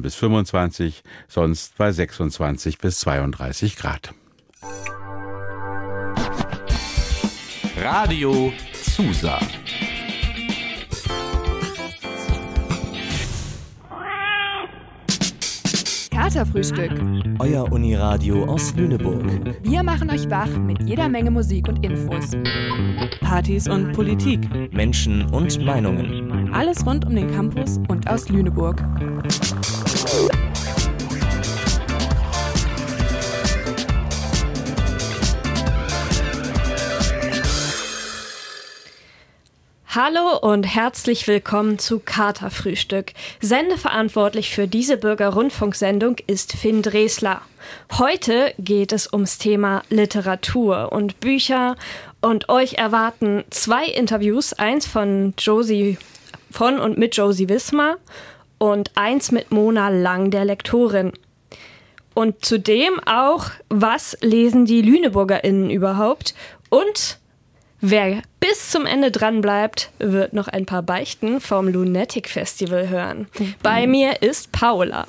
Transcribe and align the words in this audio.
bis 0.00 0.14
25, 0.16 1.02
sonst 1.28 1.76
bei 1.76 1.92
26 1.92 2.78
bis 2.78 3.00
32 3.00 3.76
Grad. 3.76 4.14
Radio 7.76 8.52
Zusa. 8.72 9.38
Katerfrühstück. 16.10 16.92
Euer 17.38 17.72
Uniradio 17.72 18.44
aus 18.44 18.74
Lüneburg. 18.76 19.24
Wir 19.62 19.82
machen 19.82 20.10
euch 20.10 20.30
wach 20.30 20.48
mit 20.58 20.82
jeder 20.82 21.08
Menge 21.08 21.30
Musik 21.30 21.66
und 21.66 21.84
Infos. 21.84 22.30
Partys 23.20 23.66
und 23.68 23.92
Politik. 23.92 24.40
Menschen 24.72 25.24
und 25.30 25.64
Meinungen. 25.64 26.52
Alles 26.52 26.86
rund 26.86 27.04
um 27.06 27.16
den 27.16 27.30
Campus 27.32 27.80
und 27.88 28.08
aus 28.08 28.28
Lüneburg. 28.28 28.80
Hallo 39.92 40.38
und 40.38 40.62
herzlich 40.62 41.26
willkommen 41.26 41.80
zu 41.80 41.98
Katerfrühstück. 41.98 43.12
Sendeverantwortlich 43.40 44.54
für 44.54 44.68
diese 44.68 44.96
Bürgerrundfunksendung 44.96 46.14
ist 46.28 46.52
Finn 46.52 46.80
Dresler. 46.82 47.42
Heute 47.98 48.54
geht 48.60 48.92
es 48.92 49.12
ums 49.12 49.38
Thema 49.38 49.82
Literatur 49.90 50.92
und 50.92 51.18
Bücher 51.18 51.74
und 52.20 52.48
euch 52.48 52.74
erwarten 52.74 53.42
zwei 53.50 53.84
Interviews, 53.84 54.52
eins 54.52 54.86
von 54.86 55.34
Josie 55.36 55.98
von 56.52 56.78
und 56.78 56.96
mit 56.96 57.16
Josie 57.16 57.48
Wismar 57.48 57.96
und 58.58 58.92
eins 58.94 59.32
mit 59.32 59.50
Mona 59.50 59.88
Lang, 59.88 60.30
der 60.30 60.44
Lektorin. 60.44 61.10
Und 62.14 62.44
zudem 62.44 63.00
auch, 63.06 63.46
was 63.70 64.16
lesen 64.20 64.66
die 64.66 64.82
LüneburgerInnen 64.82 65.68
überhaupt? 65.68 66.36
Und 66.68 67.18
Wer 67.82 68.22
bis 68.40 68.70
zum 68.70 68.84
Ende 68.84 69.10
dran 69.10 69.40
bleibt, 69.40 69.90
wird 69.98 70.34
noch 70.34 70.48
ein 70.48 70.66
paar 70.66 70.82
Beichten 70.82 71.40
vom 71.40 71.66
Lunatic 71.66 72.28
Festival 72.28 72.88
hören. 72.88 73.26
Bei 73.62 73.86
mir 73.86 74.20
ist 74.22 74.52
Paula. 74.52 75.06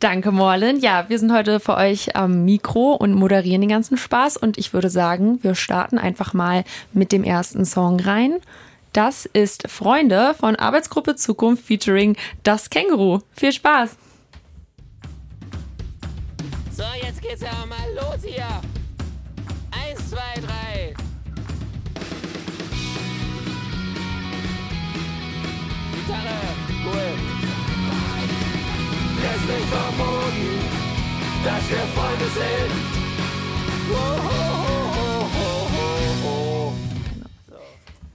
Danke, 0.00 0.32
Morlin. 0.32 0.80
Ja, 0.80 1.08
wir 1.08 1.20
sind 1.20 1.32
heute 1.32 1.60
für 1.60 1.76
euch 1.76 2.16
am 2.16 2.44
Mikro 2.44 2.94
und 2.94 3.14
moderieren 3.14 3.60
den 3.60 3.70
ganzen 3.70 3.96
Spaß. 3.96 4.36
Und 4.36 4.58
ich 4.58 4.74
würde 4.74 4.90
sagen, 4.90 5.38
wir 5.42 5.54
starten 5.54 5.96
einfach 5.96 6.34
mal 6.34 6.64
mit 6.92 7.12
dem 7.12 7.22
ersten 7.22 7.64
Song 7.64 8.00
rein. 8.00 8.40
Das 8.92 9.24
ist 9.26 9.70
Freunde 9.70 10.34
von 10.34 10.56
Arbeitsgruppe 10.56 11.14
Zukunft 11.14 11.64
featuring 11.64 12.16
Das 12.42 12.68
Känguru. 12.68 13.20
Viel 13.30 13.52
Spaß! 13.52 13.96
So, 16.76 16.82
jetzt 17.00 17.22
geht's 17.22 17.42
ja 17.42 17.52
mal 17.66 17.94
los 17.94 18.24
hier. 18.24 18.60
Gitarre, 26.12 26.38
cool. 26.84 27.12
Lässt 29.22 29.46
mich 29.46 29.66
vermuten, 29.70 30.60
dass 31.44 31.70
wir 31.70 31.84
Freunde 31.94 32.28
sind. 32.34 32.72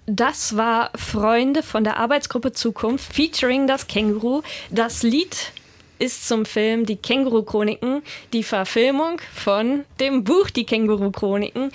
Das 0.06 0.56
war 0.56 0.92
Freunde 0.96 1.64
von 1.64 1.84
der 1.84 1.98
Arbeitsgruppe 1.98 2.54
Zukunft 2.54 3.14
featuring 3.14 3.68
das 3.68 3.88
Känguru. 3.88 4.42
Das 4.70 5.04
Lied 5.04 5.52
ist 6.00 6.28
zum 6.28 6.46
Film 6.46 6.86
Die 6.86 6.96
Känguru-Chroniken, 6.96 8.04
die 8.32 8.44
Verfilmung 8.44 9.20
von 9.34 9.86
dem 10.00 10.24
Buch 10.24 10.50
Die 10.50 10.66
Känguru-Chroniken. 10.66 11.72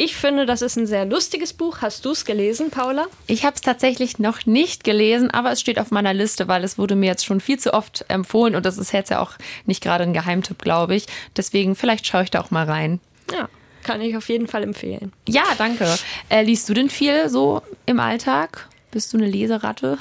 Ich 0.00 0.14
finde, 0.14 0.46
das 0.46 0.62
ist 0.62 0.76
ein 0.76 0.86
sehr 0.86 1.04
lustiges 1.04 1.52
Buch. 1.52 1.78
Hast 1.80 2.04
du 2.04 2.12
es 2.12 2.24
gelesen, 2.24 2.70
Paula? 2.70 3.06
Ich 3.26 3.44
habe 3.44 3.56
es 3.56 3.62
tatsächlich 3.62 4.20
noch 4.20 4.46
nicht 4.46 4.84
gelesen, 4.84 5.28
aber 5.32 5.50
es 5.50 5.60
steht 5.60 5.80
auf 5.80 5.90
meiner 5.90 6.14
Liste, 6.14 6.46
weil 6.46 6.62
es 6.62 6.78
wurde 6.78 6.94
mir 6.94 7.06
jetzt 7.06 7.26
schon 7.26 7.40
viel 7.40 7.58
zu 7.58 7.74
oft 7.74 8.04
empfohlen 8.06 8.54
und 8.54 8.64
das 8.64 8.78
ist 8.78 8.92
jetzt 8.92 9.10
ja 9.10 9.18
auch 9.18 9.32
nicht 9.66 9.82
gerade 9.82 10.04
ein 10.04 10.12
Geheimtipp, 10.12 10.62
glaube 10.62 10.94
ich. 10.94 11.06
Deswegen 11.36 11.74
vielleicht 11.74 12.06
schaue 12.06 12.22
ich 12.22 12.30
da 12.30 12.40
auch 12.40 12.52
mal 12.52 12.64
rein. 12.64 13.00
Ja, 13.32 13.48
kann 13.82 14.00
ich 14.00 14.16
auf 14.16 14.28
jeden 14.28 14.46
Fall 14.46 14.62
empfehlen. 14.62 15.12
Ja, 15.28 15.42
danke. 15.58 15.92
Äh, 16.28 16.44
liest 16.44 16.68
du 16.68 16.74
denn 16.74 16.90
viel 16.90 17.28
so 17.28 17.62
im 17.84 17.98
Alltag? 17.98 18.68
Bist 18.92 19.12
du 19.12 19.16
eine 19.16 19.26
Leseratte? 19.26 19.98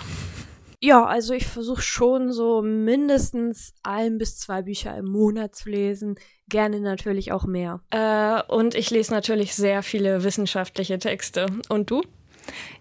Ja, 0.80 1.06
also 1.06 1.34
ich 1.34 1.48
versuche 1.48 1.82
schon 1.82 2.32
so 2.32 2.62
mindestens 2.62 3.74
ein 3.82 4.20
bis 4.20 4.38
zwei 4.38 4.62
Bücher 4.62 4.96
im 4.96 5.06
Monat 5.06 5.56
zu 5.56 5.70
lesen. 5.70 6.16
Gerne 6.50 6.80
natürlich 6.80 7.32
auch 7.32 7.46
mehr. 7.46 7.82
Äh, 7.90 8.44
und 8.54 8.76
ich 8.76 8.92
lese 8.92 9.12
natürlich 9.12 9.56
sehr 9.56 9.82
viele 9.82 10.24
wissenschaftliche 10.24 11.00
Texte. 11.00 11.48
Und 11.70 11.90
du? 11.90 12.04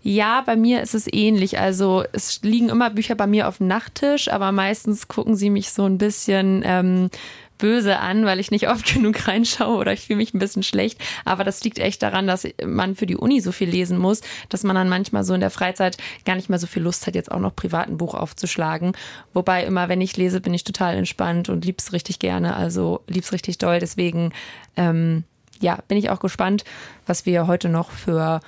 Ja, 0.03 0.43
bei 0.43 0.57
mir 0.57 0.83
ist 0.83 0.95
es 0.95 1.11
ähnlich. 1.11 1.59
Also 1.59 2.05
es 2.13 2.43
liegen 2.43 2.69
immer 2.69 2.91
Bücher 2.91 3.15
bei 3.15 3.27
mir 3.27 3.49
auf 3.49 3.59
dem 3.59 3.67
Nachttisch, 3.67 4.29
aber 4.31 4.53
meistens 4.53 5.09
gucken 5.09 5.35
sie 5.35 5.51
mich 5.51 5.71
so 5.71 5.85
ein 5.85 5.99
bisschen 5.99 6.63
ähm, 6.65 7.11
böse 7.59 7.99
an, 7.99 8.25
weil 8.25 8.41
ich 8.41 8.51
nicht 8.51 8.69
oft 8.69 8.87
genug 8.95 9.27
reinschaue 9.29 9.77
oder 9.77 9.93
ich 9.93 10.07
fühle 10.07 10.19
mich 10.19 10.35
ein 10.35 10.39
bisschen 10.39 10.63
schlecht. 10.63 11.01
Aber 11.25 11.45
das 11.45 11.63
liegt 11.65 11.79
echt 11.79 12.03
daran, 12.03 12.27
dass 12.27 12.47
man 12.65 12.97
für 12.97 13.07
die 13.07 13.17
Uni 13.17 13.41
so 13.41 13.53
viel 13.53 13.69
lesen 13.69 13.99
muss, 13.99 14.21
dass 14.49 14.63
man 14.63 14.77
dann 14.77 14.89
manchmal 14.89 15.25
so 15.25 15.35
in 15.35 15.41
der 15.41 15.51
Freizeit 15.51 15.97
gar 16.25 16.37
nicht 16.37 16.49
mehr 16.49 16.59
so 16.59 16.67
viel 16.67 16.83
Lust 16.83 17.07
hat, 17.07 17.15
jetzt 17.15 17.31
auch 17.31 17.41
noch 17.41 17.55
privat 17.55 17.89
ein 17.89 17.99
Buch 17.99 18.15
aufzuschlagen. 18.15 18.93
Wobei 19.33 19.65
immer, 19.65 19.89
wenn 19.89 20.01
ich 20.01 20.17
lese, 20.17 20.41
bin 20.41 20.55
ich 20.55 20.65
total 20.65 20.97
entspannt 20.97 21.49
und 21.49 21.65
lieb's 21.65 21.93
richtig 21.93 22.19
gerne. 22.19 22.57
Also 22.57 23.03
lieb's 23.07 23.33
richtig 23.33 23.59
doll. 23.59 23.79
Deswegen, 23.79 24.33
ähm, 24.77 25.25
ja, 25.61 25.79
bin 25.89 25.99
ich 25.99 26.11
auch 26.11 26.21
gespannt, 26.21 26.65
was 27.07 27.27
wir 27.27 27.47
heute 27.47 27.69
noch 27.69 27.91
für 27.91 28.41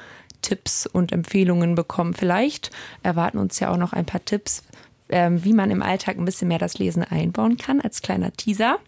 Tipps 0.42 0.86
und 0.86 1.12
Empfehlungen 1.12 1.74
bekommen. 1.74 2.14
Vielleicht 2.14 2.70
erwarten 3.02 3.38
uns 3.38 3.58
ja 3.60 3.70
auch 3.70 3.76
noch 3.76 3.92
ein 3.92 4.06
paar 4.06 4.24
Tipps, 4.24 4.62
ähm, 5.08 5.44
wie 5.44 5.52
man 5.52 5.70
im 5.70 5.82
Alltag 5.82 6.18
ein 6.18 6.24
bisschen 6.24 6.48
mehr 6.48 6.58
das 6.58 6.78
Lesen 6.78 7.02
einbauen 7.02 7.56
kann, 7.56 7.80
als 7.80 8.02
kleiner 8.02 8.32
Teaser. 8.32 8.78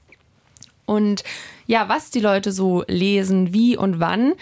Und 0.86 1.22
ja, 1.66 1.88
was 1.88 2.10
die 2.10 2.20
Leute 2.20 2.52
so 2.52 2.84
lesen, 2.88 3.52
wie 3.52 3.76
und 3.76 4.00
wann, 4.00 4.34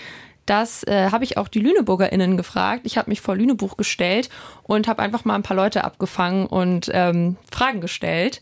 das 0.47 0.83
äh, 0.85 1.11
habe 1.11 1.25
ich 1.25 1.37
auch 1.37 1.49
die 1.49 1.61
LüneburgerInnen 1.61 2.39
gefragt. 2.39 2.83
Ich 2.85 2.97
habe 2.97 3.11
mich 3.11 3.21
vor 3.21 3.37
Lünebuch 3.37 3.77
gestellt 3.77 4.31
und 4.63 4.89
habe 4.89 5.03
einfach 5.03 5.27
mal 5.27 5.35
ein 5.35 5.43
paar 5.43 5.57
Leute 5.57 5.85
abgefangen 5.85 6.47
und 6.47 6.91
ähm, 6.95 7.37
Fragen 7.53 7.83
gestellt. 7.83 8.41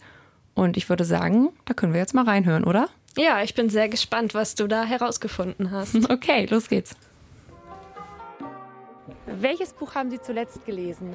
Und 0.55 0.77
ich 0.77 0.89
würde 0.89 1.05
sagen, 1.05 1.49
da 1.65 1.75
können 1.75 1.93
wir 1.93 2.01
jetzt 2.01 2.15
mal 2.15 2.25
reinhören, 2.25 2.65
oder? 2.65 2.89
Ja, 3.19 3.43
ich 3.43 3.55
bin 3.55 3.71
sehr 3.71 3.89
gespannt, 3.89 4.35
was 4.35 4.55
du 4.55 4.69
da 4.69 4.85
herausgefunden 4.85 5.71
hast. 5.71 5.97
Okay, 6.11 6.47
los 6.49 6.69
geht's. 6.69 6.95
Welches 9.27 9.73
Buch 9.73 9.95
haben 9.95 10.11
Sie 10.11 10.21
zuletzt 10.21 10.65
gelesen? 10.65 11.15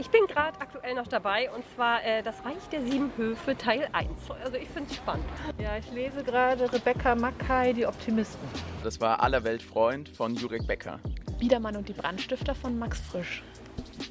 Ich 0.00 0.08
bin 0.08 0.26
gerade 0.26 0.58
aktuell 0.62 0.94
noch 0.94 1.06
dabei 1.08 1.50
und 1.50 1.62
zwar 1.74 2.02
äh, 2.02 2.22
Das 2.22 2.42
Reich 2.42 2.66
der 2.72 2.80
Sieben 2.80 3.12
Höfe 3.18 3.54
Teil 3.54 3.86
1. 3.92 4.08
Also 4.42 4.56
ich 4.56 4.68
finde 4.70 4.88
es 4.88 4.96
spannend. 4.96 5.26
Ja, 5.58 5.76
ich 5.76 5.92
lese 5.92 6.24
gerade 6.24 6.72
Rebecca 6.72 7.14
Mackay, 7.14 7.74
Die 7.74 7.84
Optimisten. 7.84 8.48
Das 8.82 8.98
war 8.98 9.22
Allerwelt 9.22 9.62
Freund 9.62 10.08
von 10.08 10.34
Jurek 10.36 10.66
Becker. 10.66 11.00
Biedermann 11.38 11.76
und 11.76 11.86
die 11.86 11.92
Brandstifter 11.92 12.54
von 12.54 12.78
Max 12.78 12.98
Frisch. 12.98 13.42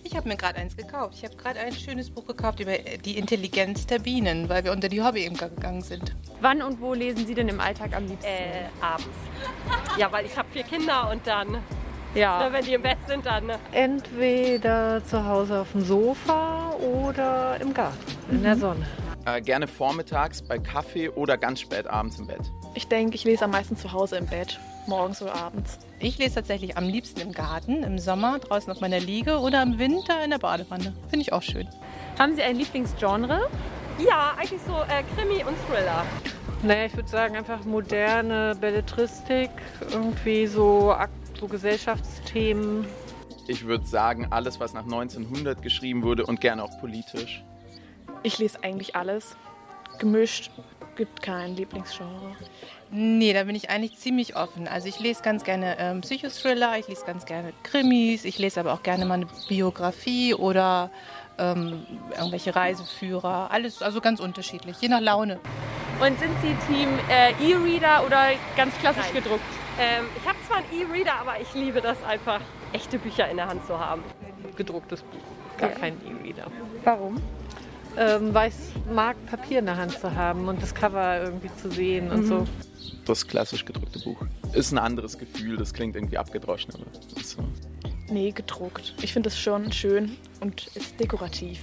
Ich 0.03 0.15
habe 0.15 0.27
mir 0.29 0.37
gerade 0.37 0.59
eins 0.59 0.77
gekauft. 0.77 1.15
Ich 1.17 1.25
habe 1.25 1.35
gerade 1.35 1.59
ein 1.59 1.73
schönes 1.73 2.11
Buch 2.11 2.27
gekauft 2.27 2.59
über 2.59 2.77
die 2.77 3.17
Intelligenz 3.17 3.87
der 3.87 3.97
Bienen, 3.97 4.47
weil 4.47 4.63
wir 4.63 4.71
unter 4.71 4.89
die 4.89 5.01
Hobbyimker 5.01 5.49
gegangen 5.49 5.81
sind. 5.81 6.15
Wann 6.39 6.61
und 6.61 6.79
wo 6.81 6.93
lesen 6.93 7.25
Sie 7.25 7.33
denn 7.33 7.47
im 7.47 7.59
Alltag 7.59 7.95
am 7.95 8.05
liebsten? 8.05 8.27
Äh, 8.27 8.65
abends. 8.79 9.07
Ja, 9.97 10.11
weil 10.11 10.27
ich 10.27 10.37
habe 10.37 10.47
vier 10.51 10.63
Kinder 10.63 11.09
und 11.09 11.25
dann 11.25 11.57
ja. 12.15 12.39
Na, 12.39 12.53
wenn 12.53 12.65
die 12.65 12.73
im 12.73 12.81
Bett 12.81 12.97
sind, 13.07 13.25
dann. 13.25 13.47
Ne? 13.47 13.59
Entweder 13.71 15.03
zu 15.05 15.25
Hause 15.25 15.61
auf 15.61 15.71
dem 15.71 15.81
Sofa 15.81 16.71
oder 16.73 17.59
im 17.61 17.73
Garten, 17.73 17.97
in 18.31 18.43
der 18.43 18.55
Sonne. 18.55 18.85
Äh, 19.25 19.41
gerne 19.41 19.67
vormittags 19.67 20.41
bei 20.41 20.57
Kaffee 20.57 21.09
oder 21.09 21.37
ganz 21.37 21.59
spät 21.59 21.87
abends 21.87 22.19
im 22.19 22.27
Bett. 22.27 22.41
Ich 22.73 22.87
denke, 22.87 23.15
ich 23.15 23.23
lese 23.23 23.45
am 23.45 23.51
meisten 23.51 23.75
zu 23.75 23.91
Hause 23.91 24.17
im 24.17 24.25
Bett, 24.25 24.59
morgens 24.87 25.21
oder 25.21 25.35
abends. 25.35 25.79
Ich 25.99 26.17
lese 26.17 26.35
tatsächlich 26.35 26.77
am 26.77 26.85
liebsten 26.85 27.19
im 27.19 27.31
Garten, 27.31 27.83
im 27.83 27.99
Sommer 27.99 28.39
draußen 28.39 28.71
auf 28.71 28.79
meiner 28.79 28.99
Liege 28.99 29.39
oder 29.39 29.61
im 29.61 29.77
Winter 29.77 30.23
in 30.23 30.29
der 30.29 30.37
Badewanne. 30.37 30.93
Finde 31.09 31.21
ich 31.21 31.33
auch 31.33 31.41
schön. 31.41 31.67
Haben 32.17 32.35
Sie 32.35 32.41
ein 32.41 32.55
Lieblingsgenre? 32.55 33.49
Ja, 33.99 34.35
eigentlich 34.37 34.61
so 34.65 34.73
äh, 34.73 35.03
Krimi 35.15 35.43
und 35.43 35.55
Thriller. 35.67 36.05
Naja, 36.63 36.85
ich 36.85 36.95
würde 36.95 37.09
sagen 37.09 37.35
einfach 37.35 37.63
moderne 37.65 38.55
Belletristik, 38.59 39.49
irgendwie 39.91 40.47
so 40.47 40.91
Ak 40.91 41.09
so 41.39 41.47
Gesellschaftsthemen. 41.47 42.85
Ich 43.47 43.65
würde 43.65 43.85
sagen, 43.85 44.27
alles, 44.29 44.59
was 44.59 44.73
nach 44.73 44.83
1900 44.83 45.61
geschrieben 45.61 46.03
wurde 46.03 46.25
und 46.25 46.41
gerne 46.41 46.63
auch 46.63 46.79
politisch. 46.79 47.43
Ich 48.23 48.37
lese 48.37 48.63
eigentlich 48.63 48.95
alles. 48.95 49.35
Gemischt, 49.97 50.51
gibt 50.95 51.21
kein 51.21 51.55
Lieblingsgenre. 51.55 52.35
Nee, 52.91 53.33
da 53.33 53.43
bin 53.43 53.55
ich 53.55 53.69
eigentlich 53.69 53.97
ziemlich 53.97 54.35
offen. 54.35 54.67
Also 54.67 54.87
ich 54.87 54.99
lese 54.99 55.21
ganz 55.23 55.43
gerne 55.43 55.77
ähm, 55.79 56.01
Psychothriller, 56.01 56.77
ich 56.77 56.87
lese 56.87 57.05
ganz 57.05 57.25
gerne 57.25 57.53
Krimis, 57.63 58.25
ich 58.25 58.37
lese 58.37 58.59
aber 58.59 58.73
auch 58.73 58.83
gerne 58.83 59.05
mal 59.05 59.15
eine 59.15 59.27
Biografie 59.47 60.33
oder 60.33 60.89
ähm, 61.37 61.85
irgendwelche 62.17 62.55
Reiseführer, 62.55 63.49
alles, 63.51 63.81
also 63.81 64.01
ganz 64.01 64.19
unterschiedlich, 64.19 64.77
je 64.81 64.89
nach 64.89 65.01
Laune. 65.01 65.39
Und 65.99 66.19
sind 66.19 66.31
Sie 66.41 66.55
Team 66.67 66.89
äh, 67.09 67.31
E-Reader 67.41 68.05
oder 68.05 68.29
ganz 68.55 68.75
klassisch 68.79 69.03
Nein. 69.13 69.23
gedruckt? 69.23 69.68
Ähm, 69.79 70.05
ich 70.21 70.27
habe 70.27 70.37
zwar 70.47 70.57
einen 70.57 70.67
E-Reader, 70.91 71.13
aber 71.21 71.39
ich 71.41 71.53
liebe 71.53 71.81
das 71.81 72.01
einfach, 72.03 72.41
echte 72.73 72.99
Bücher 72.99 73.29
in 73.29 73.37
der 73.37 73.47
Hand 73.47 73.65
zu 73.65 73.79
haben. 73.79 74.03
Gedrucktes 74.57 75.01
Buch, 75.03 75.57
gar 75.57 75.69
kein 75.69 75.93
E-Reader. 76.05 76.47
Warum? 76.83 77.21
Ähm, 77.97 78.33
weil 78.33 78.49
ich 78.49 78.93
mag, 78.93 79.15
Papier 79.25 79.59
in 79.59 79.65
der 79.65 79.77
Hand 79.77 79.97
zu 79.97 80.13
haben 80.13 80.47
und 80.47 80.61
das 80.61 80.75
Cover 80.75 81.21
irgendwie 81.23 81.49
zu 81.61 81.71
sehen 81.71 82.11
und 82.11 82.21
Mhm. 82.21 82.27
so. 82.27 82.47
Das 83.05 83.25
klassisch 83.25 83.65
gedruckte 83.65 83.99
Buch. 83.99 84.21
Ist 84.53 84.71
ein 84.71 84.77
anderes 84.77 85.17
Gefühl, 85.17 85.57
das 85.57 85.73
klingt 85.73 85.95
irgendwie 85.95 86.17
abgedroschen, 86.17 86.73
aber 86.75 86.85
so. 87.23 87.39
Nee, 88.09 88.31
gedruckt. 88.31 88.95
Ich 89.01 89.13
finde 89.13 89.29
es 89.29 89.39
schon 89.39 89.71
schön 89.71 90.17
und 90.41 90.67
ist 90.75 90.99
dekorativ. 90.99 91.59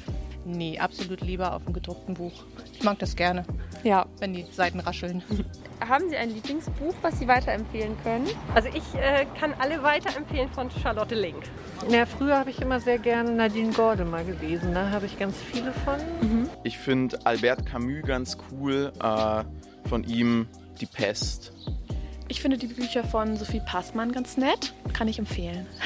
Nee, 0.49 0.79
absolut 0.79 1.23
lieber 1.23 1.55
auf 1.55 1.65
dem 1.65 1.73
gedruckten 1.73 2.15
Buch. 2.15 2.33
Ich 2.73 2.85
mag 2.85 3.01
das 3.01 3.17
gerne, 3.17 3.45
Ja. 3.83 4.07
wenn 4.21 4.33
die 4.33 4.45
Seiten 4.53 4.79
rascheln. 4.79 5.23
Haben 5.87 6.09
Sie 6.09 6.17
ein 6.17 6.31
Lieblingsbuch, 6.31 6.95
was 7.03 7.19
Sie 7.19 7.27
weiterempfehlen 7.27 7.97
können? 8.05 8.29
Also 8.55 8.69
ich 8.69 8.95
äh, 8.95 9.27
kann 9.39 9.55
alle 9.59 9.83
weiterempfehlen 9.83 10.49
von 10.51 10.71
Charlotte 10.71 11.17
Link. 11.17 11.43
Ja, 11.91 12.07
früher 12.07 12.39
habe 12.39 12.51
ich 12.51 12.61
immer 12.63 12.79
sehr 12.81 12.99
gerne 12.99 13.33
Nadine 13.33 13.73
Gorde 13.73 14.05
mal 14.05 14.25
gelesen. 14.25 14.73
Da 14.73 14.91
habe 14.91 15.07
ich 15.07 15.19
ganz 15.19 15.37
viele 15.53 15.73
von. 15.73 16.49
Ich 16.63 16.79
finde 16.79 17.19
Albert 17.27 17.67
Camus 17.67 18.03
ganz 18.07 18.39
cool. 18.53 18.93
Äh, 19.03 19.45
von 19.89 20.05
ihm 20.05 20.47
Die 20.81 20.87
Pest. 20.87 21.53
Ich 22.29 22.41
finde 22.41 22.57
die 22.59 22.67
Bücher 22.69 23.03
von 23.05 23.37
Sophie 23.37 23.61
Passmann 23.65 24.13
ganz 24.13 24.37
nett. 24.37 24.75
Kann 24.93 25.09
ich 25.09 25.19
empfehlen. 25.19 25.67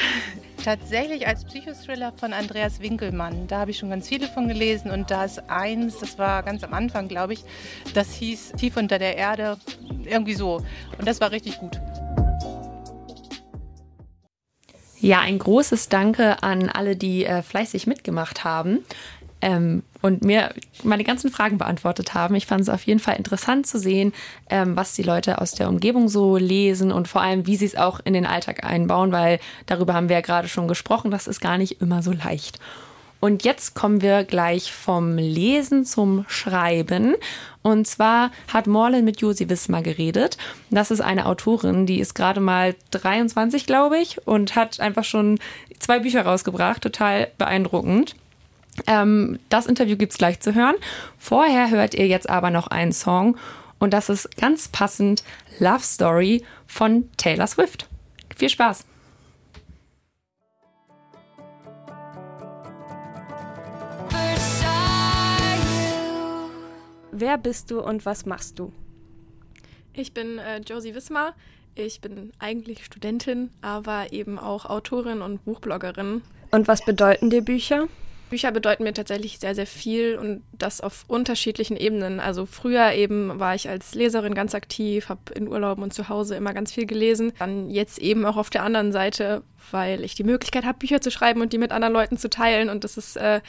Tatsächlich 0.64 1.26
als 1.26 1.44
Psychothriller 1.44 2.12
von 2.12 2.34
Andreas 2.34 2.80
Winkelmann. 2.80 3.46
Da 3.46 3.60
habe 3.60 3.70
ich 3.70 3.78
schon 3.78 3.88
ganz 3.88 4.08
viele 4.08 4.26
von 4.26 4.46
gelesen 4.46 4.90
und 4.90 5.10
da 5.10 5.24
ist 5.24 5.48
eins, 5.48 5.98
das 5.98 6.18
war 6.18 6.42
ganz 6.42 6.62
am 6.62 6.74
Anfang, 6.74 7.08
glaube 7.08 7.32
ich, 7.32 7.44
das 7.94 8.12
hieß 8.12 8.52
Tief 8.58 8.76
unter 8.76 8.98
der 8.98 9.16
Erde, 9.16 9.56
irgendwie 10.04 10.34
so. 10.34 10.62
Und 10.98 11.08
das 11.08 11.20
war 11.20 11.30
richtig 11.30 11.58
gut. 11.58 11.80
Ja, 14.98 15.20
ein 15.20 15.38
großes 15.38 15.88
Danke 15.88 16.42
an 16.42 16.68
alle, 16.68 16.94
die 16.94 17.24
äh, 17.24 17.42
fleißig 17.42 17.86
mitgemacht 17.86 18.44
haben 18.44 18.84
ähm, 19.40 19.82
und 20.02 20.24
mir 20.24 20.54
meine 20.82 21.04
ganzen 21.04 21.30
Fragen 21.30 21.58
beantwortet 21.58 22.14
haben. 22.14 22.34
Ich 22.34 22.46
fand 22.46 22.62
es 22.62 22.68
auf 22.68 22.82
jeden 22.84 23.00
Fall 23.00 23.16
interessant 23.16 23.66
zu 23.66 23.78
sehen, 23.78 24.12
ähm, 24.48 24.76
was 24.76 24.94
die 24.94 25.02
Leute 25.02 25.40
aus 25.40 25.52
der 25.52 25.68
Umgebung 25.68 26.08
so 26.08 26.36
lesen 26.36 26.92
und 26.92 27.08
vor 27.08 27.22
allem, 27.22 27.46
wie 27.46 27.56
sie 27.56 27.66
es 27.66 27.76
auch 27.76 28.00
in 28.04 28.14
den 28.14 28.26
Alltag 28.26 28.64
einbauen, 28.64 29.12
weil 29.12 29.40
darüber 29.66 29.94
haben 29.94 30.08
wir 30.08 30.16
ja 30.16 30.22
gerade 30.22 30.48
schon 30.48 30.68
gesprochen. 30.68 31.10
Das 31.10 31.26
ist 31.26 31.40
gar 31.40 31.58
nicht 31.58 31.80
immer 31.80 32.02
so 32.02 32.12
leicht. 32.12 32.58
Und 33.20 33.44
jetzt 33.44 33.74
kommen 33.74 34.00
wir 34.00 34.24
gleich 34.24 34.72
vom 34.72 35.18
Lesen 35.18 35.84
zum 35.84 36.24
Schreiben. 36.26 37.14
Und 37.62 37.86
zwar 37.86 38.30
hat 38.50 38.66
Morlin 38.66 39.04
mit 39.04 39.20
Josi 39.20 39.50
Wismar 39.50 39.82
geredet. 39.82 40.38
Das 40.70 40.90
ist 40.90 41.02
eine 41.02 41.26
Autorin, 41.26 41.84
die 41.84 42.00
ist 42.00 42.14
gerade 42.14 42.40
mal 42.40 42.74
23, 42.92 43.66
glaube 43.66 43.98
ich, 43.98 44.26
und 44.26 44.56
hat 44.56 44.80
einfach 44.80 45.04
schon 45.04 45.38
zwei 45.78 45.98
Bücher 45.98 46.22
rausgebracht. 46.22 46.80
Total 46.80 47.28
beeindruckend. 47.36 48.16
Ähm, 48.86 49.38
das 49.48 49.66
Interview 49.66 49.96
gibt's 49.96 50.18
gleich 50.18 50.40
zu 50.40 50.54
hören. 50.54 50.76
Vorher 51.18 51.70
hört 51.70 51.94
ihr 51.94 52.06
jetzt 52.06 52.28
aber 52.28 52.50
noch 52.50 52.68
einen 52.68 52.92
Song. 52.92 53.36
Und 53.78 53.94
das 53.94 54.08
ist 54.08 54.36
ganz 54.36 54.68
passend 54.68 55.24
Love 55.58 55.82
Story 55.82 56.44
von 56.66 57.08
Taylor 57.16 57.46
Swift. 57.46 57.88
Viel 58.36 58.50
Spaß! 58.50 58.84
Wer 67.12 67.36
bist 67.36 67.70
du 67.70 67.80
und 67.80 68.06
was 68.06 68.24
machst 68.24 68.58
du? 68.58 68.72
Ich 69.92 70.14
bin 70.14 70.38
äh, 70.38 70.60
Josie 70.60 70.94
Wismar. 70.94 71.34
Ich 71.74 72.00
bin 72.00 72.32
eigentlich 72.38 72.84
Studentin, 72.84 73.50
aber 73.60 74.12
eben 74.12 74.38
auch 74.38 74.64
Autorin 74.64 75.20
und 75.20 75.44
Buchbloggerin. 75.44 76.22
Und 76.50 76.68
was 76.68 76.84
bedeuten 76.84 77.28
dir 77.28 77.42
Bücher? 77.42 77.88
Bücher 78.30 78.52
bedeuten 78.52 78.84
mir 78.84 78.94
tatsächlich 78.94 79.38
sehr, 79.38 79.54
sehr 79.54 79.66
viel 79.66 80.16
und 80.16 80.42
das 80.52 80.80
auf 80.80 81.04
unterschiedlichen 81.08 81.76
Ebenen. 81.76 82.20
Also 82.20 82.46
früher 82.46 82.92
eben 82.92 83.38
war 83.38 83.54
ich 83.54 83.68
als 83.68 83.94
Leserin 83.94 84.34
ganz 84.34 84.54
aktiv, 84.54 85.10
habe 85.10 85.34
in 85.34 85.48
Urlauben 85.48 85.84
und 85.84 85.92
zu 85.92 86.08
Hause 86.08 86.36
immer 86.36 86.54
ganz 86.54 86.72
viel 86.72 86.86
gelesen. 86.86 87.32
Dann 87.38 87.68
jetzt 87.68 87.98
eben 87.98 88.24
auch 88.24 88.36
auf 88.36 88.48
der 88.48 88.62
anderen 88.62 88.92
Seite, 88.92 89.42
weil 89.70 90.02
ich 90.04 90.14
die 90.14 90.24
Möglichkeit 90.24 90.64
habe, 90.64 90.78
Bücher 90.78 91.00
zu 91.02 91.10
schreiben 91.10 91.42
und 91.42 91.52
die 91.52 91.58
mit 91.58 91.72
anderen 91.72 91.92
Leuten 91.92 92.16
zu 92.16 92.30
teilen. 92.30 92.70
Und 92.70 92.84
das 92.84 92.96
ist 92.96 93.16
äh, 93.16 93.40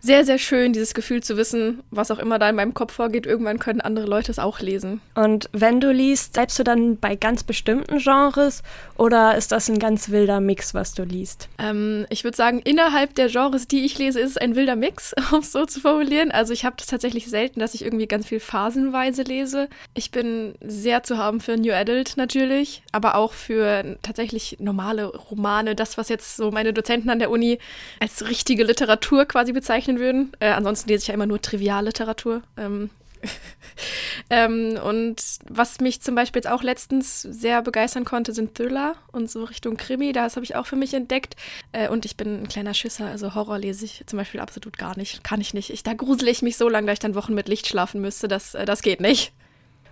sehr, 0.00 0.24
sehr 0.24 0.38
schön, 0.38 0.72
dieses 0.72 0.94
Gefühl 0.94 1.22
zu 1.22 1.36
wissen, 1.36 1.82
was 1.90 2.10
auch 2.10 2.18
immer 2.18 2.38
da 2.38 2.48
in 2.48 2.56
meinem 2.56 2.74
Kopf 2.74 2.92
vorgeht. 2.92 3.26
Irgendwann 3.26 3.58
können 3.58 3.80
andere 3.80 4.06
Leute 4.06 4.30
es 4.30 4.38
auch 4.38 4.60
lesen. 4.60 5.00
Und 5.14 5.50
wenn 5.52 5.80
du 5.80 5.92
liest, 5.92 6.34
bleibst 6.34 6.58
du 6.58 6.62
dann 6.62 6.98
bei 6.98 7.16
ganz 7.16 7.42
bestimmten 7.42 7.98
Genres 7.98 8.62
oder 8.96 9.36
ist 9.36 9.50
das 9.50 9.68
ein 9.68 9.78
ganz 9.78 10.10
wilder 10.10 10.40
Mix, 10.40 10.72
was 10.72 10.94
du 10.94 11.02
liest? 11.02 11.48
Ähm, 11.58 12.06
ich 12.10 12.22
würde 12.22 12.36
sagen, 12.36 12.60
innerhalb 12.60 13.14
der 13.16 13.28
Genres, 13.28 13.66
die 13.66 13.84
ich 13.84 13.98
lese, 13.98 14.20
ist 14.20 14.30
es 14.30 14.36
ein 14.36 14.54
wilder 14.54 14.76
Mix, 14.76 15.14
um 15.32 15.40
es 15.40 15.52
so 15.52 15.66
zu 15.66 15.80
formulieren. 15.80 16.30
Also 16.30 16.52
ich 16.52 16.64
habe 16.64 16.76
das 16.78 16.86
tatsächlich 16.86 17.28
selten, 17.28 17.58
dass 17.58 17.74
ich 17.74 17.84
irgendwie 17.84 18.06
ganz 18.06 18.26
viel 18.26 18.40
phasenweise 18.40 19.22
lese. 19.22 19.68
Ich 19.94 20.10
bin 20.10 20.54
sehr 20.60 21.02
zu 21.02 21.18
haben 21.18 21.40
für 21.40 21.56
New 21.56 21.72
Adult 21.72 22.16
natürlich, 22.16 22.82
aber 22.92 23.16
auch 23.16 23.32
für 23.32 23.98
tatsächlich 24.02 24.58
normale 24.60 25.06
Romane, 25.06 25.74
das, 25.74 25.98
was 25.98 26.08
jetzt 26.08 26.36
so 26.36 26.50
meine 26.50 26.72
Dozenten 26.72 27.10
an 27.10 27.18
der 27.18 27.30
Uni 27.30 27.58
als 27.98 28.28
richtige 28.28 28.62
Literatur 28.62 29.24
quasi 29.24 29.52
bezeichnen 29.52 29.87
würden. 29.96 30.32
Äh, 30.40 30.50
ansonsten 30.50 30.88
lese 30.88 31.02
ich 31.02 31.08
ja 31.08 31.14
immer 31.14 31.26
nur 31.26 31.40
Trivialliteratur. 31.40 32.42
Ähm, 32.56 32.90
ähm, 34.30 34.78
und 34.82 35.22
was 35.48 35.80
mich 35.80 36.00
zum 36.02 36.14
Beispiel 36.14 36.40
jetzt 36.40 36.50
auch 36.50 36.62
letztens 36.62 37.22
sehr 37.22 37.62
begeistern 37.62 38.04
konnte, 38.04 38.32
sind 38.32 38.54
Thriller 38.54 38.96
und 39.12 39.30
so 39.30 39.44
Richtung 39.44 39.76
Krimi. 39.76 40.12
Das 40.12 40.36
habe 40.36 40.44
ich 40.44 40.56
auch 40.56 40.66
für 40.66 40.76
mich 40.76 40.94
entdeckt. 40.94 41.36
Äh, 41.72 41.88
und 41.88 42.04
ich 42.04 42.16
bin 42.16 42.42
ein 42.42 42.48
kleiner 42.48 42.74
Schisser, 42.74 43.06
also 43.06 43.34
Horror 43.34 43.58
lese 43.58 43.84
ich 43.84 44.04
zum 44.06 44.18
Beispiel 44.18 44.40
absolut 44.40 44.78
gar 44.78 44.96
nicht. 44.96 45.24
Kann 45.24 45.40
ich 45.40 45.54
nicht. 45.54 45.70
Ich, 45.70 45.82
da 45.82 45.94
grusele 45.94 46.30
ich 46.30 46.42
mich 46.42 46.56
so 46.56 46.68
lange, 46.68 46.86
dass 46.86 46.94
ich 46.94 47.00
dann 47.00 47.14
Wochen 47.14 47.34
mit 47.34 47.48
Licht 47.48 47.66
schlafen 47.66 48.00
müsste. 48.00 48.28
Das, 48.28 48.54
äh, 48.54 48.64
das 48.64 48.82
geht 48.82 49.00
nicht. 49.00 49.32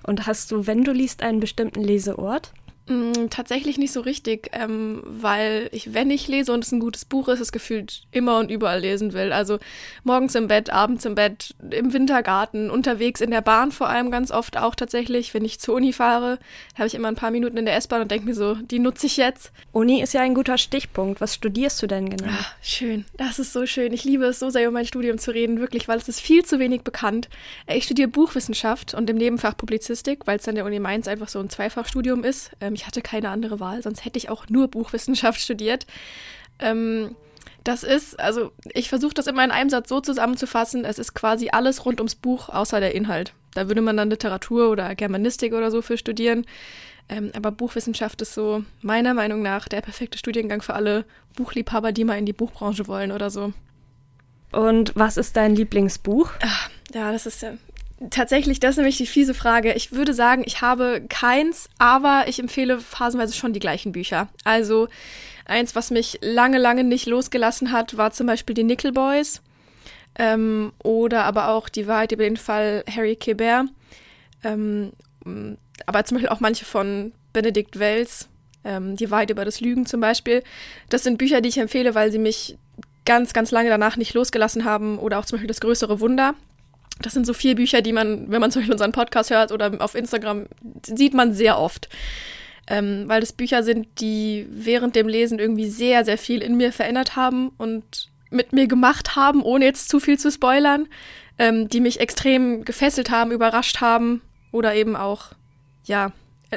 Und 0.02 0.26
hast 0.26 0.52
du, 0.52 0.66
wenn 0.66 0.84
du 0.84 0.92
liest, 0.92 1.22
einen 1.22 1.40
bestimmten 1.40 1.82
Leseort? 1.82 2.52
Mm, 2.88 3.28
Tatsächlich 3.30 3.78
nicht 3.78 3.92
so 3.92 4.00
richtig, 4.00 4.50
ähm, 4.52 5.02
weil 5.04 5.68
ich, 5.72 5.92
wenn 5.92 6.10
ich 6.10 6.28
lese 6.28 6.52
und 6.52 6.62
es 6.62 6.70
ein 6.70 6.78
gutes 6.78 7.04
Buch 7.04 7.26
ist, 7.28 7.40
es 7.40 7.50
gefühlt 7.50 8.02
immer 8.12 8.38
und 8.38 8.50
überall 8.50 8.80
lesen 8.80 9.12
will. 9.12 9.32
Also 9.32 9.58
morgens 10.04 10.36
im 10.36 10.46
Bett, 10.46 10.70
abends 10.70 11.04
im 11.04 11.16
Bett, 11.16 11.54
im 11.70 11.92
Wintergarten, 11.92 12.70
unterwegs 12.70 13.20
in 13.20 13.32
der 13.32 13.40
Bahn 13.40 13.72
vor 13.72 13.88
allem 13.88 14.12
ganz 14.12 14.30
oft 14.30 14.56
auch 14.56 14.76
tatsächlich. 14.76 15.34
Wenn 15.34 15.44
ich 15.44 15.58
zur 15.58 15.74
Uni 15.74 15.92
fahre, 15.92 16.38
habe 16.76 16.86
ich 16.86 16.94
immer 16.94 17.08
ein 17.08 17.16
paar 17.16 17.32
Minuten 17.32 17.56
in 17.56 17.64
der 17.66 17.74
S-Bahn 17.74 18.02
und 18.02 18.10
denke 18.10 18.26
mir 18.26 18.34
so, 18.34 18.54
die 18.54 18.78
nutze 18.78 19.06
ich 19.06 19.16
jetzt. 19.16 19.50
Uni 19.72 20.00
ist 20.00 20.14
ja 20.14 20.20
ein 20.20 20.34
guter 20.34 20.56
Stichpunkt. 20.56 21.20
Was 21.20 21.34
studierst 21.34 21.82
du 21.82 21.88
denn 21.88 22.08
genau? 22.10 22.30
Ah, 22.30 22.46
schön, 22.62 23.04
das 23.16 23.40
ist 23.40 23.52
so 23.52 23.66
schön. 23.66 23.92
Ich 23.92 24.04
liebe 24.04 24.26
es 24.26 24.38
so 24.38 24.48
sehr, 24.50 24.62
über 24.62 24.72
mein 24.72 24.86
Studium 24.86 25.18
zu 25.18 25.32
reden, 25.32 25.58
wirklich, 25.58 25.88
weil 25.88 25.98
es 25.98 26.08
ist 26.08 26.20
viel 26.20 26.44
zu 26.44 26.60
wenig 26.60 26.82
bekannt. 26.82 27.28
Ich 27.66 27.84
studiere 27.84 28.08
Buchwissenschaft 28.08 28.94
und 28.94 29.10
im 29.10 29.16
Nebenfach 29.16 29.56
Publizistik, 29.56 30.26
weil 30.28 30.38
es 30.38 30.46
an 30.46 30.54
der 30.54 30.64
Uni 30.64 30.78
Mainz 30.78 31.08
einfach 31.08 31.28
so 31.28 31.40
ein 31.40 31.50
Zweifachstudium 31.50 32.22
ist. 32.22 32.52
Ähm, 32.60 32.75
ich 32.76 32.86
hatte 32.86 33.02
keine 33.02 33.30
andere 33.30 33.58
Wahl, 33.58 33.82
sonst 33.82 34.04
hätte 34.04 34.18
ich 34.18 34.28
auch 34.28 34.48
nur 34.48 34.68
Buchwissenschaft 34.68 35.40
studiert. 35.46 35.86
Ähm, 36.58 37.16
das 37.64 37.82
ist, 37.82 38.20
also 38.20 38.52
ich 38.72 38.88
versuche 38.88 39.14
das 39.14 39.26
immer 39.26 39.44
in 39.44 39.50
einem 39.50 39.70
Satz 39.70 39.88
so 39.88 40.00
zusammenzufassen, 40.00 40.84
es 40.84 41.00
ist 41.00 41.14
quasi 41.14 41.48
alles 41.50 41.84
rund 41.84 41.98
ums 42.00 42.14
Buch, 42.14 42.48
außer 42.48 42.78
der 42.78 42.94
Inhalt. 42.94 43.32
Da 43.54 43.66
würde 43.66 43.80
man 43.80 43.96
dann 43.96 44.10
Literatur 44.10 44.70
oder 44.70 44.94
Germanistik 44.94 45.52
oder 45.52 45.70
so 45.70 45.82
für 45.82 45.98
studieren. 45.98 46.46
Ähm, 47.08 47.30
aber 47.34 47.50
Buchwissenschaft 47.50 48.20
ist 48.22 48.34
so 48.34 48.64
meiner 48.82 49.14
Meinung 49.14 49.42
nach 49.42 49.68
der 49.68 49.80
perfekte 49.80 50.18
Studiengang 50.18 50.60
für 50.60 50.74
alle 50.74 51.04
Buchliebhaber, 51.36 51.92
die 51.92 52.04
mal 52.04 52.18
in 52.18 52.26
die 52.26 52.32
Buchbranche 52.32 52.86
wollen 52.86 53.12
oder 53.12 53.30
so. 53.30 53.52
Und 54.52 54.92
was 54.94 55.16
ist 55.16 55.36
dein 55.36 55.54
Lieblingsbuch? 55.54 56.30
Ach, 56.42 56.70
ja, 56.92 57.12
das 57.12 57.26
ist 57.26 57.42
ja 57.42 57.54
tatsächlich, 58.10 58.60
das 58.60 58.72
ist 58.72 58.76
nämlich 58.76 58.98
die 58.98 59.06
fiese 59.06 59.34
Frage. 59.34 59.72
Ich 59.72 59.92
würde 59.92 60.14
sagen, 60.14 60.42
ich 60.46 60.60
habe 60.60 61.02
keins, 61.08 61.68
aber 61.78 62.24
ich 62.26 62.38
empfehle 62.38 62.80
phasenweise 62.80 63.34
schon 63.34 63.52
die 63.52 63.60
gleichen 63.60 63.92
Bücher. 63.92 64.28
Also 64.44 64.88
eins, 65.46 65.74
was 65.74 65.90
mich 65.90 66.18
lange, 66.22 66.58
lange 66.58 66.84
nicht 66.84 67.06
losgelassen 67.06 67.72
hat, 67.72 67.96
war 67.96 68.12
zum 68.12 68.26
Beispiel 68.26 68.54
die 68.54 68.64
Nickel 68.64 68.92
Boys. 68.92 69.42
Ähm, 70.18 70.72
oder 70.82 71.24
aber 71.24 71.48
auch 71.48 71.68
die 71.68 71.86
Wahrheit 71.86 72.12
über 72.12 72.24
den 72.24 72.36
Fall 72.36 72.84
Harry 72.90 73.16
Kebert. 73.16 73.66
Ähm, 74.44 74.92
aber 75.86 76.04
zum 76.04 76.16
Beispiel 76.16 76.30
auch 76.30 76.40
manche 76.40 76.64
von 76.64 77.12
Benedikt 77.32 77.78
Wells. 77.78 78.28
Ähm, 78.64 78.96
die 78.96 79.10
Wahrheit 79.10 79.30
über 79.30 79.44
das 79.44 79.60
Lügen 79.60 79.86
zum 79.86 80.00
Beispiel. 80.00 80.42
Das 80.88 81.02
sind 81.02 81.18
Bücher, 81.18 81.40
die 81.40 81.48
ich 81.48 81.58
empfehle, 81.58 81.94
weil 81.94 82.10
sie 82.10 82.18
mich 82.18 82.58
ganz, 83.04 83.32
ganz 83.32 83.50
lange 83.50 83.68
danach 83.68 83.96
nicht 83.96 84.14
losgelassen 84.14 84.64
haben. 84.64 84.98
Oder 84.98 85.18
auch 85.18 85.24
zum 85.24 85.36
Beispiel 85.36 85.48
das 85.48 85.60
größere 85.60 86.00
Wunder. 86.00 86.34
Das 87.00 87.12
sind 87.12 87.26
so 87.26 87.34
vier 87.34 87.54
Bücher, 87.54 87.82
die 87.82 87.92
man, 87.92 88.30
wenn 88.30 88.40
man 88.40 88.50
zum 88.50 88.60
Beispiel 88.60 88.72
unseren 88.72 88.92
Podcast 88.92 89.30
hört 89.30 89.52
oder 89.52 89.72
auf 89.80 89.94
Instagram, 89.94 90.46
sieht 90.84 91.14
man 91.14 91.32
sehr 91.32 91.58
oft. 91.58 91.88
Ähm, 92.68 93.04
weil 93.06 93.20
das 93.20 93.32
Bücher 93.32 93.62
sind, 93.62 93.86
die 94.00 94.46
während 94.50 94.96
dem 94.96 95.06
Lesen 95.06 95.38
irgendwie 95.38 95.68
sehr, 95.68 96.04
sehr 96.04 96.18
viel 96.18 96.42
in 96.42 96.56
mir 96.56 96.72
verändert 96.72 97.14
haben 97.14 97.50
und 97.58 98.08
mit 98.30 98.52
mir 98.52 98.66
gemacht 98.66 99.14
haben, 99.14 99.42
ohne 99.42 99.64
jetzt 99.64 99.88
zu 99.88 100.00
viel 100.00 100.18
zu 100.18 100.32
spoilern, 100.32 100.88
ähm, 101.38 101.68
die 101.68 101.80
mich 101.80 102.00
extrem 102.00 102.64
gefesselt 102.64 103.10
haben, 103.10 103.30
überrascht 103.30 103.80
haben 103.80 104.20
oder 104.50 104.74
eben 104.74 104.96
auch, 104.96 105.32
ja, 105.84 106.12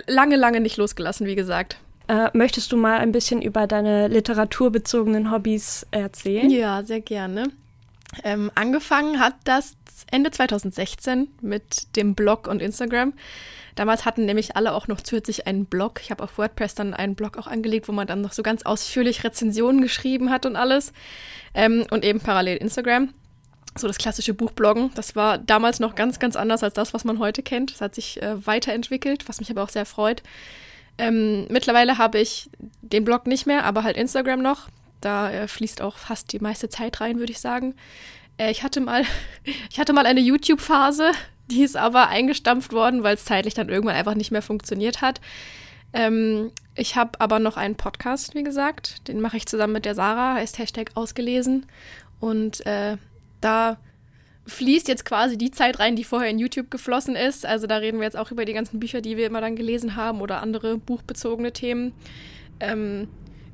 lange, 0.08 0.36
lange 0.36 0.62
nicht 0.62 0.78
losgelassen, 0.78 1.28
wie 1.28 1.36
gesagt. 1.36 1.78
Äh, 2.08 2.30
möchtest 2.34 2.72
du 2.72 2.78
mal 2.78 2.98
ein 2.98 3.12
bisschen 3.12 3.42
über 3.42 3.68
deine 3.68 4.08
literaturbezogenen 4.08 5.32
Hobbys 5.32 5.86
erzählen? 5.92 6.50
Ja, 6.50 6.82
sehr 6.84 7.02
gerne. 7.02 7.52
Ähm, 8.24 8.52
angefangen 8.56 9.20
hat 9.20 9.36
das 9.44 9.76
Ende 10.12 10.32
2016 10.32 11.28
mit 11.42 11.96
dem 11.96 12.16
Blog 12.16 12.48
und 12.48 12.62
Instagram. 12.62 13.14
Damals 13.76 14.04
hatten 14.06 14.26
nämlich 14.26 14.56
alle 14.56 14.74
auch 14.74 14.88
noch 14.88 15.00
zusätzlich 15.02 15.48
einen 15.48 15.66
Blog. 15.66 16.02
Ich 16.02 16.12
habe 16.12 16.24
auf 16.24 16.38
WordPress 16.38 16.76
dann 16.76 16.94
einen 16.94 17.16
Blog 17.16 17.38
auch 17.38 17.48
angelegt, 17.48 17.88
wo 17.88 17.92
man 17.92 18.08
dann 18.08 18.22
noch 18.22 18.34
so 18.34 18.44
ganz 18.44 18.64
ausführlich 18.64 19.24
Rezensionen 19.24 19.82
geschrieben 19.82 20.32
hat 20.32 20.46
und 20.46 20.56
alles. 20.56 20.92
Ähm, 21.54 21.86
und 21.90 22.04
eben 22.04 22.20
parallel 22.20 22.58
Instagram. 22.58 23.14
So 23.78 23.88
das 23.88 23.98
klassische 23.98 24.34
Buchbloggen. 24.34 24.92
Das 24.96 25.16
war 25.16 25.38
damals 25.38 25.80
noch 25.80 25.96
ganz, 25.96 26.20
ganz 26.20 26.36
anders 26.36 26.64
als 26.64 26.74
das, 26.74 26.94
was 26.94 27.06
man 27.06 27.20
heute 27.20 27.44
kennt. 27.44 27.72
Das 27.72 27.82
hat 27.82 27.96
sich 27.96 28.22
äh, 28.22 28.46
weiterentwickelt, 28.46 29.30
was 29.30 29.40
mich 29.40 29.50
aber 29.52 29.64
auch 29.64 29.70
sehr 29.70 29.86
freut. 29.86 30.24
Ähm, 30.98 31.48
mittlerweile 31.50 31.98
habe 31.98 32.20
ich 32.20 32.50
den 32.82 33.06
Blog 33.06 33.28
nicht 33.28 33.46
mehr, 33.46 33.64
aber 33.64 33.84
halt 33.84 33.96
Instagram 33.96 34.42
noch. 34.42 34.68
Da 35.02 35.32
äh, 35.32 35.48
fließt 35.48 35.82
auch 35.82 35.98
fast 35.98 36.34
die 36.34 36.40
meiste 36.40 36.70
Zeit 36.70 37.02
rein, 37.02 37.20
würde 37.20 37.32
ich 37.32 37.40
sagen. 37.40 37.76
Äh, 38.38 38.52
ich 38.52 38.64
hatte 38.64 38.82
mal, 38.82 39.04
ich 39.70 39.80
hatte 39.80 39.94
mal 39.94 40.06
eine 40.06 40.22
YouTube-Phase, 40.22 41.12
die 41.50 41.64
ist 41.64 41.78
aber 41.78 42.10
eingestampft 42.10 42.74
worden, 42.74 43.04
weil 43.04 43.16
es 43.16 43.26
zeitlich 43.26 43.54
dann 43.54 43.70
irgendwann 43.70 43.96
einfach 43.96 44.16
nicht 44.16 44.32
mehr 44.32 44.42
funktioniert 44.42 45.02
hat. 45.02 45.22
Ähm, 45.94 46.52
ich 46.76 46.96
habe 46.96 47.20
aber 47.20 47.40
noch 47.40 47.58
einen 47.58 47.76
Podcast, 47.76 48.36
wie 48.36 48.44
gesagt. 48.44 49.08
Den 49.08 49.22
mache 49.22 49.38
ich 49.38 49.48
zusammen 49.48 49.74
mit 49.74 49.86
der 49.86 49.96
Sarah, 49.96 50.36
heißt 50.36 50.60
Hashtag 50.60 50.92
ausgelesen. 50.96 51.66
Und 52.20 52.66
äh, 52.66 52.98
da 53.42 53.78
fließt 54.46 54.88
jetzt 54.88 55.06
quasi 55.06 55.38
die 55.38 55.52
Zeit 55.52 55.80
rein, 55.80 55.96
die 55.96 56.04
vorher 56.04 56.30
in 56.30 56.40
YouTube 56.40 56.72
geflossen 56.72 57.16
ist. 57.16 57.46
Also 57.46 57.68
da 57.68 57.78
reden 57.78 58.00
wir 58.00 58.06
jetzt 58.06 58.18
auch 58.18 58.32
über 58.32 58.46
die 58.46 58.54
ganzen 58.54 58.80
Bücher, 58.80 59.02
die 59.02 59.18
wir 59.18 59.28
immer 59.28 59.42
dann 59.42 59.56
gelesen 59.56 59.96
haben 59.96 60.22
oder 60.22 60.42
andere 60.42 60.78
buchbezogene 60.78 61.54
Themen. 61.54 61.94
Ähm, 62.60 63.08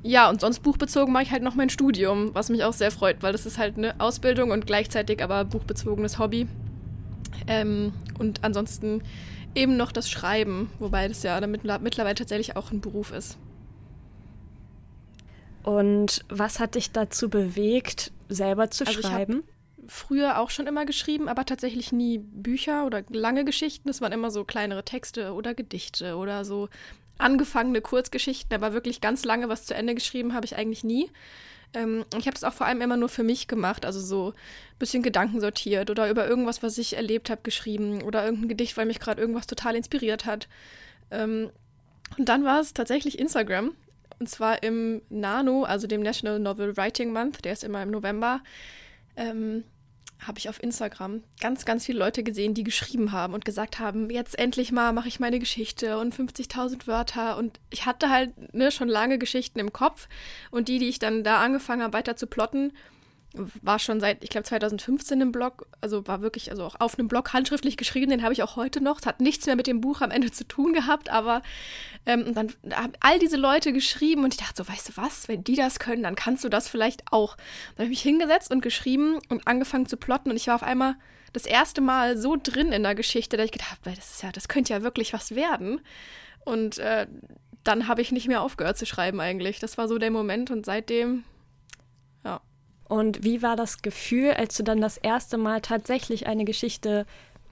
ja, 0.06 0.30
und 0.30 0.40
sonst 0.40 0.60
buchbezogen 0.60 1.12
mache 1.12 1.24
ich 1.24 1.30
halt 1.32 1.42
noch 1.42 1.54
mein 1.54 1.70
Studium, 1.70 2.34
was 2.34 2.48
mich 2.48 2.64
auch 2.64 2.72
sehr 2.72 2.90
freut, 2.90 3.22
weil 3.22 3.32
das 3.32 3.46
ist 3.46 3.58
halt 3.58 3.76
eine 3.76 4.00
Ausbildung 4.00 4.50
und 4.50 4.66
gleichzeitig 4.66 5.22
aber 5.22 5.44
buchbezogenes 5.44 6.18
Hobby. 6.18 6.46
Ähm, 7.46 7.92
und 8.18 8.44
ansonsten 8.44 9.02
eben 9.54 9.76
noch 9.76 9.92
das 9.92 10.08
Schreiben, 10.08 10.70
wobei 10.78 11.08
das 11.08 11.22
ja 11.22 11.40
damit, 11.40 11.64
mittlerweile 11.64 12.14
tatsächlich 12.14 12.56
auch 12.56 12.70
ein 12.70 12.80
Beruf 12.80 13.12
ist. 13.12 13.38
Und 15.62 16.24
was 16.28 16.60
hat 16.60 16.76
dich 16.76 16.92
dazu 16.92 17.28
bewegt, 17.28 18.12
selber 18.28 18.70
zu 18.70 18.86
also 18.86 19.02
schreiben? 19.02 19.42
früher 19.88 20.40
auch 20.40 20.50
schon 20.50 20.66
immer 20.66 20.84
geschrieben, 20.84 21.28
aber 21.28 21.44
tatsächlich 21.44 21.92
nie 21.92 22.18
Bücher 22.18 22.86
oder 22.86 23.04
lange 23.10 23.44
Geschichten. 23.44 23.88
Es 23.88 24.00
waren 24.00 24.12
immer 24.12 24.30
so 24.30 24.44
kleinere 24.44 24.84
Texte 24.84 25.32
oder 25.32 25.54
Gedichte 25.54 26.16
oder 26.16 26.44
so 26.44 26.68
angefangene 27.18 27.80
Kurzgeschichten, 27.80 28.54
aber 28.54 28.72
wirklich 28.72 29.00
ganz 29.00 29.24
lange 29.24 29.48
was 29.48 29.64
zu 29.64 29.74
Ende 29.74 29.94
geschrieben 29.94 30.34
habe 30.34 30.46
ich 30.46 30.56
eigentlich 30.56 30.84
nie. 30.84 31.10
Ähm, 31.74 32.04
ich 32.16 32.26
habe 32.26 32.34
das 32.34 32.44
auch 32.44 32.52
vor 32.52 32.66
allem 32.66 32.80
immer 32.80 32.96
nur 32.96 33.08
für 33.08 33.22
mich 33.22 33.48
gemacht, 33.48 33.84
also 33.84 34.00
so 34.00 34.30
ein 34.30 34.78
bisschen 34.78 35.02
Gedanken 35.02 35.40
sortiert 35.40 35.90
oder 35.90 36.08
über 36.10 36.28
irgendwas, 36.28 36.62
was 36.62 36.78
ich 36.78 36.96
erlebt 36.96 37.30
habe, 37.30 37.42
geschrieben 37.42 38.02
oder 38.02 38.24
irgendein 38.24 38.48
Gedicht, 38.48 38.76
weil 38.76 38.86
mich 38.86 39.00
gerade 39.00 39.20
irgendwas 39.20 39.46
total 39.46 39.76
inspiriert 39.76 40.26
hat. 40.26 40.48
Ähm, 41.10 41.50
und 42.18 42.28
dann 42.28 42.44
war 42.44 42.60
es 42.60 42.72
tatsächlich 42.72 43.18
Instagram. 43.18 43.72
Und 44.18 44.30
zwar 44.30 44.62
im 44.62 45.02
Nano, 45.10 45.64
also 45.64 45.86
dem 45.86 46.02
National 46.02 46.38
Novel 46.38 46.76
Writing 46.76 47.12
Month, 47.12 47.44
der 47.44 47.52
ist 47.52 47.64
immer 47.64 47.82
im 47.82 47.90
November. 47.90 48.40
Ähm, 49.16 49.64
habe 50.24 50.38
ich 50.38 50.48
auf 50.48 50.62
Instagram 50.62 51.22
ganz, 51.40 51.64
ganz 51.64 51.86
viele 51.86 51.98
Leute 51.98 52.22
gesehen, 52.22 52.54
die 52.54 52.64
geschrieben 52.64 53.12
haben 53.12 53.34
und 53.34 53.44
gesagt 53.44 53.78
haben, 53.78 54.10
jetzt 54.10 54.38
endlich 54.38 54.72
mal 54.72 54.92
mache 54.92 55.08
ich 55.08 55.20
meine 55.20 55.38
Geschichte 55.38 55.98
und 55.98 56.14
50.000 56.14 56.86
Wörter. 56.86 57.36
Und 57.36 57.60
ich 57.70 57.86
hatte 57.86 58.10
halt 58.10 58.54
ne, 58.54 58.70
schon 58.70 58.88
lange 58.88 59.18
Geschichten 59.18 59.58
im 59.58 59.72
Kopf. 59.72 60.08
Und 60.50 60.68
die, 60.68 60.78
die 60.78 60.88
ich 60.88 60.98
dann 60.98 61.22
da 61.22 61.40
angefangen 61.40 61.82
habe, 61.82 61.92
weiter 61.92 62.16
zu 62.16 62.26
plotten, 62.26 62.72
war 63.62 63.78
schon 63.78 64.00
seit, 64.00 64.22
ich 64.24 64.30
glaube, 64.30 64.44
2015 64.44 65.20
im 65.20 65.32
Blog, 65.32 65.66
also 65.80 66.06
war 66.06 66.22
wirklich, 66.22 66.50
also 66.50 66.64
auch 66.64 66.80
auf 66.80 66.98
einem 66.98 67.08
Blog 67.08 67.32
handschriftlich 67.32 67.76
geschrieben, 67.76 68.10
den 68.10 68.22
habe 68.22 68.32
ich 68.32 68.42
auch 68.42 68.56
heute 68.56 68.82
noch. 68.82 69.00
Es 69.00 69.06
hat 69.06 69.20
nichts 69.20 69.46
mehr 69.46 69.56
mit 69.56 69.66
dem 69.66 69.80
Buch 69.80 70.00
am 70.00 70.10
Ende 70.10 70.30
zu 70.30 70.46
tun 70.46 70.72
gehabt, 70.72 71.10
aber 71.10 71.42
ähm, 72.06 72.34
dann 72.34 72.52
haben 72.72 72.92
all 73.00 73.18
diese 73.18 73.36
Leute 73.36 73.72
geschrieben 73.72 74.24
und 74.24 74.34
ich 74.34 74.40
dachte 74.40 74.62
so, 74.62 74.68
weißt 74.68 74.88
du 74.88 74.96
was, 74.96 75.28
wenn 75.28 75.44
die 75.44 75.56
das 75.56 75.78
können, 75.78 76.02
dann 76.02 76.16
kannst 76.16 76.44
du 76.44 76.48
das 76.48 76.68
vielleicht 76.68 77.02
auch. 77.10 77.36
Dann 77.36 77.84
habe 77.84 77.84
ich 77.84 77.90
mich 77.90 78.02
hingesetzt 78.02 78.50
und 78.50 78.62
geschrieben 78.62 79.18
und 79.28 79.46
angefangen 79.46 79.86
zu 79.86 79.96
plotten 79.96 80.30
und 80.30 80.36
ich 80.36 80.46
war 80.46 80.56
auf 80.56 80.62
einmal 80.62 80.96
das 81.32 81.44
erste 81.44 81.80
Mal 81.80 82.16
so 82.16 82.36
drin 82.42 82.72
in 82.72 82.82
der 82.82 82.94
Geschichte, 82.94 83.36
dass 83.36 83.46
ich 83.46 83.52
gedacht 83.52 83.72
habe, 83.72 83.94
das 83.94 84.12
ist 84.12 84.22
ja, 84.22 84.32
das 84.32 84.48
könnte 84.48 84.72
ja 84.72 84.82
wirklich 84.82 85.12
was 85.12 85.34
werden. 85.34 85.80
Und 86.44 86.78
äh, 86.78 87.06
dann 87.64 87.88
habe 87.88 88.00
ich 88.00 88.12
nicht 88.12 88.28
mehr 88.28 88.42
aufgehört 88.42 88.78
zu 88.78 88.86
schreiben 88.86 89.20
eigentlich. 89.20 89.58
Das 89.58 89.76
war 89.76 89.88
so 89.88 89.98
der 89.98 90.10
Moment 90.10 90.50
und 90.50 90.64
seitdem. 90.64 91.24
Und 92.88 93.24
wie 93.24 93.42
war 93.42 93.56
das 93.56 93.82
Gefühl, 93.82 94.32
als 94.32 94.56
du 94.56 94.62
dann 94.62 94.80
das 94.80 94.96
erste 94.96 95.38
Mal 95.38 95.60
tatsächlich 95.60 96.26
eine 96.26 96.44
Geschichte, 96.44 97.06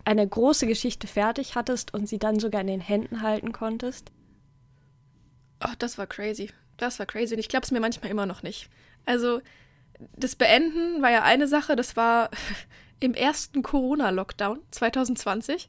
eine 0.05 0.27
große 0.27 0.67
Geschichte 0.67 1.07
fertig 1.07 1.57
hattest 1.57 1.93
und 1.93 2.09
sie 2.09 2.19
dann 2.19 2.39
sogar 2.39 2.61
in 2.61 2.69
den 2.69 2.81
Händen 2.81 3.23
halten 3.23 3.53
konntest? 3.53 4.13
Oh, 5.65 5.73
das 5.79 5.99
war 5.99 6.07
crazy. 6.07 6.51
Das 6.77 6.99
war 6.99 7.07
crazy. 7.07 7.35
Und 7.35 7.41
ich 7.41 7.49
glaube 7.49 7.65
es 7.65 7.73
mir 7.73 7.81
manchmal 7.81 8.11
immer 8.11 8.27
noch 8.27 8.43
nicht. 8.43 8.69
Also, 9.07 9.41
das 10.17 10.37
Beenden 10.37 11.03
war 11.03 11.11
ja 11.11 11.23
eine 11.23 11.49
Sache, 11.49 11.75
das 11.77 11.97
war 11.97 12.31
im 13.01 13.15
ersten 13.15 13.63
Corona-Lockdown 13.63 14.61
2020. 14.71 15.69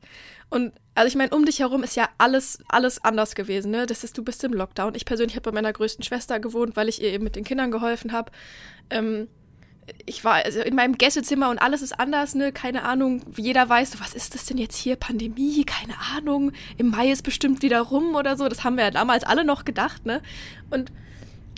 Und 0.50 0.74
also 0.94 1.08
ich 1.08 1.16
meine, 1.16 1.36
um 1.36 1.46
dich 1.46 1.60
herum 1.60 1.84
ist 1.84 1.96
ja 1.96 2.10
alles, 2.18 2.60
alles 2.68 3.04
anders 3.04 3.36
gewesen, 3.36 3.72
ne? 3.72 3.86
Das 3.88 4.04
ist, 4.04 4.18
du 4.18 4.24
bist 4.24 4.44
im 4.44 4.54
Lockdown. 4.54 4.96
Ich 4.96 5.06
persönlich 5.06 5.36
habe 5.36 5.50
bei 5.50 5.56
meiner 5.56 5.74
größten 5.74 6.04
Schwester 6.04 6.40
gewohnt, 6.40 6.76
weil 6.76 6.88
ich 6.88 7.02
ihr 7.02 7.12
eben 7.12 7.24
mit 7.24 7.36
den 7.36 7.44
Kindern 7.44 7.72
geholfen 7.72 8.12
habe. 8.12 8.32
Ähm, 8.90 9.28
ich 10.06 10.24
war 10.24 10.46
also 10.46 10.62
in 10.62 10.76
meinem 10.76 10.98
Gästezimmer 10.98 11.50
und 11.50 11.60
alles 11.60 11.82
ist 11.82 12.00
anders, 12.00 12.36
ne? 12.36 12.52
Keine 12.52 12.84
Ahnung. 12.84 13.22
Jeder 13.38 13.68
weiß, 13.68 14.00
was 14.00 14.14
ist 14.14 14.34
das 14.34 14.46
denn 14.46 14.58
jetzt 14.58 14.78
hier? 14.78 14.96
Pandemie? 14.96 15.64
Keine 15.64 15.96
Ahnung. 16.16 16.52
Im 16.78 16.90
Mai 16.90 17.12
ist 17.12 17.24
bestimmt 17.24 17.62
wieder 17.62 17.82
rum 17.82 18.16
oder 18.16 18.36
so. 18.38 18.48
Das 18.48 18.64
haben 18.64 18.78
wir 18.78 18.86
ja 18.86 18.92
damals 18.92 19.24
alle 19.24 19.46
noch 19.46 19.66
gedacht, 19.66 20.06
ne? 20.06 20.22
Und 20.72 20.92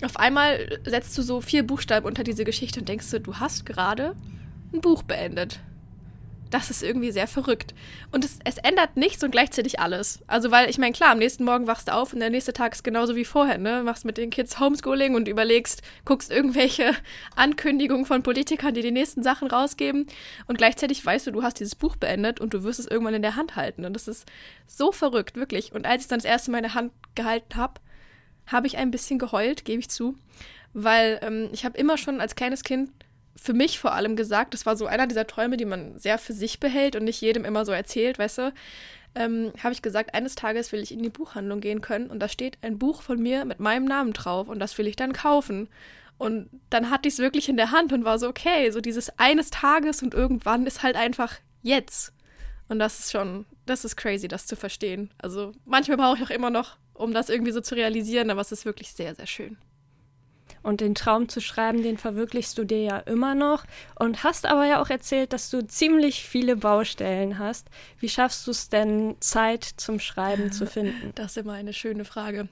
auf 0.03 0.17
einmal 0.17 0.79
setzt 0.85 1.17
du 1.17 1.21
so 1.21 1.41
vier 1.41 1.65
Buchstaben 1.65 2.05
unter 2.05 2.23
diese 2.23 2.43
Geschichte 2.43 2.79
und 2.79 2.89
denkst 2.89 3.09
du, 3.09 3.19
du 3.19 3.35
hast 3.35 3.65
gerade 3.65 4.15
ein 4.73 4.81
Buch 4.81 5.03
beendet 5.03 5.59
das 6.49 6.69
ist 6.69 6.83
irgendwie 6.83 7.11
sehr 7.11 7.27
verrückt. 7.27 7.73
Und 8.11 8.25
es, 8.25 8.39
es, 8.43 8.57
ändert 8.57 8.97
nichts 8.97 9.23
und 9.23 9.31
gleichzeitig 9.31 9.79
alles. 9.79 10.19
Also, 10.27 10.51
weil 10.51 10.69
ich 10.69 10.77
meine, 10.77 10.93
klar, 10.93 11.11
am 11.11 11.19
nächsten 11.19 11.43
Morgen 11.43 11.67
wachst 11.67 11.87
du 11.87 11.93
auf 11.93 12.13
und 12.13 12.19
der 12.19 12.29
nächste 12.29 12.53
Tag 12.53 12.73
ist 12.73 12.83
genauso 12.83 13.15
wie 13.15 13.25
vorher, 13.25 13.57
ne? 13.57 13.83
Machst 13.83 14.05
mit 14.05 14.17
den 14.17 14.29
Kids 14.29 14.59
Homeschooling 14.59 15.15
und 15.15 15.27
überlegst, 15.27 15.81
guckst 16.05 16.31
irgendwelche 16.31 16.91
Ankündigungen 17.35 18.05
von 18.05 18.23
Politikern, 18.23 18.73
die 18.73 18.81
die 18.81 18.91
nächsten 18.91 19.23
Sachen 19.23 19.47
rausgeben. 19.47 20.07
Und 20.47 20.57
gleichzeitig 20.57 21.05
weißt 21.05 21.27
du, 21.27 21.31
du 21.31 21.43
hast 21.43 21.59
dieses 21.59 21.75
Buch 21.75 21.95
beendet 21.95 22.39
und 22.39 22.53
du 22.53 22.63
wirst 22.63 22.79
es 22.79 22.87
irgendwann 22.87 23.13
in 23.13 23.21
der 23.21 23.35
Hand 23.35 23.55
halten. 23.55 23.85
Und 23.85 23.93
das 23.93 24.07
ist 24.07 24.25
so 24.65 24.91
verrückt, 24.91 25.35
wirklich. 25.35 25.73
Und 25.73 25.85
als 25.85 26.03
ich 26.03 26.07
dann 26.07 26.19
das 26.19 26.25
erste 26.25 26.51
Mal 26.51 26.57
in 26.57 26.63
der 26.63 26.73
Hand 26.73 26.91
gehalten 27.15 27.55
habe, 27.55 27.79
habe 28.47 28.67
ich 28.67 28.77
ein 28.77 28.91
bisschen 28.91 29.19
geheult, 29.19 29.65
gebe 29.65 29.79
ich 29.79 29.89
zu. 29.89 30.15
Weil 30.73 31.19
ähm, 31.21 31.49
ich 31.51 31.65
habe 31.65 31.77
immer 31.77 31.97
schon 31.97 32.21
als 32.21 32.35
kleines 32.35 32.63
Kind 32.63 32.91
für 33.39 33.53
mich 33.53 33.79
vor 33.79 33.93
allem 33.93 34.15
gesagt, 34.15 34.53
das 34.53 34.65
war 34.65 34.75
so 34.75 34.85
einer 34.87 35.07
dieser 35.07 35.27
Träume, 35.27 35.57
die 35.57 35.65
man 35.65 35.97
sehr 35.97 36.17
für 36.17 36.33
sich 36.33 36.59
behält 36.59 36.95
und 36.95 37.03
nicht 37.03 37.21
jedem 37.21 37.45
immer 37.45 37.65
so 37.65 37.71
erzählt, 37.71 38.19
weißt 38.19 38.37
du, 38.39 38.53
ähm, 39.15 39.53
habe 39.63 39.73
ich 39.73 39.81
gesagt, 39.81 40.13
eines 40.13 40.35
Tages 40.35 40.71
will 40.71 40.81
ich 40.81 40.91
in 40.91 41.01
die 41.01 41.09
Buchhandlung 41.09 41.59
gehen 41.59 41.81
können 41.81 42.07
und 42.07 42.19
da 42.19 42.29
steht 42.29 42.57
ein 42.61 42.77
Buch 42.77 43.01
von 43.01 43.21
mir 43.21 43.45
mit 43.45 43.59
meinem 43.59 43.85
Namen 43.85 44.13
drauf 44.13 44.47
und 44.47 44.59
das 44.59 44.77
will 44.77 44.87
ich 44.87 44.95
dann 44.95 45.13
kaufen. 45.13 45.69
Und 46.17 46.49
dann 46.69 46.89
hatte 46.89 47.07
ich 47.07 47.15
es 47.15 47.19
wirklich 47.19 47.47
in 47.47 47.57
der 47.57 47.71
Hand 47.71 47.93
und 47.93 48.03
war 48.03 48.17
so, 48.17 48.27
okay, 48.27 48.71
so 48.71 48.81
dieses 48.81 49.17
eines 49.19 49.51
Tages 49.51 50.01
und 50.01 50.13
irgendwann 50.13 50.65
ist 50.65 50.81
halt 50.83 50.95
einfach 50.95 51.35
jetzt. 51.61 52.11
Und 52.69 52.79
das 52.79 52.99
ist 52.99 53.11
schon, 53.11 53.45
das 53.65 53.85
ist 53.85 53.95
crazy, 53.95 54.27
das 54.27 54.45
zu 54.45 54.55
verstehen. 54.55 55.11
Also 55.19 55.53
manchmal 55.65 55.97
brauche 55.97 56.17
ich 56.17 56.23
auch 56.23 56.31
immer 56.31 56.49
noch, 56.49 56.77
um 56.93 57.13
das 57.13 57.29
irgendwie 57.29 57.51
so 57.51 57.61
zu 57.61 57.75
realisieren, 57.75 58.29
aber 58.29 58.41
es 58.41 58.51
ist 58.51 58.65
wirklich 58.65 58.91
sehr, 58.91 59.15
sehr 59.15 59.27
schön. 59.27 59.57
Und 60.63 60.81
den 60.81 60.95
Traum 60.95 61.29
zu 61.29 61.39
schreiben, 61.39 61.83
den 61.83 61.97
verwirklichst 61.97 62.57
du 62.57 62.65
dir 62.65 62.81
ja 62.81 62.97
immer 62.99 63.35
noch. 63.35 63.65
Und 63.97 64.23
hast 64.23 64.45
aber 64.45 64.65
ja 64.65 64.81
auch 64.81 64.89
erzählt, 64.89 65.33
dass 65.33 65.49
du 65.49 65.65
ziemlich 65.65 66.23
viele 66.23 66.55
Baustellen 66.55 67.39
hast. 67.39 67.67
Wie 67.99 68.09
schaffst 68.09 68.45
du 68.47 68.51
es 68.51 68.69
denn, 68.69 69.15
Zeit 69.19 69.63
zum 69.63 69.99
Schreiben 69.99 70.51
zu 70.51 70.65
finden? 70.65 71.11
Das 71.15 71.31
ist 71.31 71.37
immer 71.37 71.53
eine 71.53 71.73
schöne 71.73 72.05
Frage. 72.05 72.49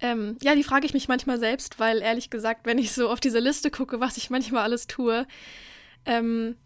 Ähm, 0.00 0.36
ja, 0.42 0.54
die 0.54 0.64
frage 0.64 0.86
ich 0.86 0.94
mich 0.94 1.08
manchmal 1.08 1.38
selbst, 1.38 1.78
weil 1.78 2.02
ehrlich 2.02 2.30
gesagt, 2.30 2.66
wenn 2.66 2.78
ich 2.78 2.92
so 2.92 3.08
auf 3.08 3.20
diese 3.20 3.38
Liste 3.38 3.70
gucke, 3.70 4.00
was 4.00 4.16
ich 4.16 4.30
manchmal 4.30 4.62
alles 4.62 4.86
tue, 4.86 5.26
ähm, 6.04 6.56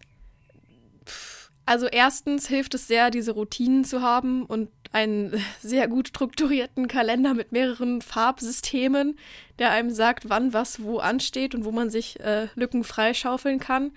Also 1.71 1.87
erstens 1.87 2.49
hilft 2.49 2.75
es 2.75 2.89
sehr, 2.89 3.13
diese 3.13 3.31
Routinen 3.31 3.85
zu 3.85 4.03
haben 4.03 4.45
und 4.45 4.71
einen 4.91 5.41
sehr 5.63 5.87
gut 5.87 6.09
strukturierten 6.09 6.89
Kalender 6.89 7.33
mit 7.33 7.53
mehreren 7.53 8.03
Farbsystemen, 8.03 9.17
der 9.61 9.71
einem 9.71 9.91
sagt, 9.91 10.29
wann 10.29 10.53
was 10.53 10.83
wo 10.83 10.99
ansteht 10.99 11.55
und 11.55 11.65
wo 11.65 11.71
man 11.71 11.89
sich 11.89 12.19
äh, 12.19 12.49
Lücken 12.57 12.83
freischaufeln 12.83 13.61
kann. 13.61 13.93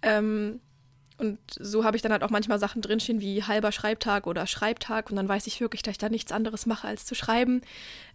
Ähm, 0.00 0.60
und 1.18 1.38
so 1.50 1.84
habe 1.84 1.98
ich 1.98 2.02
dann 2.02 2.12
halt 2.12 2.22
auch 2.22 2.30
manchmal 2.30 2.58
Sachen 2.58 2.80
drinstehen 2.80 3.20
wie 3.20 3.42
halber 3.42 3.72
Schreibtag 3.72 4.26
oder 4.26 4.46
Schreibtag 4.46 5.10
und 5.10 5.16
dann 5.16 5.28
weiß 5.28 5.46
ich 5.48 5.60
wirklich, 5.60 5.82
dass 5.82 5.92
ich 5.92 5.98
da 5.98 6.08
nichts 6.08 6.32
anderes 6.32 6.64
mache 6.64 6.88
als 6.88 7.04
zu 7.04 7.14
schreiben. 7.14 7.60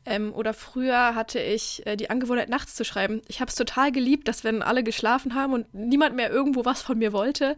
Ähm, 0.08 0.34
oder 0.34 0.56
früher 0.56 1.14
hatte 1.14 1.40
ich 1.40 1.86
äh, 1.86 1.98
die 1.98 2.10
Angewohnheit, 2.10 2.50
nachts 2.50 2.74
zu 2.74 2.84
schreiben. 2.84 3.22
Ich 3.28 3.42
habe 3.42 3.50
es 3.50 3.56
total 3.56 3.92
geliebt, 3.92 4.28
dass 4.28 4.44
wenn 4.44 4.64
alle 4.64 4.84
geschlafen 4.84 5.36
haben 5.36 5.54
und 5.54 5.72
niemand 5.72 6.16
mehr 6.16 6.32
irgendwo 6.32 6.66
was 6.66 6.82
von 6.82 6.98
mir 6.98 7.14
wollte, 7.14 7.56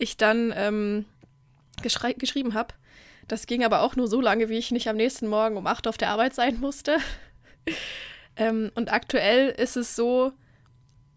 ich 0.00 0.16
dann 0.16 0.52
ähm, 0.56 1.04
geschrieben 1.82 2.54
habe. 2.54 2.74
Das 3.28 3.46
ging 3.46 3.64
aber 3.64 3.82
auch 3.82 3.94
nur 3.94 4.08
so 4.08 4.20
lange, 4.20 4.48
wie 4.48 4.58
ich 4.58 4.72
nicht 4.72 4.88
am 4.88 4.96
nächsten 4.96 5.28
Morgen 5.28 5.56
um 5.56 5.66
acht 5.66 5.86
auf 5.86 5.96
der 5.96 6.10
Arbeit 6.10 6.34
sein 6.34 6.58
musste. 6.58 6.98
ähm, 8.36 8.72
und 8.74 8.92
aktuell 8.92 9.50
ist 9.50 9.76
es 9.76 9.94
so, 9.94 10.32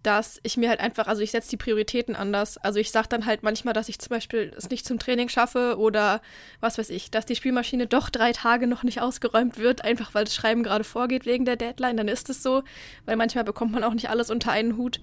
dass 0.03 0.39
ich 0.43 0.57
mir 0.57 0.69
halt 0.69 0.81
einfach, 0.81 1.07
also 1.07 1.21
ich 1.21 1.31
setze 1.31 1.49
die 1.49 1.57
Prioritäten 1.57 2.15
anders. 2.15 2.57
Also 2.57 2.79
ich 2.79 2.91
sage 2.91 3.07
dann 3.07 3.25
halt 3.25 3.41
manchmal, 3.41 3.73
dass 3.73 3.89
ich 3.89 3.99
zum 3.99 4.09
Beispiel 4.09 4.53
es 4.55 4.69
nicht 4.69 4.85
zum 4.85 4.99
Training 4.99 5.29
schaffe 5.29 5.77
oder 5.77 6.21
was 6.59 6.77
weiß 6.77 6.89
ich, 6.89 7.09
dass 7.09 7.25
die 7.25 7.37
Spielmaschine 7.37 7.87
doch 7.87 8.09
drei 8.09 8.33
Tage 8.33 8.67
noch 8.67 8.83
nicht 8.83 9.01
ausgeräumt 9.01 9.57
wird, 9.57 9.83
einfach 9.83 10.13
weil 10.13 10.25
das 10.25 10.35
Schreiben 10.35 10.61
gerade 10.61 10.83
vorgeht 10.83 11.25
wegen 11.25 11.45
der 11.45 11.55
Deadline. 11.55 11.97
Dann 11.97 12.09
ist 12.09 12.29
es 12.29 12.43
so, 12.43 12.63
weil 13.05 13.15
manchmal 13.15 13.45
bekommt 13.45 13.71
man 13.71 13.83
auch 13.83 13.93
nicht 13.93 14.09
alles 14.09 14.29
unter 14.29 14.51
einen 14.51 14.77
Hut 14.77 14.99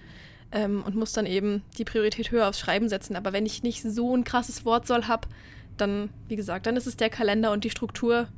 ähm, 0.53 0.83
und 0.85 0.97
muss 0.97 1.13
dann 1.13 1.27
eben 1.27 1.63
die 1.79 1.85
Priorität 1.85 2.31
höher 2.31 2.49
aufs 2.49 2.61
Schreiben 2.61 2.89
setzen. 2.89 3.17
Aber 3.17 3.33
wenn 3.33 3.47
ich 3.47 3.63
nicht 3.63 3.83
so 3.83 4.17
ein 4.17 4.25
krasses 4.25 4.65
Wortsoll 4.65 5.07
habe, 5.07 5.29
dann, 5.77 6.11
wie 6.29 6.37
gesagt, 6.37 6.67
dann 6.67 6.77
ist 6.77 6.87
es 6.87 6.97
der 6.97 7.11
Kalender 7.11 7.53
und 7.53 7.65
die 7.65 7.71
Struktur 7.71 8.29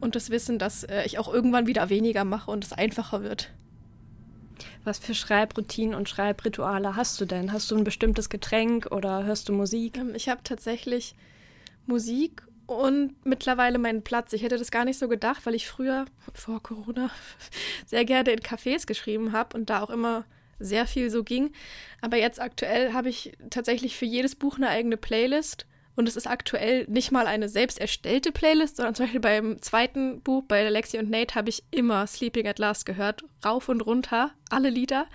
und 0.00 0.14
das 0.14 0.30
Wissen, 0.30 0.58
dass 0.58 0.84
äh, 0.84 1.02
ich 1.04 1.18
auch 1.18 1.32
irgendwann 1.32 1.66
wieder 1.66 1.88
weniger 1.88 2.24
mache 2.24 2.50
und 2.50 2.64
es 2.64 2.72
einfacher 2.72 3.22
wird. 3.22 3.50
Was 4.84 4.98
für 4.98 5.14
Schreibroutinen 5.14 5.94
und 5.94 6.08
Schreibrituale 6.08 6.96
hast 6.96 7.20
du 7.20 7.24
denn? 7.24 7.52
Hast 7.52 7.70
du 7.70 7.76
ein 7.76 7.84
bestimmtes 7.84 8.28
Getränk 8.28 8.90
oder 8.90 9.24
hörst 9.24 9.48
du 9.48 9.52
Musik? 9.52 9.98
Ähm, 9.98 10.14
ich 10.14 10.28
habe 10.28 10.40
tatsächlich 10.44 11.14
Musik 11.86 12.42
und 12.66 13.14
mittlerweile 13.24 13.78
meinen 13.78 14.02
Platz. 14.02 14.32
Ich 14.32 14.42
hätte 14.42 14.58
das 14.58 14.70
gar 14.70 14.84
nicht 14.84 14.98
so 14.98 15.08
gedacht, 15.08 15.46
weil 15.46 15.54
ich 15.54 15.66
früher, 15.66 16.04
vor 16.32 16.62
Corona, 16.62 17.10
sehr 17.86 18.04
gerne 18.04 18.30
in 18.30 18.40
Cafés 18.40 18.86
geschrieben 18.86 19.32
habe 19.32 19.56
und 19.56 19.70
da 19.70 19.82
auch 19.82 19.90
immer 19.90 20.24
sehr 20.58 20.86
viel 20.86 21.10
so 21.10 21.24
ging. 21.24 21.52
Aber 22.00 22.16
jetzt 22.16 22.40
aktuell 22.40 22.92
habe 22.92 23.08
ich 23.08 23.32
tatsächlich 23.50 23.96
für 23.96 24.06
jedes 24.06 24.34
Buch 24.34 24.56
eine 24.56 24.68
eigene 24.68 24.96
Playlist 24.96 25.66
und 25.98 26.08
es 26.08 26.14
ist 26.14 26.28
aktuell 26.28 26.84
nicht 26.88 27.10
mal 27.10 27.26
eine 27.26 27.48
selbst 27.48 27.80
erstellte 27.80 28.30
Playlist, 28.30 28.76
sondern 28.76 28.94
zum 28.94 29.06
Beispiel 29.06 29.20
beim 29.20 29.60
zweiten 29.60 30.20
Buch, 30.20 30.44
bei 30.46 30.64
Alexi 30.64 30.96
und 30.96 31.10
Nate, 31.10 31.34
habe 31.34 31.48
ich 31.48 31.64
immer 31.72 32.06
Sleeping 32.06 32.46
at 32.46 32.60
Last 32.60 32.86
gehört. 32.86 33.24
Rauf 33.44 33.68
und 33.68 33.80
runter, 33.80 34.30
alle 34.48 34.70
Lieder. 34.70 35.08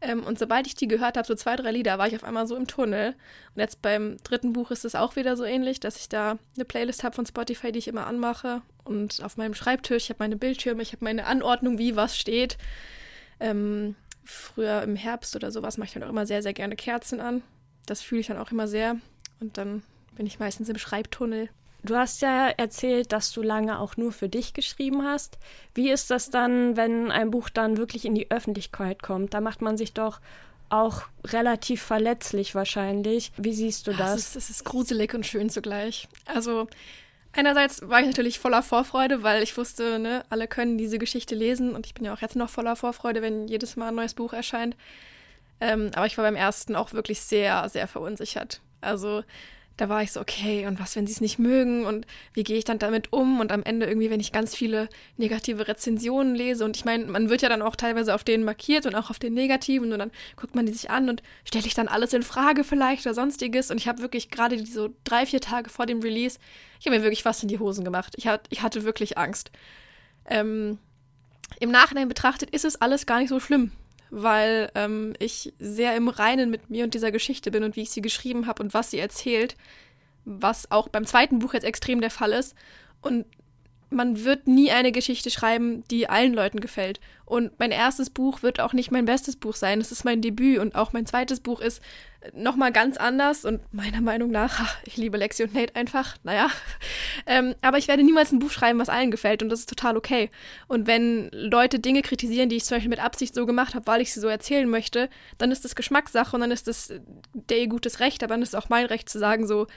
Ähm, 0.00 0.24
und 0.24 0.40
sobald 0.40 0.66
ich 0.66 0.74
die 0.74 0.88
gehört 0.88 1.16
habe, 1.16 1.24
so 1.24 1.36
zwei, 1.36 1.54
drei 1.54 1.70
Lieder, 1.70 1.98
war 1.98 2.08
ich 2.08 2.16
auf 2.16 2.24
einmal 2.24 2.48
so 2.48 2.56
im 2.56 2.66
Tunnel. 2.66 3.14
Und 3.54 3.60
jetzt 3.60 3.80
beim 3.80 4.16
dritten 4.24 4.52
Buch 4.52 4.72
ist 4.72 4.84
es 4.84 4.96
auch 4.96 5.14
wieder 5.14 5.36
so 5.36 5.44
ähnlich, 5.44 5.78
dass 5.78 5.96
ich 5.96 6.08
da 6.08 6.36
eine 6.56 6.64
Playlist 6.64 7.04
habe 7.04 7.14
von 7.14 7.24
Spotify, 7.24 7.70
die 7.70 7.78
ich 7.78 7.86
immer 7.86 8.08
anmache. 8.08 8.62
Und 8.82 9.22
auf 9.22 9.36
meinem 9.36 9.54
Schreibtisch, 9.54 10.02
ich 10.02 10.10
habe 10.10 10.24
meine 10.24 10.36
Bildschirme, 10.36 10.82
ich 10.82 10.92
habe 10.92 11.04
meine 11.04 11.26
Anordnung, 11.26 11.78
wie 11.78 11.94
was 11.94 12.18
steht. 12.18 12.58
Ähm, 13.38 13.94
früher 14.24 14.82
im 14.82 14.96
Herbst 14.96 15.36
oder 15.36 15.50
sowas 15.50 15.78
mache 15.78 15.86
ich 15.86 15.94
dann 15.94 16.02
auch 16.04 16.08
immer 16.08 16.26
sehr, 16.26 16.42
sehr 16.42 16.52
gerne 16.52 16.76
Kerzen 16.76 17.20
an. 17.20 17.42
Das 17.86 18.02
fühle 18.02 18.20
ich 18.20 18.26
dann 18.28 18.38
auch 18.38 18.50
immer 18.50 18.68
sehr. 18.68 18.96
Und 19.40 19.58
dann 19.58 19.82
bin 20.16 20.26
ich 20.26 20.38
meistens 20.38 20.68
im 20.68 20.78
Schreibtunnel. 20.78 21.48
Du 21.84 21.96
hast 21.96 22.22
ja 22.22 22.48
erzählt, 22.48 23.10
dass 23.10 23.32
du 23.32 23.42
lange 23.42 23.80
auch 23.80 23.96
nur 23.96 24.12
für 24.12 24.28
dich 24.28 24.54
geschrieben 24.54 25.02
hast. 25.02 25.38
Wie 25.74 25.90
ist 25.90 26.10
das 26.10 26.30
dann, 26.30 26.76
wenn 26.76 27.10
ein 27.10 27.32
Buch 27.32 27.48
dann 27.48 27.76
wirklich 27.76 28.04
in 28.04 28.14
die 28.14 28.30
Öffentlichkeit 28.30 29.02
kommt? 29.02 29.34
Da 29.34 29.40
macht 29.40 29.62
man 29.62 29.76
sich 29.76 29.92
doch 29.92 30.20
auch 30.68 31.02
relativ 31.24 31.82
verletzlich 31.82 32.54
wahrscheinlich. 32.54 33.32
Wie 33.36 33.52
siehst 33.52 33.88
du 33.88 33.92
das? 33.92 34.14
Es 34.14 34.26
ist, 34.28 34.36
es 34.36 34.50
ist 34.50 34.64
gruselig 34.64 35.12
und 35.12 35.26
schön 35.26 35.50
zugleich. 35.50 36.08
Also 36.24 36.68
einerseits 37.32 37.88
war 37.88 38.00
ich 38.00 38.06
natürlich 38.06 38.38
voller 38.38 38.62
Vorfreude, 38.62 39.22
weil 39.22 39.42
ich 39.42 39.56
wusste, 39.56 39.98
ne, 39.98 40.24
alle 40.30 40.48
können 40.48 40.78
diese 40.78 40.98
Geschichte 40.98 41.34
lesen 41.34 41.74
und 41.74 41.86
ich 41.86 41.94
bin 41.94 42.04
ja 42.04 42.14
auch 42.14 42.20
jetzt 42.20 42.36
noch 42.36 42.50
voller 42.50 42.76
Vorfreude, 42.76 43.22
wenn 43.22 43.48
jedes 43.48 43.76
Mal 43.76 43.88
ein 43.88 43.94
neues 43.94 44.14
Buch 44.14 44.32
erscheint. 44.32 44.76
Ähm, 45.60 45.90
aber 45.94 46.06
ich 46.06 46.18
war 46.18 46.24
beim 46.24 46.36
ersten 46.36 46.74
auch 46.74 46.92
wirklich 46.92 47.20
sehr, 47.20 47.68
sehr 47.68 47.86
verunsichert. 47.86 48.60
Also 48.80 49.22
da 49.76 49.88
war 49.88 50.02
ich 50.02 50.12
so, 50.12 50.20
okay, 50.20 50.66
und 50.66 50.78
was, 50.78 50.96
wenn 50.96 51.06
sie 51.06 51.12
es 51.12 51.20
nicht 51.20 51.38
mögen 51.38 51.86
und 51.86 52.06
wie 52.34 52.44
gehe 52.44 52.58
ich 52.58 52.64
dann 52.64 52.78
damit 52.78 53.12
um? 53.12 53.40
Und 53.40 53.52
am 53.52 53.62
Ende 53.62 53.86
irgendwie, 53.86 54.10
wenn 54.10 54.20
ich 54.20 54.32
ganz 54.32 54.54
viele 54.54 54.88
negative 55.16 55.66
Rezensionen 55.66 56.34
lese 56.34 56.64
und 56.64 56.76
ich 56.76 56.84
meine, 56.84 57.06
man 57.06 57.30
wird 57.30 57.42
ja 57.42 57.48
dann 57.48 57.62
auch 57.62 57.76
teilweise 57.76 58.14
auf 58.14 58.24
denen 58.24 58.44
markiert 58.44 58.86
und 58.86 58.94
auch 58.94 59.10
auf 59.10 59.18
den 59.18 59.34
negativen 59.34 59.92
und 59.92 59.98
dann 59.98 60.10
guckt 60.36 60.54
man 60.54 60.66
die 60.66 60.72
sich 60.72 60.90
an 60.90 61.08
und 61.08 61.22
stelle 61.44 61.66
ich 61.66 61.74
dann 61.74 61.88
alles 61.88 62.12
in 62.12 62.22
Frage 62.22 62.64
vielleicht 62.64 63.06
oder 63.06 63.14
sonstiges 63.14 63.70
und 63.70 63.78
ich 63.78 63.88
habe 63.88 64.02
wirklich 64.02 64.30
gerade 64.30 64.64
so 64.66 64.94
drei, 65.04 65.26
vier 65.26 65.40
Tage 65.40 65.70
vor 65.70 65.86
dem 65.86 66.00
Release, 66.00 66.38
ich 66.78 66.86
habe 66.86 66.96
mir 66.96 67.02
wirklich 67.02 67.22
fast 67.22 67.42
in 67.42 67.48
die 67.48 67.58
Hosen 67.58 67.84
gemacht. 67.84 68.14
Ich, 68.16 68.26
hat, 68.26 68.46
ich 68.50 68.62
hatte 68.62 68.82
wirklich 68.82 69.16
Angst. 69.16 69.52
Ähm, 70.26 70.78
Im 71.60 71.70
Nachhinein 71.70 72.08
betrachtet 72.08 72.50
ist 72.50 72.64
es 72.64 72.80
alles 72.80 73.06
gar 73.06 73.20
nicht 73.20 73.28
so 73.28 73.40
schlimm 73.40 73.72
weil 74.14 74.70
ähm, 74.74 75.14
ich 75.18 75.54
sehr 75.58 75.96
im 75.96 76.08
Reinen 76.08 76.50
mit 76.50 76.68
mir 76.68 76.84
und 76.84 76.92
dieser 76.92 77.10
Geschichte 77.10 77.50
bin 77.50 77.64
und 77.64 77.76
wie 77.76 77.80
ich 77.80 77.90
sie 77.90 78.02
geschrieben 78.02 78.46
habe 78.46 78.62
und 78.62 78.74
was 78.74 78.90
sie 78.90 78.98
erzählt, 78.98 79.56
was 80.26 80.70
auch 80.70 80.88
beim 80.88 81.06
zweiten 81.06 81.38
Buch 81.38 81.54
jetzt 81.54 81.64
extrem 81.64 82.02
der 82.02 82.10
Fall 82.10 82.32
ist. 82.32 82.54
Und 83.00 83.24
man 83.92 84.24
wird 84.24 84.46
nie 84.46 84.70
eine 84.70 84.92
Geschichte 84.92 85.30
schreiben, 85.30 85.84
die 85.90 86.08
allen 86.08 86.34
Leuten 86.34 86.60
gefällt. 86.60 87.00
Und 87.24 87.58
mein 87.58 87.70
erstes 87.70 88.10
Buch 88.10 88.42
wird 88.42 88.60
auch 88.60 88.72
nicht 88.72 88.90
mein 88.90 89.06
bestes 89.06 89.36
Buch 89.36 89.54
sein. 89.54 89.80
Es 89.80 89.92
ist 89.92 90.04
mein 90.04 90.20
Debüt 90.20 90.58
und 90.58 90.74
auch 90.74 90.92
mein 90.92 91.06
zweites 91.06 91.40
Buch 91.40 91.60
ist 91.60 91.80
nochmal 92.34 92.72
ganz 92.72 92.96
anders 92.96 93.44
und 93.44 93.60
meiner 93.72 94.00
Meinung 94.00 94.30
nach, 94.30 94.60
ach, 94.60 94.76
ich 94.84 94.96
liebe 94.96 95.16
Lexi 95.16 95.42
und 95.42 95.54
Nate 95.54 95.74
einfach, 95.76 96.16
naja. 96.22 96.48
Ähm, 97.24 97.54
aber 97.62 97.78
ich 97.78 97.86
werde 97.86 98.02
niemals 98.02 98.32
ein 98.32 98.40
Buch 98.40 98.50
schreiben, 98.50 98.80
was 98.80 98.88
allen 98.88 99.12
gefällt 99.12 99.42
und 99.42 99.48
das 99.48 99.60
ist 99.60 99.68
total 99.68 99.96
okay. 99.96 100.28
Und 100.66 100.88
wenn 100.88 101.28
Leute 101.30 101.78
Dinge 101.78 102.02
kritisieren, 102.02 102.48
die 102.48 102.56
ich 102.56 102.64
zum 102.64 102.76
Beispiel 102.76 102.90
mit 102.90 103.04
Absicht 103.04 103.34
so 103.34 103.46
gemacht 103.46 103.74
habe, 103.74 103.86
weil 103.86 104.00
ich 104.00 104.12
sie 104.12 104.18
so 104.18 104.26
erzählen 104.26 104.68
möchte, 104.68 105.08
dann 105.38 105.52
ist 105.52 105.64
das 105.64 105.76
Geschmackssache 105.76 106.34
und 106.34 106.40
dann 106.40 106.50
ist 106.50 106.66
das 106.66 106.92
der 107.32 107.58
ihr 107.58 107.68
gutes 107.68 108.00
Recht, 108.00 108.24
aber 108.24 108.34
dann 108.34 108.42
ist 108.42 108.56
auch 108.56 108.70
mein 108.70 108.86
Recht 108.86 109.08
zu 109.08 109.18
sagen 109.20 109.46
so, 109.46 109.68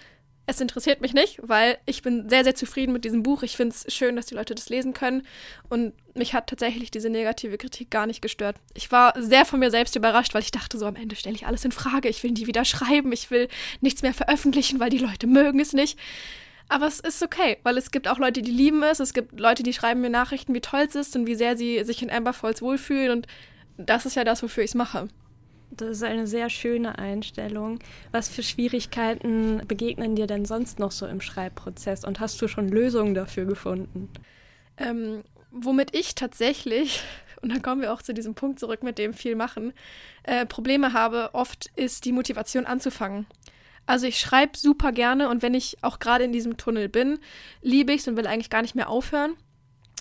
es 0.47 0.62
interessiert 0.62 1.01
mich 1.01 1.13
nicht, 1.13 1.39
weil 1.41 1.77
ich 1.86 2.03
bin 2.03 2.29
sehr, 2.29 2.43
sehr 2.43 2.53
zufrieden 2.53 2.93
mit 2.93 3.03
diesem 3.03 3.23
Buch. 3.23 3.41
Ich 3.41 3.58
finde 3.58 3.75
es 3.75 3.93
schön, 3.93 4.15
dass 4.15 4.27
die 4.27 4.36
Leute 4.36 4.53
das 4.53 4.69
lesen 4.69 4.93
können. 4.93 5.23
Und 5.69 5.93
mich 6.13 6.34
hat 6.34 6.47
tatsächlich 6.47 6.91
diese 6.91 7.10
negative 7.10 7.58
Kritik 7.58 7.89
gar 7.89 8.05
nicht 8.05 8.21
gestört. 8.21 8.58
Ich 8.75 8.91
war 8.91 9.13
sehr 9.19 9.45
von 9.45 9.60
mir 9.60 9.71
selbst 9.71 9.95
überrascht, 9.95 10.34
weil 10.34 10.43
ich 10.43 10.51
dachte, 10.51 10.77
so 10.77 10.86
am 10.86 10.95
Ende 10.95 11.15
stelle 11.15 11.36
ich 11.36 11.47
alles 11.47 11.65
in 11.65 11.71
Frage. 11.71 12.10
Ich 12.10 12.21
will 12.21 12.31
die 12.31 12.45
wieder 12.45 12.63
schreiben. 12.63 13.12
Ich 13.12 13.31
will 13.31 13.47
nichts 13.81 14.03
mehr 14.03 14.13
veröffentlichen, 14.13 14.79
weil 14.79 14.91
die 14.91 14.99
Leute 14.99 15.25
mögen 15.25 15.60
es 15.60 15.73
nicht. 15.73 15.97
Aber 16.67 16.88
es 16.88 16.99
ist 16.99 17.23
okay, 17.23 17.58
weil 17.63 17.77
es 17.77 17.91
gibt 17.91 18.08
auch 18.08 18.19
Leute, 18.19 18.41
die 18.41 18.51
lieben 18.51 18.84
es. 18.84 18.99
Es 18.99 19.13
gibt 19.13 19.39
Leute, 19.39 19.63
die 19.63 19.73
schreiben 19.73 20.01
mir 20.01 20.10
Nachrichten, 20.10 20.53
wie 20.53 20.62
toll 20.62 20.86
es 20.88 20.95
ist 20.95 21.15
und 21.15 21.25
wie 21.25 21.36
sehr 21.36 21.58
sie 21.58 21.84
sich 21.84 22.01
in 22.03 22.12
Amber 22.12 22.34
Falls 22.34 22.62
wohlfühlen. 22.62 23.12
Und 23.12 23.27
das 23.77 24.05
ist 24.05 24.15
ja 24.15 24.23
das, 24.23 24.43
wofür 24.43 24.63
ich 24.63 24.71
es 24.71 24.75
mache. 24.75 25.08
Das 25.71 25.89
ist 25.89 26.04
eine 26.04 26.28
sehr 26.28 26.49
schöne 26.49 26.97
Einstellung. 26.97 27.80
Was 28.12 28.30
für 28.30 28.43
Schwierigkeiten 28.43 29.62
begegnen 29.67 30.15
dir 30.15 30.28
denn 30.28 30.45
sonst 30.45 30.80
noch 30.80 30.91
so 30.91 31.06
im 31.06 31.21
Schreibprozess 31.21 32.06
und 32.06 32.19
hast 32.19 32.41
du 32.41 32.47
schon 32.47 32.69
Lösungen 32.69 33.13
dafür 33.13 33.45
gefunden? 33.45 34.10
Ähm, 34.78 35.23
womit 35.51 35.95
ich 35.95 36.15
tatsächlich, 36.15 37.01
und 37.41 37.51
dann 37.51 37.62
kommen 37.62 37.82
wir 37.82 37.93
auch 37.93 38.01
zu 38.01 38.13
diesem 38.13 38.36
Punkt 38.36 38.60
zurück, 38.60 38.84
mit 38.84 38.97
dem 38.97 39.13
viel 39.13 39.36
machen, 39.36 39.73
äh, 40.23 40.45
Probleme 40.45 40.93
habe, 40.93 41.32
oft 41.34 41.71
ist 41.75 42.06
die 42.06 42.12
Motivation 42.12 42.65
anzufangen. 42.65 43.25
Also 43.88 44.08
ich 44.08 44.17
schreibe 44.17 44.58
super 44.58 44.91
gerne 44.91 45.30
und 45.30 45.41
wenn 45.41 45.54
ich 45.54 45.78
auch 45.82 45.99
gerade 45.99 46.23
in 46.23 46.32
diesem 46.32 46.58
Tunnel 46.58 46.89
bin, 46.89 47.19
liebe 47.62 47.93
ich 47.93 48.01
es 48.01 48.08
und 48.08 48.17
will 48.17 48.25
eigentlich 48.25 48.49
gar 48.49 48.63
nicht 48.63 48.75
mehr 48.75 48.89
aufhören. 48.89 49.36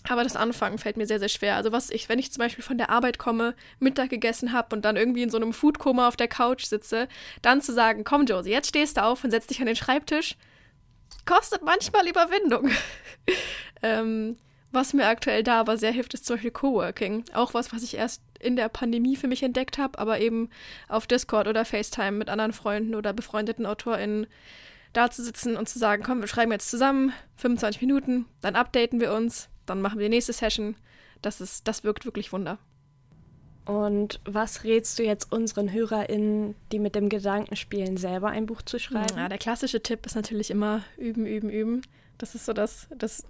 Aber 0.09 0.23
das 0.23 0.37
Anfangen 0.37 0.79
fällt 0.79 0.97
mir 0.97 1.07
sehr, 1.07 1.19
sehr 1.19 1.29
schwer. 1.29 1.57
Also 1.57 1.73
was 1.73 1.90
ich, 1.90 2.09
wenn 2.09 2.19
ich 2.19 2.31
zum 2.31 2.40
Beispiel 2.40 2.62
von 2.62 2.77
der 2.77 2.90
Arbeit 2.90 3.19
komme, 3.19 3.55
Mittag 3.79 4.11
gegessen 4.11 4.53
habe 4.53 4.77
und 4.77 4.85
dann 4.85 4.97
irgendwie 4.97 5.23
in 5.23 5.31
so 5.31 5.38
einem 5.38 5.53
Foodkoma 5.53 6.09
auf 6.09 6.17
der 6.17 6.29
Couch 6.29 6.64
sitze, 6.64 7.09
dann 7.40 7.62
zu 7.62 7.73
sagen, 7.73 8.05
komm 8.05 8.27
Josie, 8.27 8.51
jetzt 8.51 8.69
stehst 8.69 8.99
du 8.99 9.03
auf 9.03 9.25
und 9.25 9.31
setz 9.31 9.47
dich 9.47 9.61
an 9.61 9.67
den 9.67 9.77
Schreibtisch, 9.77 10.37
kostet 11.25 11.62
manchmal 11.62 12.07
Überwindung. 12.07 12.71
ähm, 13.83 14.37
was 14.73 14.93
mir 14.93 15.07
aktuell 15.07 15.43
da 15.43 15.61
aber 15.61 15.79
sehr 15.79 15.93
hilft, 15.93 16.14
ist 16.14 16.27
zum 16.27 16.35
Beispiel 16.35 16.51
Coworking. 16.51 17.25
Auch 17.33 17.55
was, 17.55 17.73
was 17.73 17.83
ich 17.83 17.97
erst 17.97 18.21
in 18.40 18.57
der 18.57 18.69
Pandemie 18.69 19.17
für 19.17 19.29
mich 19.29 19.43
entdeckt 19.43 19.79
habe, 19.79 19.99
aber 19.99 20.21
eben 20.21 20.51
auf 20.88 21.07
Discord 21.07 21.49
oder 21.49 21.64
FaceTime 21.64 22.12
mit 22.12 22.29
anderen 22.29 22.53
Freunden 22.53 22.95
oder 22.95 23.12
befreundeten 23.12 23.64
AutorInnen 23.64 24.27
da 24.93 25.11
zu 25.11 25.23
sitzen 25.23 25.57
und 25.57 25.69
zu 25.69 25.79
sagen, 25.79 26.03
komm, 26.05 26.21
wir 26.21 26.29
schreiben 26.29 26.53
jetzt 26.53 26.71
zusammen 26.71 27.12
25 27.37 27.81
Minuten, 27.81 28.27
dann 28.40 28.55
updaten 28.55 29.01
wir 29.01 29.12
uns, 29.12 29.49
dann 29.66 29.81
machen 29.81 29.98
wir 29.98 30.07
die 30.09 30.14
nächste 30.14 30.33
Session. 30.33 30.77
Das, 31.22 31.40
ist, 31.40 31.66
das 31.66 31.85
wirkt 31.85 32.05
wirklich 32.05 32.33
Wunder. 32.33 32.59
Und 33.64 34.20
was 34.27 34.64
rätst 34.64 34.98
du 34.98 35.05
jetzt 35.05 35.33
unseren 35.33 35.72
HörerInnen, 35.72 36.55
die 36.70 36.79
mit 36.79 36.94
dem 36.94 37.09
Gedanken 37.09 37.57
spielen, 37.57 37.96
selber 37.96 38.29
ein 38.29 38.46
Buch 38.46 38.61
zu 38.61 38.79
schreiben? 38.79 39.16
Ja, 39.16 39.29
der 39.29 39.38
klassische 39.38 39.83
Tipp 39.83 40.05
ist 40.05 40.16
natürlich 40.16 40.50
immer 40.50 40.83
üben, 40.98 41.24
üben, 41.24 41.48
üben. 41.48 41.83
Das 42.18 42.35
ist 42.35 42.44
so 42.44 42.53
das, 42.53 42.88
das, 42.96 43.24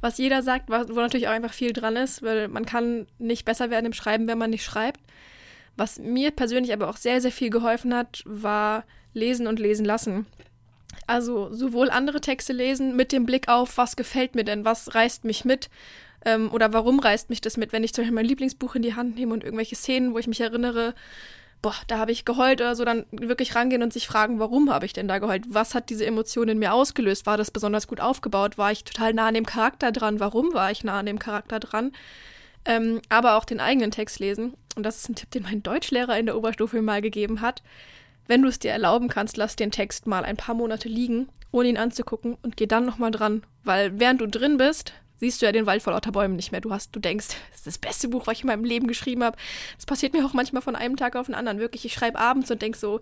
was 0.00 0.18
jeder 0.18 0.42
sagt, 0.42 0.68
wo 0.68 0.94
natürlich 0.94 1.28
auch 1.28 1.32
einfach 1.32 1.52
viel 1.52 1.72
dran 1.72 1.96
ist, 1.96 2.22
weil 2.22 2.48
man 2.48 2.64
kann 2.64 3.06
nicht 3.18 3.44
besser 3.44 3.70
werden 3.70 3.86
im 3.86 3.92
Schreiben, 3.92 4.26
wenn 4.26 4.38
man 4.38 4.50
nicht 4.50 4.64
schreibt. 4.64 5.00
Was 5.76 5.98
mir 5.98 6.30
persönlich 6.30 6.72
aber 6.72 6.88
auch 6.88 6.96
sehr, 6.96 7.20
sehr 7.20 7.32
viel 7.32 7.50
geholfen 7.50 7.94
hat, 7.94 8.22
war 8.24 8.84
lesen 9.12 9.46
und 9.46 9.58
lesen 9.58 9.84
lassen. 9.84 10.26
Also 11.06 11.52
sowohl 11.52 11.90
andere 11.90 12.20
Texte 12.20 12.52
lesen 12.52 12.96
mit 12.96 13.12
dem 13.12 13.26
Blick 13.26 13.48
auf, 13.48 13.76
was 13.76 13.96
gefällt 13.96 14.34
mir 14.34 14.44
denn, 14.44 14.64
was 14.64 14.94
reißt 14.94 15.24
mich 15.24 15.44
mit 15.44 15.68
ähm, 16.24 16.50
oder 16.52 16.72
warum 16.72 17.00
reißt 17.00 17.30
mich 17.30 17.40
das 17.40 17.56
mit, 17.56 17.72
wenn 17.72 17.84
ich 17.84 17.92
zum 17.92 18.02
Beispiel 18.02 18.14
mein 18.14 18.24
Lieblingsbuch 18.24 18.74
in 18.74 18.82
die 18.82 18.94
Hand 18.94 19.16
nehme 19.16 19.32
und 19.32 19.44
irgendwelche 19.44 19.76
Szenen, 19.76 20.14
wo 20.14 20.18
ich 20.18 20.26
mich 20.26 20.40
erinnere, 20.40 20.94
boah, 21.64 21.74
da 21.86 21.98
habe 21.98 22.12
ich 22.12 22.24
geheult 22.24 22.60
oder 22.60 22.76
so, 22.76 22.84
dann 22.84 23.06
wirklich 23.10 23.54
rangehen 23.54 23.82
und 23.82 23.92
sich 23.92 24.06
fragen, 24.06 24.38
warum 24.38 24.70
habe 24.70 24.84
ich 24.84 24.92
denn 24.92 25.08
da 25.08 25.18
geheult? 25.18 25.44
Was 25.48 25.74
hat 25.74 25.88
diese 25.88 26.04
Emotion 26.04 26.48
in 26.48 26.58
mir 26.58 26.74
ausgelöst? 26.74 27.24
War 27.24 27.38
das 27.38 27.50
besonders 27.50 27.86
gut 27.86 28.00
aufgebaut? 28.00 28.58
War 28.58 28.70
ich 28.70 28.84
total 28.84 29.14
nah 29.14 29.28
an 29.28 29.34
dem 29.34 29.46
Charakter 29.46 29.90
dran? 29.90 30.20
Warum 30.20 30.52
war 30.52 30.70
ich 30.70 30.84
nah 30.84 30.98
an 30.98 31.06
dem 31.06 31.18
Charakter 31.18 31.60
dran? 31.60 31.92
Ähm, 32.66 33.00
aber 33.08 33.36
auch 33.36 33.44
den 33.44 33.60
eigenen 33.60 33.90
Text 33.90 34.18
lesen. 34.18 34.54
Und 34.76 34.82
das 34.82 34.98
ist 34.98 35.08
ein 35.08 35.14
Tipp, 35.14 35.30
den 35.30 35.44
mein 35.44 35.62
Deutschlehrer 35.62 36.18
in 36.18 36.26
der 36.26 36.36
Oberstufe 36.36 36.82
mal 36.82 37.00
gegeben 37.00 37.40
hat. 37.40 37.62
Wenn 38.26 38.42
du 38.42 38.48
es 38.48 38.58
dir 38.58 38.70
erlauben 38.70 39.08
kannst, 39.08 39.36
lass 39.36 39.56
den 39.56 39.70
Text 39.70 40.06
mal 40.06 40.24
ein 40.24 40.36
paar 40.36 40.54
Monate 40.54 40.88
liegen, 40.88 41.28
ohne 41.50 41.68
ihn 41.68 41.76
anzugucken 41.76 42.36
und 42.42 42.56
geh 42.56 42.66
dann 42.66 42.86
nochmal 42.86 43.10
dran. 43.10 43.42
Weil 43.62 43.98
während 43.98 44.20
du 44.20 44.28
drin 44.28 44.56
bist, 44.56 44.92
siehst 45.16 45.40
du 45.40 45.46
ja 45.46 45.52
den 45.52 45.66
Wald 45.66 45.82
vor 45.82 45.92
lauter 45.92 46.12
Bäumen 46.12 46.36
nicht 46.36 46.52
mehr. 46.52 46.60
Du 46.60 46.72
hast, 46.72 46.94
du 46.94 47.00
denkst, 47.00 47.28
das 47.50 47.58
ist 47.58 47.66
das 47.66 47.78
beste 47.78 48.08
Buch, 48.08 48.26
was 48.26 48.38
ich 48.38 48.42
in 48.42 48.48
meinem 48.48 48.64
Leben 48.64 48.86
geschrieben 48.86 49.24
habe. 49.24 49.36
Das 49.76 49.86
passiert 49.86 50.12
mir 50.12 50.24
auch 50.24 50.32
manchmal 50.32 50.62
von 50.62 50.76
einem 50.76 50.96
Tag 50.96 51.16
auf 51.16 51.26
den 51.26 51.34
anderen. 51.34 51.58
Wirklich, 51.58 51.84
ich 51.84 51.92
schreibe 51.92 52.18
abends 52.18 52.50
und 52.50 52.62
denk 52.62 52.76
so, 52.76 53.00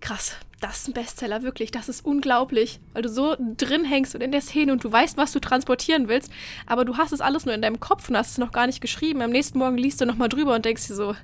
krass, 0.00 0.36
das 0.60 0.78
ist 0.78 0.88
ein 0.88 0.94
Bestseller, 0.94 1.42
wirklich, 1.42 1.70
das 1.70 1.88
ist 1.88 2.04
unglaublich. 2.04 2.80
Weil 2.92 3.02
du 3.02 3.08
so 3.08 3.36
drin 3.38 3.84
hängst 3.84 4.14
und 4.14 4.22
in 4.22 4.32
der 4.32 4.40
Szene 4.40 4.72
und 4.72 4.84
du 4.84 4.90
weißt, 4.90 5.16
was 5.16 5.32
du 5.32 5.40
transportieren 5.40 6.08
willst, 6.08 6.30
aber 6.66 6.84
du 6.84 6.96
hast 6.96 7.12
es 7.12 7.20
alles 7.20 7.44
nur 7.44 7.54
in 7.54 7.62
deinem 7.62 7.80
Kopf 7.80 8.08
und 8.08 8.16
hast 8.16 8.32
es 8.32 8.38
noch 8.38 8.52
gar 8.52 8.66
nicht 8.66 8.80
geschrieben. 8.80 9.22
Am 9.22 9.30
nächsten 9.30 9.58
Morgen 9.58 9.78
liest 9.78 10.00
du 10.00 10.06
nochmal 10.06 10.28
drüber 10.28 10.54
und 10.54 10.64
denkst 10.64 10.88
dir 10.88 10.94
so, 10.94 11.14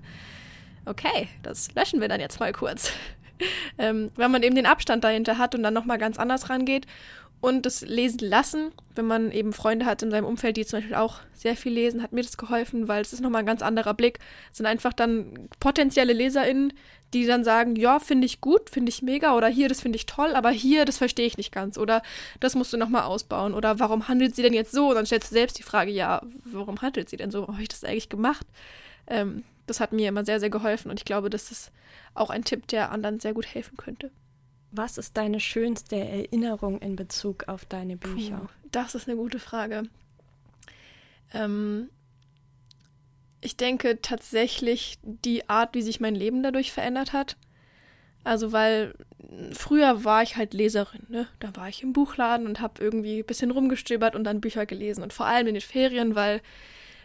okay, 0.87 1.29
das 1.43 1.75
löschen 1.75 2.01
wir 2.01 2.09
dann 2.09 2.21
jetzt 2.21 2.41
mal 2.41 2.53
kurz. 2.53 2.93
ähm, 3.79 4.11
wenn 4.17 4.31
man 4.31 4.43
eben 4.43 4.55
den 4.55 4.67
Abstand 4.67 5.05
dahinter 5.05 5.39
hat 5.39 5.55
und 5.55 5.63
dann 5.63 5.75
nochmal 5.75 5.99
ganz 5.99 6.19
anders 6.19 6.51
rangeht 6.51 6.87
und 7.41 7.65
das 7.65 7.81
Lesen 7.81 8.19
lassen, 8.21 8.73
wenn 8.95 9.07
man 9.07 9.33
eben 9.33 9.53
Freunde 9.53 9.87
hat 9.87 10.03
in 10.03 10.11
seinem 10.11 10.27
Umfeld, 10.27 10.57
die 10.57 10.67
zum 10.67 10.79
Beispiel 10.79 10.97
auch 10.97 11.21
sehr 11.33 11.57
viel 11.57 11.73
lesen, 11.73 12.03
hat 12.03 12.13
mir 12.13 12.23
das 12.23 12.37
geholfen, 12.37 12.87
weil 12.87 13.01
es 13.01 13.13
ist 13.13 13.21
nochmal 13.21 13.41
ein 13.41 13.47
ganz 13.47 13.63
anderer 13.63 13.95
Blick. 13.95 14.19
Es 14.51 14.59
sind 14.59 14.67
einfach 14.67 14.93
dann 14.93 15.49
potenzielle 15.59 16.13
LeserInnen, 16.13 16.75
die 17.15 17.27
dann 17.27 17.43
sagen, 17.43 17.77
ja, 17.77 17.99
finde 17.99 18.27
ich 18.27 18.41
gut, 18.41 18.71
finde 18.71 18.91
ich 18.91 19.03
mega 19.03 19.35
oder 19.35 19.49
hier, 19.49 19.69
das 19.69 19.81
finde 19.81 19.97
ich 19.97 20.07
toll, 20.07 20.35
aber 20.35 20.51
hier, 20.51 20.85
das 20.85 20.99
verstehe 20.99 21.27
ich 21.27 21.39
nicht 21.39 21.51
ganz 21.51 21.77
oder 21.77 22.03
das 22.39 22.55
musst 22.55 22.73
du 22.73 22.77
nochmal 22.77 23.03
ausbauen 23.03 23.55
oder 23.55 23.81
warum 23.81 24.07
handelt 24.07 24.37
sie 24.37 24.43
denn 24.43 24.53
jetzt 24.53 24.73
so? 24.73 24.91
Und 24.91 24.95
dann 24.95 25.07
stellst 25.07 25.31
du 25.31 25.35
selbst 25.35 25.59
die 25.59 25.65
Frage, 25.65 25.91
ja, 25.91 26.23
warum 26.45 26.81
handelt 26.83 27.09
sie 27.09 27.17
denn 27.17 27.31
so? 27.31 27.41
Warum 27.41 27.55
habe 27.55 27.63
ich 27.63 27.69
das 27.69 27.85
eigentlich 27.85 28.11
gemacht? 28.11 28.47
Ähm, 29.07 29.45
das 29.71 29.81
hat 29.81 29.93
mir 29.93 30.09
immer 30.09 30.25
sehr, 30.25 30.41
sehr 30.41 30.51
geholfen 30.51 30.91
und 30.91 31.01
ich 31.01 31.05
glaube, 31.05 31.31
das 31.31 31.51
ist 31.51 31.73
auch 32.15 32.31
ein 32.31 32.45
Tipp, 32.45 32.67
der 32.67 32.91
anderen 32.91 33.21
sehr 33.21 33.33
gut 33.33 33.47
helfen 33.47 33.77
könnte. 33.77 34.11
Was 34.73 34.99
ist 34.99 35.17
deine 35.17 35.41
schönste 35.41 35.97
Erinnerung 35.97 36.81
in 36.81 36.97
Bezug 36.97 37.49
auf 37.49 37.65
deine 37.65 37.97
Bücher? 37.97 38.39
Puh, 38.39 38.69
das 38.71 38.95
ist 38.95 39.09
eine 39.09 39.17
gute 39.17 39.39
Frage. 39.39 39.85
Ähm, 41.33 41.89
ich 43.41 43.57
denke 43.57 44.01
tatsächlich 44.03 44.99
die 45.03 45.49
Art, 45.49 45.75
wie 45.75 45.83
sich 45.83 46.01
mein 46.01 46.15
Leben 46.15 46.43
dadurch 46.43 46.73
verändert 46.73 47.13
hat. 47.13 47.37
Also, 48.23 48.53
weil 48.53 48.95
früher 49.53 50.05
war 50.05 50.23
ich 50.23 50.37
halt 50.37 50.53
Leserin, 50.53 51.07
ne? 51.09 51.27
Da 51.39 51.57
war 51.57 51.69
ich 51.69 51.83
im 51.83 51.93
Buchladen 51.93 52.47
und 52.47 52.61
habe 52.61 52.83
irgendwie 52.83 53.21
ein 53.21 53.27
bisschen 53.27 53.51
rumgestöbert 53.51 54.15
und 54.15 54.25
dann 54.25 54.41
Bücher 54.41 54.67
gelesen. 54.67 55.03
Und 55.03 55.13
vor 55.13 55.27
allem 55.27 55.47
in 55.47 55.55
den 55.55 55.63
Ferien, 55.63 56.15
weil 56.15 56.43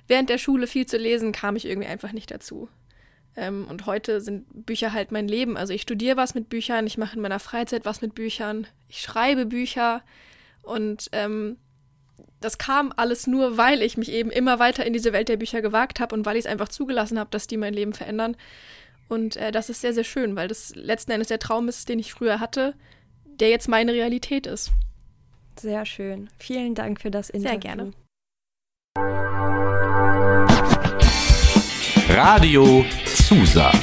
während 0.08 0.30
der 0.30 0.38
Schule 0.38 0.68
viel 0.68 0.86
zu 0.86 0.98
lesen 0.98 1.32
kam 1.32 1.56
ich 1.56 1.65
irgendwie 1.65 1.88
einfach 1.88 2.12
nicht 2.12 2.32
dazu. 2.32 2.70
Ähm, 3.36 3.68
und 3.70 3.86
heute 3.86 4.22
sind 4.22 4.65
Bücher 4.65 4.94
halt 4.94 5.12
mein 5.12 5.28
Leben. 5.28 5.58
Also 5.58 5.74
ich 5.74 5.82
studiere 5.82 6.18
was 6.18 6.36
mit 6.36 6.50
Büchern, 6.50 6.88
ich 6.88 6.98
mache 6.98 7.15
in 7.15 7.22
meiner 7.22 7.39
Freizeit 7.39 7.86
was 7.86 8.02
mit 8.02 8.15
Büchern, 8.15 8.68
ich 8.88 9.02
schreibe 9.02 9.46
Bücher 9.46 10.02
und 10.62 11.10
ähm, 11.12 11.58
das 12.39 12.58
kam 12.58 12.94
alles 12.96 13.28
nur, 13.28 13.58
weil 13.58 13.82
ich 13.82 13.98
mich 13.98 14.12
eben 14.12 14.30
immer 14.30 14.60
weiter 14.60 14.86
in 14.86 14.94
diese 14.94 15.13
Welt 15.13 15.30
der 15.30 15.38
Bücher 15.38 15.62
gewagt 15.62 16.00
habe 16.00 16.15
und 16.15 16.26
weil 16.26 16.38
ich 16.38 16.46
es 16.46 16.52
einfach 16.52 16.70
zugelassen 16.70 17.20
habe, 17.20 17.30
dass 17.32 17.48
die 17.48 17.58
mein 17.58 17.74
Leben 17.74 17.94
verändern. 17.94 18.38
Und 19.08 19.36
äh, 19.36 19.52
das 19.52 19.70
ist 19.70 19.82
sehr, 19.82 19.94
sehr 19.94 20.04
schön, 20.04 20.36
weil 20.36 20.48
das 20.48 20.76
letzten 20.76 21.12
Endes 21.12 21.28
der 21.28 21.39
Traum 21.39 21.68
ist, 21.68 21.89
den 21.89 22.00
ich 22.00 22.13
früher 22.13 22.39
hatte, 22.39 22.74
der 23.26 23.50
jetzt 23.50 23.68
meine 23.68 23.94
Realität 23.94 24.48
ist. 24.48 24.72
Sehr 25.60 25.86
schön. 25.86 26.30
Vielen 26.38 26.76
Dank 26.76 27.02
für 27.02 27.12
das 27.12 27.30
Interview. 27.30 27.50
Sehr 27.50 27.60
gerne. 27.60 27.91
Radio 32.17 32.86
Susa. 33.06 33.73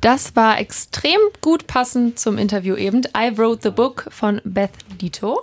Das 0.00 0.34
war 0.34 0.58
extrem 0.58 1.18
gut 1.42 1.66
passend 1.66 2.18
zum 2.18 2.38
Interview 2.38 2.74
eben. 2.76 3.02
I 3.14 3.36
Wrote 3.36 3.60
the 3.64 3.70
Book 3.70 4.06
von 4.08 4.40
Beth 4.44 4.70
Dito. 4.98 5.42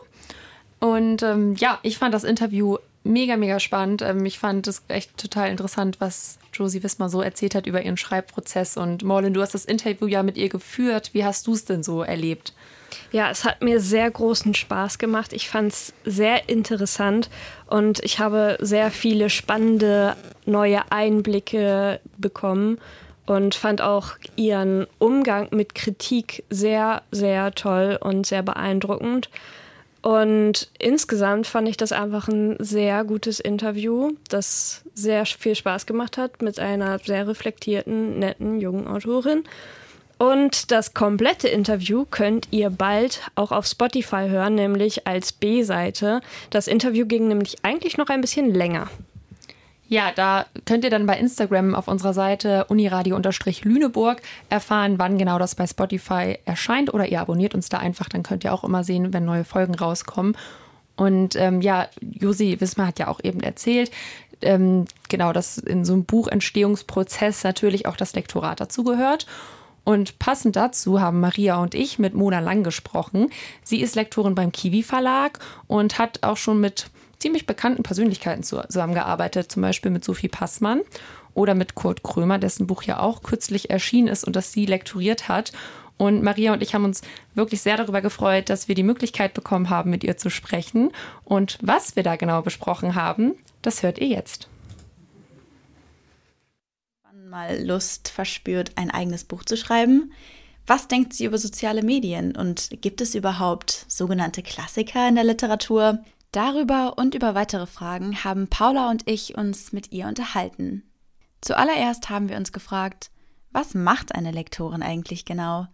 Und 0.79 1.21
ähm, 1.21 1.53
ja, 1.57 1.77
ich 1.83 1.99
fand 1.99 2.11
das 2.11 2.23
Interview 2.23 2.77
mega, 3.03 3.37
mega 3.37 3.59
spannend. 3.59 4.01
Ähm, 4.01 4.25
ich 4.25 4.39
fand 4.39 4.67
es 4.67 4.83
echt 4.87 5.17
total 5.17 5.49
interessant, 5.49 5.99
was 5.99 6.39
Josie 6.53 6.83
Wismar 6.83 7.09
so 7.09 7.21
erzählt 7.21 7.55
hat 7.55 7.67
über 7.67 7.81
ihren 7.81 7.97
Schreibprozess. 7.97 8.77
Und 8.77 9.03
Morlin, 9.03 9.33
du 9.33 9.41
hast 9.41 9.53
das 9.53 9.65
Interview 9.65 10.07
ja 10.07 10.23
mit 10.23 10.37
ihr 10.37 10.49
geführt. 10.49 11.11
Wie 11.13 11.25
hast 11.25 11.47
du 11.47 11.53
es 11.53 11.65
denn 11.65 11.83
so 11.83 12.03
erlebt? 12.03 12.53
Ja, 13.11 13.29
es 13.29 13.43
hat 13.43 13.61
mir 13.61 13.79
sehr 13.79 14.09
großen 14.09 14.53
Spaß 14.53 14.97
gemacht. 14.97 15.33
Ich 15.33 15.49
fand 15.49 15.71
es 15.71 15.93
sehr 16.05 16.49
interessant 16.49 17.29
und 17.67 18.03
ich 18.03 18.19
habe 18.19 18.57
sehr 18.61 18.91
viele 18.91 19.29
spannende 19.29 20.15
neue 20.45 20.91
Einblicke 20.91 21.99
bekommen 22.17 22.79
und 23.25 23.55
fand 23.55 23.81
auch 23.81 24.11
ihren 24.35 24.87
Umgang 24.99 25.47
mit 25.51 25.75
Kritik 25.75 26.43
sehr, 26.49 27.03
sehr 27.11 27.53
toll 27.53 27.97
und 27.99 28.25
sehr 28.25 28.43
beeindruckend. 28.43 29.29
Und 30.03 30.69
insgesamt 30.79 31.47
fand 31.47 31.69
ich 31.69 31.77
das 31.77 31.93
einfach 31.93 32.27
ein 32.27 32.57
sehr 32.59 33.05
gutes 33.05 33.39
Interview, 33.39 34.11
das 34.27 34.83
sehr 34.93 35.25
viel 35.25 35.55
Spaß 35.55 35.85
gemacht 35.85 36.17
hat 36.17 36.41
mit 36.41 36.59
einer 36.59 36.99
sehr 36.99 37.25
reflektierten, 37.25 38.19
netten, 38.19 38.59
jungen 38.59 38.85
Autorin. 38.85 39.45
Und 40.17 40.71
das 40.71 40.93
komplette 40.93 41.47
Interview 41.47 42.05
könnt 42.09 42.49
ihr 42.51 42.69
bald 42.69 43.21
auch 43.35 43.53
auf 43.53 43.65
Spotify 43.65 44.27
hören, 44.27 44.55
nämlich 44.55 45.07
als 45.07 45.31
B-Seite. 45.31 46.19
Das 46.49 46.67
Interview 46.67 47.05
ging 47.05 47.29
nämlich 47.29 47.63
eigentlich 47.63 47.97
noch 47.97 48.09
ein 48.09 48.19
bisschen 48.19 48.53
länger. 48.53 48.89
Ja, 49.93 50.11
da 50.11 50.47
könnt 50.65 50.83
ihr 50.83 50.89
dann 50.89 51.05
bei 51.05 51.19
Instagram 51.19 51.75
auf 51.75 51.87
unserer 51.87 52.15
Seite 52.15 52.65
uniradio-lüneburg 52.65 54.23
erfahren, 54.49 54.97
wann 54.97 55.19
genau 55.19 55.37
das 55.37 55.53
bei 55.53 55.67
Spotify 55.67 56.39
erscheint 56.45 56.91
oder 56.91 57.07
ihr 57.07 57.21
abonniert 57.21 57.53
uns 57.53 57.69
da 57.69 57.77
einfach, 57.77 58.09
dann 58.09 58.23
könnt 58.23 58.43
ihr 58.43 58.55
auch 58.55 58.63
immer 58.63 58.83
sehen, 58.83 59.13
wenn 59.13 59.23
neue 59.23 59.43
Folgen 59.43 59.75
rauskommen. 59.75 60.35
Und 60.95 61.35
ähm, 61.35 61.61
ja, 61.61 61.89
Josi 62.01 62.59
Wismar 62.59 62.87
hat 62.87 62.97
ja 62.97 63.07
auch 63.07 63.19
eben 63.21 63.41
erzählt, 63.41 63.91
ähm, 64.41 64.85
genau, 65.09 65.31
dass 65.31 65.59
in 65.59 65.85
so 65.85 65.93
einem 65.93 66.05
Buchentstehungsprozess 66.05 67.43
natürlich 67.43 67.85
auch 67.85 67.95
das 67.95 68.15
Lektorat 68.15 68.61
dazugehört. 68.61 69.27
Und 69.83 70.17
passend 70.17 70.55
dazu 70.55 71.01
haben 71.01 71.19
Maria 71.19 71.57
und 71.57 71.75
ich 71.75 71.99
mit 71.99 72.15
Mona 72.15 72.39
Lang 72.39 72.63
gesprochen. 72.63 73.29
Sie 73.63 73.79
ist 73.79 73.93
Lektorin 73.93 74.33
beim 74.33 74.51
Kiwi 74.51 74.81
Verlag 74.81 75.37
und 75.67 75.99
hat 75.99 76.23
auch 76.23 76.37
schon 76.37 76.59
mit 76.59 76.87
ziemlich 77.23 77.45
bekannten 77.45 77.83
Persönlichkeiten 77.83 78.43
zusammengearbeitet, 78.43 79.49
zum 79.49 79.61
Beispiel 79.61 79.91
mit 79.91 80.03
Sophie 80.03 80.27
Passmann 80.27 80.81
oder 81.33 81.55
mit 81.55 81.73
Kurt 81.73 82.03
Krömer, 82.03 82.37
dessen 82.37 82.67
Buch 82.67 82.83
ja 82.83 82.99
auch 82.99 83.23
kürzlich 83.23 83.69
erschienen 83.69 84.09
ist 84.09 84.25
und 84.25 84.35
das 84.35 84.51
sie 84.51 84.65
lektoriert 84.65 85.29
hat. 85.29 85.53
Und 85.95 86.21
Maria 86.21 86.51
und 86.51 86.61
ich 86.61 86.75
haben 86.75 86.83
uns 86.83 87.01
wirklich 87.33 87.61
sehr 87.61 87.77
darüber 87.77 88.01
gefreut, 88.01 88.49
dass 88.49 88.67
wir 88.67 88.75
die 88.75 88.83
Möglichkeit 88.83 89.33
bekommen 89.33 89.69
haben, 89.69 89.89
mit 89.89 90.03
ihr 90.03 90.17
zu 90.17 90.29
sprechen. 90.29 90.91
Und 91.23 91.57
was 91.61 91.95
wir 91.95 92.03
da 92.03 92.17
genau 92.17 92.41
besprochen 92.41 92.93
haben, 92.93 93.35
das 93.61 93.83
hört 93.83 93.99
ihr 93.99 94.07
jetzt. 94.07 94.49
Wann 97.03 97.29
mal 97.29 97.63
Lust 97.63 98.09
verspürt, 98.09 98.73
ein 98.75 98.91
eigenes 98.91 99.23
Buch 99.23 99.45
zu 99.45 99.55
schreiben? 99.55 100.11
Was 100.67 100.89
denkt 100.89 101.13
sie 101.13 101.23
über 101.23 101.37
soziale 101.37 101.83
Medien 101.83 102.35
und 102.35 102.69
gibt 102.81 102.99
es 102.99 103.15
überhaupt 103.15 103.85
sogenannte 103.87 104.43
Klassiker 104.43 105.07
in 105.07 105.15
der 105.15 105.23
Literatur? 105.23 105.99
Darüber 106.33 106.93
und 106.97 107.13
über 107.13 107.35
weitere 107.35 107.67
Fragen 107.67 108.23
haben 108.23 108.47
Paula 108.47 108.89
und 108.89 109.07
ich 109.07 109.37
uns 109.37 109.71
mit 109.71 109.91
ihr 109.91 110.07
unterhalten. 110.07 110.81
Zuallererst 111.41 112.09
haben 112.09 112.27
wir 112.27 112.37
uns 112.37 112.51
gefragt, 112.51 113.11
was 113.51 113.75
macht 113.75 114.15
eine 114.15 114.31
Lektorin 114.31 114.81
eigentlich 114.81 115.25
genau? 115.25 115.67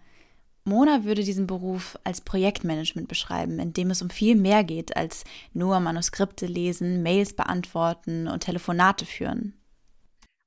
Mona 0.65 1.05
würde 1.05 1.23
diesen 1.23 1.47
Beruf 1.47 1.97
als 2.03 2.19
Projektmanagement 2.19 3.07
beschreiben, 3.07 3.57
in 3.57 3.71
dem 3.71 3.89
es 3.89 4.01
um 4.01 4.09
viel 4.09 4.35
mehr 4.35 4.65
geht 4.65 4.97
als 4.97 5.23
nur 5.53 5.79
Manuskripte 5.79 6.45
lesen, 6.45 7.03
Mails 7.03 7.31
beantworten 7.31 8.27
und 8.27 8.41
Telefonate 8.41 9.05
führen. 9.05 9.53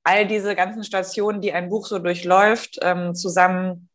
All 0.03 0.27
diese 0.27 0.53
ganzen 0.53 0.83
Stationen, 0.83 1.41
die 1.41 1.53
ein 1.53 1.69
Buch 1.69 1.87
so 1.87 1.97
durchläuft, 1.97 2.77
ähm, 2.83 3.15
zusammen 3.15 3.89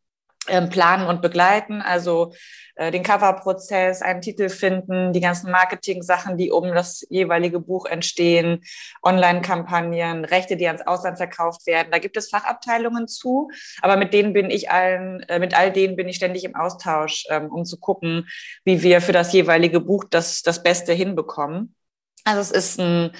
planen 0.47 1.07
und 1.07 1.21
begleiten, 1.21 1.81
also 1.81 2.33
äh, 2.75 2.91
den 2.91 3.03
Coverprozess, 3.03 4.01
einen 4.01 4.21
Titel 4.21 4.49
finden, 4.49 5.13
die 5.13 5.19
ganzen 5.19 5.51
Marketing-Sachen, 5.51 6.37
die 6.37 6.49
um 6.51 6.73
das 6.73 7.05
jeweilige 7.09 7.59
Buch 7.59 7.85
entstehen, 7.85 8.63
Online-Kampagnen, 9.03 10.25
Rechte, 10.25 10.55
die 10.57 10.67
ans 10.67 10.85
Ausland 10.87 11.17
verkauft 11.17 11.67
werden. 11.67 11.89
Da 11.91 11.99
gibt 11.99 12.17
es 12.17 12.29
Fachabteilungen 12.29 13.07
zu, 13.07 13.49
aber 13.81 13.97
mit 13.97 14.13
denen 14.13 14.33
bin 14.33 14.49
ich 14.49 14.71
allen, 14.71 15.21
äh, 15.23 15.39
mit 15.39 15.57
all 15.57 15.71
denen 15.71 15.95
bin 15.95 16.07
ich 16.07 16.15
ständig 16.15 16.45
im 16.45 16.55
Austausch, 16.55 17.25
ähm, 17.29 17.51
um 17.51 17.65
zu 17.65 17.77
gucken, 17.77 18.27
wie 18.63 18.81
wir 18.81 19.01
für 19.01 19.13
das 19.13 19.33
jeweilige 19.33 19.81
Buch 19.81 20.05
das, 20.09 20.41
das 20.41 20.63
Beste 20.63 20.93
hinbekommen. 20.93 21.75
Also 22.23 22.41
es 22.41 22.51
ist 22.51 22.79
ein 22.79 23.11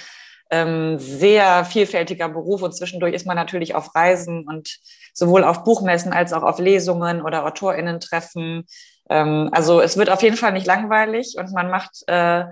ähm, 0.51 0.97
sehr 0.97 1.65
vielfältiger 1.65 2.29
Beruf 2.29 2.62
und 2.62 2.73
zwischendurch 2.73 3.13
ist 3.13 3.27
man 3.27 3.35
natürlich 3.35 3.75
auf 3.75 3.95
Reisen 3.95 4.47
und 4.47 4.79
sowohl 5.13 5.43
auf 5.43 5.63
Buchmessen 5.63 6.12
als 6.12 6.33
auch 6.33 6.43
auf 6.43 6.59
Lesungen 6.59 7.21
oder 7.21 7.45
AutorInnen-Treffen. 7.45 8.65
Ähm, 9.09 9.49
also 9.51 9.81
es 9.81 9.97
wird 9.97 10.09
auf 10.09 10.23
jeden 10.23 10.38
Fall 10.38 10.53
nicht 10.53 10.67
langweilig 10.67 11.35
und 11.38 11.51
man 11.51 11.69
macht 11.69 12.03
äh, 12.07 12.45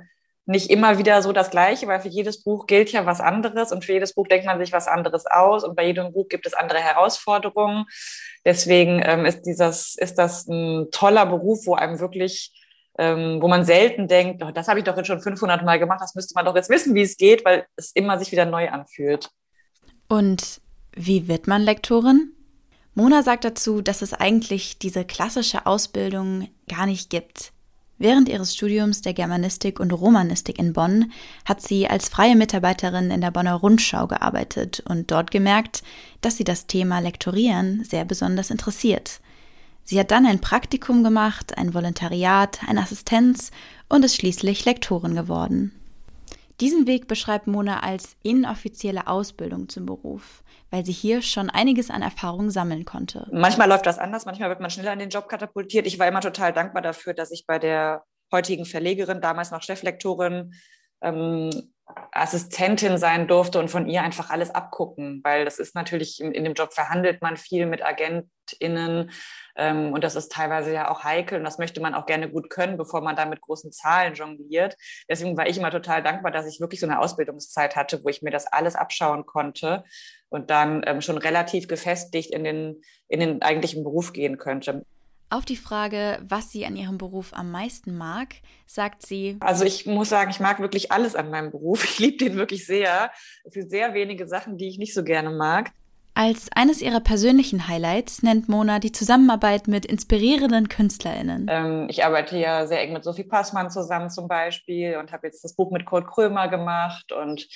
nicht 0.46 0.70
immer 0.70 0.98
wieder 0.98 1.22
so 1.22 1.34
das 1.34 1.50
Gleiche, 1.50 1.88
weil 1.88 2.00
für 2.00 2.08
jedes 2.08 2.42
Buch 2.44 2.68
gilt 2.68 2.92
ja 2.92 3.06
was 3.06 3.20
anderes 3.20 3.74
und 3.74 3.84
für 3.84 3.94
jedes 3.94 4.14
Buch 4.14 4.28
denkt 4.28 4.46
man 4.46 4.60
sich 4.60 4.72
was 4.72 4.88
anderes 4.88 5.26
aus 5.26 5.66
und 5.66 5.76
bei 5.76 5.86
jedem 5.86 6.14
Buch 6.14 6.30
gibt 6.30 6.46
es 6.46 6.54
andere 6.54 6.80
Herausforderungen. 6.80 7.86
Deswegen 8.46 9.02
ähm, 9.04 9.26
ist 9.26 9.42
dieses, 9.42 9.96
ist 9.98 10.18
das 10.18 10.48
ein 10.48 10.88
toller 10.92 11.26
Beruf, 11.26 11.66
wo 11.66 11.76
einem 11.76 12.00
wirklich 12.00 12.54
ähm, 12.98 13.42
wo 13.42 13.48
man 13.48 13.64
selten 13.64 14.08
denkt, 14.08 14.44
oh, 14.44 14.52
das 14.52 14.68
habe 14.68 14.80
ich 14.80 14.86
doch 14.86 14.98
jetzt 14.98 15.08
schon 15.08 15.22
500 15.22 15.64
Mal 15.64 15.80
gemacht, 15.80 16.02
das 16.02 16.16
müsste 16.16 16.34
man 16.36 16.46
doch 16.46 16.56
jetzt 16.56 16.70
wissen, 16.70 16.96
wie 16.96 17.02
es 17.02 17.18
geht, 17.18 17.46
weil 17.46 17.66
es 17.76 17.92
immer 17.92 18.18
sich 18.18 18.32
wieder 18.32 18.46
neu 18.46 18.70
anfühlt. 18.70 19.30
Und 20.08 20.62
wie 20.96 21.28
wird 21.28 21.48
man 21.48 21.62
Lektorin? 21.62 22.34
Mona 22.96 23.22
sagt 23.22 23.44
dazu, 23.44 23.82
dass 23.82 24.02
es 24.02 24.14
eigentlich 24.14 24.80
diese 24.80 25.06
klassische 25.06 25.68
Ausbildung 25.68 26.50
gar 26.68 26.88
nicht 26.88 27.12
gibt. 27.12 27.52
Während 28.00 28.30
ihres 28.30 28.56
Studiums 28.56 29.02
der 29.02 29.14
Germanistik 29.14 29.80
und 29.80 29.92
Romanistik 29.92 30.60
in 30.60 30.74
Bonn 30.74 31.12
hat 31.46 31.62
sie 31.62 31.88
als 31.88 32.10
freie 32.10 32.36
Mitarbeiterin 32.36 33.10
in 33.10 33.22
der 33.22 33.32
Bonner 33.32 33.56
Rundschau 33.56 34.08
gearbeitet 34.08 34.84
und 34.88 35.12
dort 35.12 35.32
gemerkt, 35.32 35.82
dass 36.22 36.38
sie 36.38 36.44
das 36.44 36.68
Thema 36.68 37.00
Lektorieren 37.00 37.84
sehr 37.84 38.06
besonders 38.06 38.52
interessiert. 38.52 39.20
Sie 39.90 39.98
hat 39.98 40.12
dann 40.12 40.26
ein 40.26 40.42
Praktikum 40.42 41.02
gemacht, 41.02 41.58
ein 41.58 41.74
Volontariat, 41.74 42.60
eine 42.68 42.82
Assistenz 42.82 43.52
und 43.88 44.04
ist 44.04 44.18
schließlich 44.18 44.66
Lektorin 44.66 45.16
geworden. 45.16 45.72
Diesen 46.60 46.88
Weg 46.88 47.08
beschreibt 47.08 47.48
Mona 47.48 47.80
als 47.80 48.18
inoffizielle 48.22 49.08
Ausbildung 49.08 49.70
zum 49.70 49.86
Beruf, 49.86 50.44
weil 50.72 50.86
sie 50.86 50.92
hier 50.92 51.22
schon 51.22 51.50
einiges 51.50 51.90
an 51.90 52.02
Erfahrung 52.02 52.50
sammeln 52.50 52.84
konnte. 52.84 53.30
Manchmal 53.32 53.70
läuft 53.70 53.86
das 53.86 53.98
anders, 53.98 54.26
manchmal 54.26 54.50
wird 54.50 54.60
man 54.60 54.72
schneller 54.72 54.92
in 54.92 55.00
den 55.00 55.10
Job 55.10 55.30
katapultiert. 55.30 55.88
Ich 55.88 55.98
war 55.98 56.08
immer 56.10 56.20
total 56.20 56.52
dankbar 56.52 56.82
dafür, 56.82 57.14
dass 57.14 57.32
ich 57.32 57.46
bei 57.48 57.58
der 57.58 58.04
heutigen 58.34 58.66
Verlegerin, 58.66 59.22
damals 59.22 59.52
noch 59.52 59.62
Cheflektorin, 59.62 60.52
ähm, 61.02 61.50
Assistentin 62.12 62.98
sein 62.98 63.28
durfte 63.28 63.60
und 63.60 63.70
von 63.70 63.88
ihr 63.88 64.02
einfach 64.02 64.30
alles 64.30 64.54
abgucken, 64.54 65.22
weil 65.24 65.46
das 65.46 65.60
ist 65.60 65.76
natürlich 65.76 66.20
in, 66.20 66.32
in 66.32 66.44
dem 66.44 66.54
Job 66.54 66.74
verhandelt 66.74 67.22
man 67.22 67.38
viel 67.38 67.66
mit 67.66 67.86
AgentInnen 67.86 69.12
ähm, 69.56 69.94
und 69.94 70.04
das 70.04 70.16
ist 70.16 70.32
teilweise 70.32 70.74
ja 70.74 70.90
auch 70.90 71.04
heikel 71.04 71.38
und 71.38 71.46
das 71.46 71.60
möchte 71.60 71.80
man 71.80 71.94
auch 71.94 72.06
gerne 72.06 72.30
gut 72.30 72.50
können, 72.50 72.78
bevor 72.78 73.02
man 73.02 73.16
da 73.16 73.26
mit 73.26 73.42
großen 73.42 73.72
Zahlen 73.72 74.16
jongliert. 74.16 74.76
Deswegen 75.10 75.38
war 75.38 75.48
ich 75.48 75.58
immer 75.58 75.72
total 75.72 76.04
dankbar, 76.04 76.32
dass 76.32 76.48
ich 76.48 76.60
wirklich 76.60 76.80
so 76.80 76.88
eine 76.88 77.00
Ausbildungszeit 77.00 77.76
hatte, 77.76 78.04
wo 78.04 78.10
ich 78.10 78.22
mir 78.22 78.32
das 78.32 78.48
alles 78.48 78.76
abschauen 78.76 79.26
konnte 79.26 79.84
und 80.30 80.50
dann 80.50 80.84
ähm, 80.86 81.02
schon 81.02 81.18
relativ 81.18 81.68
gefestigt 81.68 82.34
in 82.34 82.44
den, 82.44 82.82
in 83.08 83.20
den 83.20 83.42
eigentlichen 83.42 83.84
Beruf 83.84 84.12
gehen 84.12 84.38
könnte. 84.38 84.86
Auf 85.30 85.44
die 85.44 85.58
Frage, 85.58 86.20
was 86.28 86.52
sie 86.52 86.66
an 86.66 86.78
ihrem 86.78 86.98
Beruf 86.98 87.34
am 87.34 87.52
meisten 87.52 87.98
mag, 87.98 88.36
sagt 88.66 89.06
sie. 89.06 89.36
Also 89.42 89.66
ich 89.66 89.86
muss 89.86 90.08
sagen, 90.08 90.32
ich 90.32 90.40
mag 90.40 90.60
wirklich 90.60 90.92
alles 90.94 91.16
an 91.16 91.30
meinem 91.30 91.52
Beruf. 91.52 91.84
Ich 91.98 92.00
liebe 92.00 92.18
den 92.18 92.36
wirklich 92.36 92.66
sehr. 92.66 93.12
Es 93.44 93.54
gibt 93.54 93.70
sehr 93.70 93.94
wenige 93.94 94.28
Sachen, 94.28 94.58
die 94.58 94.68
ich 94.68 94.78
nicht 94.78 94.94
so 94.94 95.04
gerne 95.04 95.32
mag. 95.32 95.72
Als 96.14 96.50
eines 96.56 96.82
ihrer 96.82 97.00
persönlichen 97.00 97.68
Highlights 97.68 98.24
nennt 98.24 98.50
Mona 98.50 98.80
die 98.80 98.92
Zusammenarbeit 98.92 99.68
mit 99.68 99.86
inspirierenden 99.86 100.70
KünstlerInnen. 100.70 101.48
Ähm, 101.50 101.88
ich 101.90 102.06
arbeite 102.06 102.38
ja 102.38 102.66
sehr 102.66 102.82
eng 102.82 102.94
mit 102.94 103.04
Sophie 103.04 103.24
Passmann 103.24 103.70
zusammen 103.70 104.10
zum 104.10 104.28
Beispiel 104.28 104.98
und 104.98 105.12
habe 105.12 105.28
jetzt 105.28 105.44
das 105.44 105.54
Buch 105.54 105.72
mit 105.72 105.86
Kurt 105.86 106.08
Krömer 106.08 106.48
gemacht 106.48 107.12
und 107.12 107.48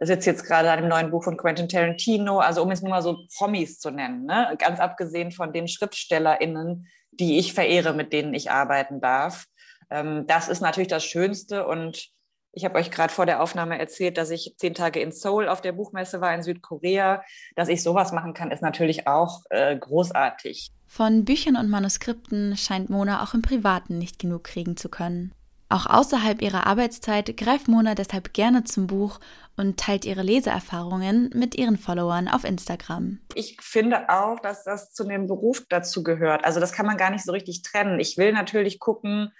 sitze 0.00 0.30
jetzt 0.30 0.44
gerade 0.44 0.70
an 0.70 0.80
dem 0.80 0.88
neuen 0.88 1.10
Buch 1.10 1.24
von 1.24 1.36
Quentin 1.36 1.68
Tarantino. 1.68 2.38
Also 2.40 2.62
um 2.62 2.70
jetzt 2.70 2.82
nur 2.82 2.90
mal 2.90 3.02
so 3.02 3.26
Promis 3.36 3.78
zu 3.78 3.90
nennen, 3.90 4.24
ne? 4.24 4.54
ganz 4.58 4.80
abgesehen 4.80 5.30
von 5.30 5.52
den 5.52 5.68
SchriftstellerInnen, 5.68 6.88
die 7.12 7.38
ich 7.38 7.54
verehre, 7.54 7.92
mit 7.92 8.12
denen 8.12 8.34
ich 8.34 8.50
arbeiten 8.50 9.00
darf. 9.00 9.46
Ähm, 9.90 10.26
das 10.26 10.48
ist 10.48 10.60
natürlich 10.60 10.88
das 10.88 11.04
Schönste 11.04 11.66
und 11.66 12.10
ich 12.54 12.66
habe 12.66 12.74
euch 12.74 12.90
gerade 12.90 13.12
vor 13.12 13.24
der 13.24 13.42
Aufnahme 13.42 13.78
erzählt, 13.78 14.18
dass 14.18 14.30
ich 14.30 14.54
zehn 14.58 14.74
Tage 14.74 15.00
in 15.00 15.10
Seoul 15.10 15.48
auf 15.48 15.62
der 15.62 15.72
Buchmesse 15.72 16.20
war 16.20 16.34
in 16.34 16.42
Südkorea. 16.42 17.22
Dass 17.56 17.68
ich 17.68 17.82
sowas 17.82 18.12
machen 18.12 18.34
kann, 18.34 18.50
ist 18.50 18.60
natürlich 18.60 19.06
auch 19.06 19.42
äh, 19.48 19.74
großartig. 19.74 20.70
Von 20.86 21.24
Büchern 21.24 21.56
und 21.56 21.70
Manuskripten 21.70 22.56
scheint 22.58 22.90
Mona 22.90 23.22
auch 23.22 23.32
im 23.32 23.40
Privaten 23.40 23.96
nicht 23.96 24.18
genug 24.18 24.44
kriegen 24.44 24.76
zu 24.76 24.90
können. 24.90 25.32
Auch 25.72 25.86
außerhalb 25.86 26.42
ihrer 26.42 26.66
Arbeitszeit 26.66 27.34
greift 27.34 27.66
Mona 27.66 27.94
deshalb 27.94 28.34
gerne 28.34 28.62
zum 28.64 28.86
Buch 28.86 29.20
und 29.56 29.80
teilt 29.80 30.04
ihre 30.04 30.20
Leseerfahrungen 30.20 31.30
mit 31.32 31.54
ihren 31.54 31.78
Followern 31.78 32.28
auf 32.28 32.44
Instagram. 32.44 33.20
Ich 33.34 33.56
finde 33.62 34.10
auch, 34.10 34.38
dass 34.40 34.64
das 34.64 34.92
zu 34.92 35.04
dem 35.04 35.28
Beruf 35.28 35.64
dazu 35.70 36.02
gehört. 36.02 36.44
Also 36.44 36.60
das 36.60 36.72
kann 36.72 36.84
man 36.84 36.98
gar 36.98 37.08
nicht 37.08 37.24
so 37.24 37.32
richtig 37.32 37.62
trennen. 37.62 38.00
Ich 38.00 38.18
will 38.18 38.34
natürlich 38.34 38.80
gucken, 38.80 39.32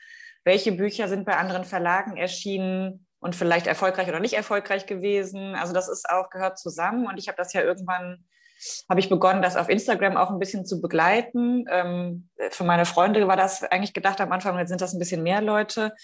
welche 0.42 0.73
Bücher 0.73 1.07
sind 1.07 1.27
bei 1.27 1.37
anderen 1.37 1.64
Verlagen 1.64 2.16
erschienen 2.16 3.07
und 3.21 3.37
vielleicht 3.37 3.66
erfolgreich 3.66 4.09
oder 4.09 4.21
nicht 4.21 4.33
erfolgreich 4.33 4.87
gewesen. 4.87 5.55
Also 5.55 5.75
das 5.75 5.90
ist 5.90 6.09
auch 6.09 6.31
gehört 6.31 6.59
zusammen 6.59 7.07
und 7.09 7.18
ich 7.18 7.29
habe 7.29 7.37
das 7.37 7.53
ja 7.53 7.61
irgendwann 7.61 8.25
habe 8.88 9.01
ich 9.01 9.09
begonnen, 9.09 9.42
das 9.42 9.57
auf 9.57 9.68
Instagram 9.68 10.16
auch 10.16 10.31
ein 10.31 10.38
bisschen 10.38 10.64
zu 10.64 10.81
begleiten. 10.81 11.64
Ähm, 11.70 12.29
für 12.51 12.64
meine 12.64 12.85
Freunde 12.85 13.27
war 13.27 13.37
das 13.37 13.62
eigentlich 13.64 13.94
gedacht 13.94 14.20
am 14.20 14.33
Anfang, 14.33 14.59
jetzt 14.59 14.68
sind 14.68 14.81
das 14.81 14.92
ein 14.92 14.98
bisschen 14.98 15.22
mehr 15.22 15.40
Leute. 15.40 15.94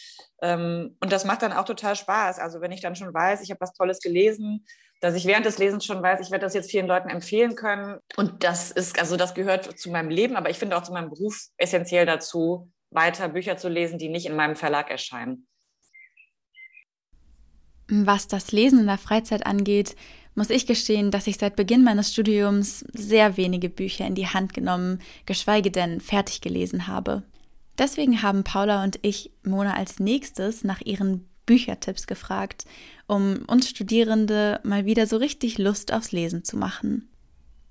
Ähm, 0.43 0.97
und 1.01 1.13
das 1.13 1.25
macht 1.25 1.43
dann 1.43 1.53
auch 1.53 1.65
total 1.65 1.97
Spaß. 1.97 2.39
Also 2.39 2.61
wenn 2.61 2.73
ich 2.73 2.81
dann 2.81 2.97
schon 2.97 3.13
weiß, 3.13 3.43
ich 3.43 3.51
habe 3.51 3.61
was 3.61 3.73
Tolles 3.73 4.01
gelesen, 4.01 4.65
dass 5.01 5.15
ich 5.15 5.27
während 5.27 5.47
des 5.47 5.59
Lesens 5.59 5.85
schon 5.85 6.03
weiß, 6.03 6.21
ich 6.21 6.31
werde 6.31 6.45
das 6.45 6.55
jetzt 6.55 6.71
vielen 6.71 6.87
Leuten 6.87 7.09
empfehlen 7.09 7.55
können. 7.55 7.99
Und 8.17 8.43
das 8.43 8.71
ist, 8.71 8.99
also 8.99 9.17
das 9.17 9.35
gehört 9.35 9.79
zu 9.79 9.91
meinem 9.91 10.11
Leben, 10.11 10.37
aber 10.37 10.51
ich 10.51 10.59
finde 10.59 10.77
auch 10.77 10.83
zu 10.83 10.93
meinem 10.93 11.11
Beruf 11.11 11.49
essentiell 11.57 12.07
dazu, 12.07 12.71
weiter 12.91 13.29
Bücher 13.29 13.57
zu 13.57 13.69
lesen, 13.69 13.99
die 13.99 14.09
nicht 14.09 14.27
in 14.27 14.35
meinem 14.35 14.57
Verlag 14.57 14.91
erscheinen. 14.91 15.47
Was 17.91 18.29
das 18.29 18.53
Lesen 18.53 18.81
in 18.81 18.87
der 18.87 18.99
Freizeit 18.99 19.47
angeht, 19.47 19.97
muss 20.39 20.51
ich 20.51 20.67
gestehen, 20.67 21.11
dass 21.11 21.27
ich 21.27 21.37
seit 21.37 21.57
Beginn 21.57 21.83
meines 21.83 22.13
Studiums 22.13 22.85
sehr 22.93 23.37
wenige 23.37 23.69
Bücher 23.69 24.07
in 24.07 24.15
die 24.15 24.29
Hand 24.29 24.55
genommen, 24.55 25.01
geschweige 25.27 25.71
denn 25.71 26.01
fertig 26.01 26.41
gelesen 26.41 26.87
habe. 26.87 27.25
Deswegen 27.77 28.23
haben 28.23 28.45
Paula 28.45 28.85
und 28.85 29.01
ich 29.03 29.33
Mona 29.43 29.75
als 29.75 29.99
nächstes 29.99 30.65
nach 30.65 30.81
ihren 30.81 31.29
Büchertipps 31.45 32.07
gefragt, 32.07 32.67
um 33.09 33.45
uns 33.49 33.69
Studierende 33.69 34.61
mal 34.63 34.85
wieder 34.85 35.07
so 35.07 35.17
richtig 35.17 35.59
Lust 35.59 35.93
aufs 35.93 36.13
Lesen 36.13 36.45
zu 36.45 36.57
machen. 36.57 37.09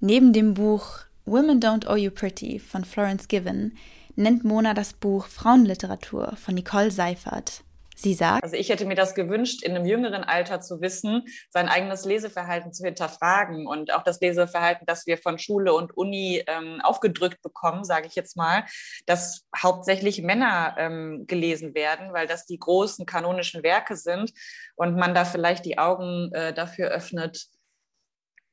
Neben 0.01 0.33
dem 0.33 0.53
Buch 0.53 0.99
Women 1.25 1.61
Don't 1.61 1.87
Owe 1.87 1.97
You 1.97 2.11
Pretty 2.11 2.59
von 2.59 2.83
Florence 2.83 3.29
Given 3.29 3.77
nennt 4.15 4.43
Mona 4.43 4.73
das 4.73 4.93
Buch 4.93 5.27
Frauenliteratur 5.27 6.35
von 6.35 6.55
Nicole 6.55 6.91
Seifert. 6.91 7.63
Sie 7.99 8.13
sagt, 8.13 8.43
also 8.43 8.55
ich 8.55 8.69
hätte 8.69 8.85
mir 8.85 8.95
das 8.95 9.15
gewünscht, 9.15 9.63
in 9.63 9.75
einem 9.75 9.85
jüngeren 9.85 10.23
Alter 10.23 10.61
zu 10.61 10.81
wissen, 10.81 11.23
sein 11.49 11.67
eigenes 11.67 12.05
Leseverhalten 12.05 12.71
zu 12.71 12.85
hinterfragen 12.85 13.65
und 13.65 13.91
auch 13.91 14.03
das 14.03 14.21
Leseverhalten, 14.21 14.85
das 14.85 15.07
wir 15.07 15.17
von 15.17 15.39
Schule 15.39 15.73
und 15.73 15.97
Uni 15.97 16.43
ähm, 16.45 16.79
aufgedrückt 16.83 17.41
bekommen, 17.41 17.83
sage 17.83 18.05
ich 18.05 18.13
jetzt 18.13 18.37
mal, 18.37 18.65
dass 19.07 19.47
hauptsächlich 19.55 20.21
Männer 20.21 20.75
ähm, 20.77 21.25
gelesen 21.25 21.73
werden, 21.73 22.13
weil 22.13 22.27
das 22.27 22.45
die 22.45 22.59
großen 22.59 23.07
kanonischen 23.07 23.63
Werke 23.63 23.95
sind 23.95 24.31
und 24.75 24.95
man 24.95 25.15
da 25.15 25.25
vielleicht 25.25 25.65
die 25.65 25.79
Augen 25.79 26.31
äh, 26.33 26.53
dafür 26.53 26.89
öffnet, 26.89 27.47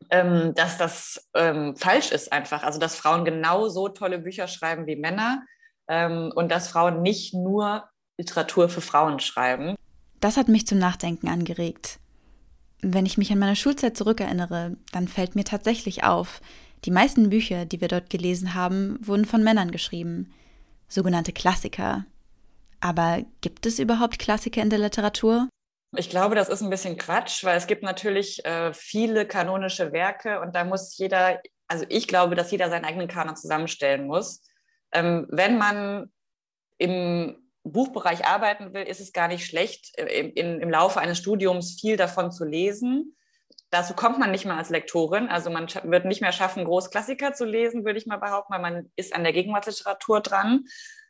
ähm, 0.08 0.54
dass 0.54 0.78
das 0.78 1.28
ähm, 1.34 1.76
falsch 1.76 2.12
ist 2.12 2.32
einfach. 2.32 2.62
Also 2.62 2.80
dass 2.80 2.96
Frauen 2.96 3.26
genauso 3.26 3.90
tolle 3.90 4.20
Bücher 4.20 4.48
schreiben 4.48 4.86
wie 4.86 4.96
Männer 4.96 5.42
ähm, 5.86 6.32
und 6.34 6.50
dass 6.50 6.68
Frauen 6.68 7.02
nicht 7.02 7.34
nur 7.34 7.84
Literatur 8.18 8.68
für 8.68 8.80
Frauen 8.80 9.20
schreiben. 9.20 9.74
Das 10.20 10.36
hat 10.36 10.48
mich 10.48 10.66
zum 10.66 10.78
Nachdenken 10.78 11.28
angeregt. 11.28 11.98
Wenn 12.80 13.06
ich 13.06 13.18
mich 13.18 13.32
an 13.32 13.38
meine 13.38 13.56
Schulzeit 13.56 13.96
zurückerinnere, 13.96 14.76
dann 14.92 15.08
fällt 15.08 15.34
mir 15.36 15.44
tatsächlich 15.44 16.04
auf, 16.04 16.40
die 16.84 16.90
meisten 16.90 17.30
Bücher, 17.30 17.64
die 17.64 17.80
wir 17.80 17.88
dort 17.88 18.10
gelesen 18.10 18.54
haben, 18.54 18.98
wurden 19.00 19.24
von 19.24 19.42
Männern 19.42 19.70
geschrieben. 19.70 20.32
sogenannte 20.86 21.32
Klassiker. 21.32 22.04
Aber 22.80 23.24
gibt 23.40 23.64
es 23.64 23.78
überhaupt 23.78 24.18
Klassiker 24.18 24.60
in 24.60 24.68
der 24.68 24.78
Literatur? 24.78 25.48
Ich 25.96 26.10
glaube, 26.10 26.34
das 26.34 26.48
ist 26.50 26.62
ein 26.62 26.70
bisschen 26.70 26.98
Quatsch, 26.98 27.42
weil 27.44 27.56
es 27.56 27.66
gibt 27.66 27.82
natürlich 27.82 28.44
äh, 28.44 28.72
viele 28.74 29.26
kanonische 29.26 29.92
Werke 29.92 30.40
und 30.40 30.54
da 30.54 30.64
muss 30.64 30.96
jeder, 30.98 31.40
also 31.68 31.86
ich 31.88 32.06
glaube, 32.06 32.34
dass 32.34 32.50
jeder 32.50 32.68
seinen 32.68 32.84
eigenen 32.84 33.08
Kanon 33.08 33.36
zusammenstellen 33.36 34.06
muss. 34.06 34.42
Ähm, 34.92 35.26
wenn 35.30 35.56
man 35.56 36.12
im 36.78 37.43
Buchbereich 37.64 38.26
arbeiten 38.26 38.74
will, 38.74 38.82
ist 38.82 39.00
es 39.00 39.12
gar 39.12 39.28
nicht 39.28 39.46
schlecht, 39.46 39.98
äh, 39.98 40.20
im, 40.20 40.32
in, 40.34 40.60
im 40.60 40.70
Laufe 40.70 41.00
eines 41.00 41.18
Studiums 41.18 41.78
viel 41.80 41.96
davon 41.96 42.30
zu 42.30 42.44
lesen. 42.44 43.16
Dazu 43.70 43.94
kommt 43.94 44.18
man 44.18 44.30
nicht 44.30 44.44
mehr 44.44 44.56
als 44.56 44.70
Lektorin. 44.70 45.28
Also 45.28 45.50
man 45.50 45.66
wird 45.82 46.04
nicht 46.04 46.20
mehr 46.20 46.32
schaffen, 46.32 46.64
Großklassiker 46.64 47.32
zu 47.32 47.44
lesen, 47.44 47.84
würde 47.84 47.98
ich 47.98 48.06
mal 48.06 48.18
behaupten, 48.18 48.52
weil 48.52 48.60
man 48.60 48.92
ist 48.94 49.14
an 49.14 49.24
der 49.24 49.32
Gegenwartsliteratur 49.32 50.20
dran. 50.20 50.66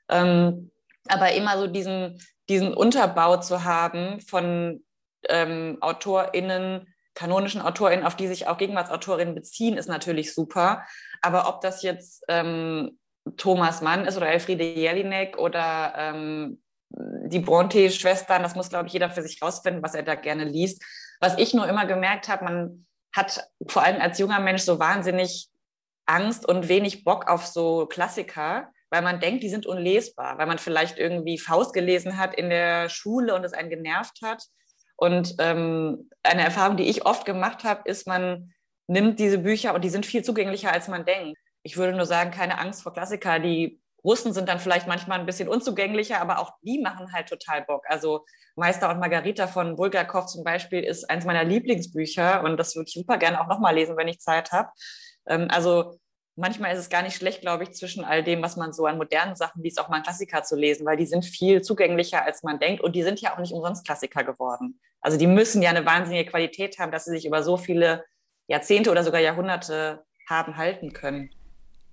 Ähm, 0.08 0.70
aber 1.08 1.32
immer 1.32 1.58
so 1.58 1.66
diesen, 1.66 2.18
diesen 2.48 2.72
Unterbau 2.72 3.36
zu 3.38 3.64
haben 3.64 4.20
von 4.20 4.82
ähm, 5.28 5.76
AutorInnen, 5.80 6.94
kanonischen 7.14 7.60
AutorInnen, 7.60 8.06
auf 8.06 8.16
die 8.16 8.28
sich 8.28 8.46
auch 8.46 8.56
Gegenwartsautorinnen 8.56 9.34
beziehen, 9.34 9.76
ist 9.76 9.88
natürlich 9.88 10.34
super. 10.34 10.84
Aber 11.20 11.48
ob 11.48 11.60
das 11.60 11.82
jetzt 11.82 12.24
ähm, 12.28 12.98
Thomas 13.36 13.80
Mann 13.80 14.04
ist 14.04 14.16
oder 14.16 14.28
Elfriede 14.28 14.64
Jelinek 14.64 15.38
oder 15.38 15.94
ähm, 15.96 16.62
die 16.90 17.40
Bronte-Schwestern, 17.40 18.42
das 18.42 18.54
muss, 18.54 18.68
glaube 18.68 18.86
ich, 18.86 18.92
jeder 18.92 19.10
für 19.10 19.22
sich 19.22 19.42
rausfinden, 19.42 19.82
was 19.82 19.94
er 19.94 20.02
da 20.02 20.14
gerne 20.14 20.44
liest. 20.44 20.82
Was 21.20 21.38
ich 21.38 21.54
nur 21.54 21.68
immer 21.68 21.86
gemerkt 21.86 22.28
habe, 22.28 22.44
man 22.44 22.86
hat 23.14 23.48
vor 23.66 23.82
allem 23.82 24.00
als 24.00 24.18
junger 24.18 24.40
Mensch 24.40 24.62
so 24.62 24.78
wahnsinnig 24.78 25.48
Angst 26.06 26.46
und 26.46 26.68
wenig 26.68 27.04
Bock 27.04 27.28
auf 27.28 27.46
so 27.46 27.86
Klassiker, 27.86 28.70
weil 28.90 29.02
man 29.02 29.20
denkt, 29.20 29.42
die 29.42 29.48
sind 29.48 29.66
unlesbar, 29.66 30.38
weil 30.38 30.46
man 30.46 30.58
vielleicht 30.58 30.98
irgendwie 30.98 31.38
Faust 31.38 31.72
gelesen 31.72 32.18
hat 32.18 32.34
in 32.34 32.50
der 32.50 32.88
Schule 32.88 33.34
und 33.34 33.44
es 33.44 33.52
einen 33.52 33.70
genervt 33.70 34.20
hat. 34.22 34.44
Und 34.96 35.34
ähm, 35.38 36.10
eine 36.22 36.42
Erfahrung, 36.42 36.76
die 36.76 36.88
ich 36.88 37.06
oft 37.06 37.24
gemacht 37.24 37.64
habe, 37.64 37.88
ist, 37.88 38.06
man 38.06 38.52
nimmt 38.86 39.18
diese 39.18 39.38
Bücher 39.38 39.74
und 39.74 39.82
die 39.82 39.90
sind 39.90 40.06
viel 40.06 40.22
zugänglicher, 40.22 40.72
als 40.72 40.88
man 40.88 41.04
denkt. 41.04 41.38
Ich 41.64 41.76
würde 41.76 41.96
nur 41.96 42.06
sagen, 42.06 42.30
keine 42.30 42.58
Angst 42.58 42.82
vor 42.82 42.92
Klassiker. 42.92 43.40
Die 43.40 43.80
Russen 44.04 44.32
sind 44.32 44.48
dann 44.48 44.60
vielleicht 44.60 44.86
manchmal 44.86 45.18
ein 45.18 45.26
bisschen 45.26 45.48
unzugänglicher, 45.48 46.20
aber 46.20 46.38
auch 46.38 46.52
die 46.62 46.78
machen 46.78 47.12
halt 47.12 47.28
total 47.28 47.62
Bock. 47.62 47.84
Also 47.88 48.24
Meister 48.54 48.90
und 48.90 49.00
Margarita 49.00 49.46
von 49.46 49.74
Bulgakov 49.74 50.26
zum 50.26 50.44
Beispiel 50.44 50.84
ist 50.84 51.08
eins 51.10 51.24
meiner 51.24 51.42
Lieblingsbücher 51.42 52.44
und 52.44 52.58
das 52.58 52.76
würde 52.76 52.88
ich 52.88 52.94
super 52.94 53.16
gerne 53.16 53.40
auch 53.40 53.48
nochmal 53.48 53.74
lesen, 53.74 53.96
wenn 53.96 54.08
ich 54.08 54.20
Zeit 54.20 54.52
habe. 54.52 54.68
Ähm, 55.26 55.48
also 55.50 55.98
manchmal 56.36 56.74
ist 56.74 56.80
es 56.80 56.90
gar 56.90 57.02
nicht 57.02 57.16
schlecht, 57.16 57.40
glaube 57.40 57.62
ich, 57.62 57.72
zwischen 57.72 58.04
all 58.04 58.22
dem, 58.22 58.42
was 58.42 58.56
man 58.56 58.74
so 58.74 58.84
an 58.84 58.98
modernen 58.98 59.36
Sachen 59.36 59.62
liest, 59.62 59.80
auch 59.80 59.88
mal 59.88 59.96
einen 59.96 60.04
Klassiker 60.04 60.42
zu 60.42 60.56
lesen, 60.56 60.84
weil 60.84 60.98
die 60.98 61.06
sind 61.06 61.24
viel 61.24 61.62
zugänglicher, 61.62 62.24
als 62.24 62.42
man 62.42 62.58
denkt. 62.58 62.82
Und 62.82 62.94
die 62.94 63.02
sind 63.02 63.20
ja 63.20 63.34
auch 63.34 63.38
nicht 63.38 63.52
umsonst 63.52 63.86
Klassiker 63.86 64.22
geworden. 64.22 64.80
Also 65.00 65.16
die 65.16 65.26
müssen 65.26 65.62
ja 65.62 65.70
eine 65.70 65.86
wahnsinnige 65.86 66.30
Qualität 66.30 66.78
haben, 66.78 66.92
dass 66.92 67.04
sie 67.06 67.12
sich 67.12 67.26
über 67.26 67.42
so 67.42 67.56
viele 67.56 68.04
Jahrzehnte 68.48 68.90
oder 68.90 69.02
sogar 69.02 69.20
Jahrhunderte 69.20 70.04
haben 70.28 70.56
halten 70.56 70.92
können. 70.92 71.30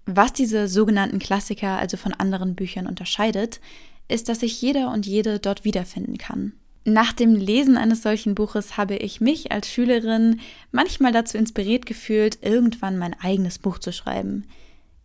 Was 0.06 0.34
diese 0.34 0.68
sogenannten 0.68 1.20
Klassiker 1.20 1.78
also 1.78 1.98
von 1.98 2.14
anderen 2.14 2.56
Büchern 2.56 2.88
unterscheidet, 2.88 3.60
ist, 4.08 4.30
dass 4.30 4.42
sich 4.42 4.62
jeder 4.62 4.92
und 4.92 5.06
jede 5.06 5.40
dort 5.40 5.64
wiederfinden 5.64 6.18
kann. 6.18 6.54
Nach 6.84 7.14
dem 7.14 7.36
Lesen 7.36 7.78
eines 7.78 8.02
solchen 8.02 8.34
Buches 8.34 8.76
habe 8.76 8.96
ich 8.96 9.22
mich 9.22 9.52
als 9.52 9.70
Schülerin 9.70 10.42
manchmal 10.72 11.12
dazu 11.12 11.38
inspiriert 11.38 11.86
gefühlt, 11.86 12.40
irgendwann 12.42 12.98
mein 12.98 13.16
eigenes 13.20 13.60
Buch 13.60 13.78
zu 13.78 13.94
schreiben. 13.94 14.48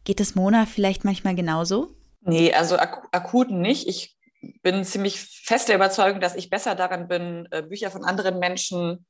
Geht 0.05 0.21
es 0.21 0.35
Mona 0.35 0.65
vielleicht 0.65 1.05
manchmal 1.05 1.35
genauso? 1.35 1.91
Nee, 2.23 2.53
also 2.55 2.77
ak 2.77 3.09
akut 3.13 3.51
nicht. 3.51 3.87
Ich 3.89 4.17
bin 4.63 4.85
ziemlich 4.85 5.21
fest 5.21 5.69
der 5.69 5.77
Überzeugung, 5.77 6.21
dass 6.21 6.35
ich 6.35 6.49
besser 6.49 6.75
daran 6.75 7.09
bin, 7.09 7.47
äh, 7.51 7.63
Bücher 7.63 7.91
von 7.91 8.05
anderen 8.05 8.39
Menschen 8.39 9.05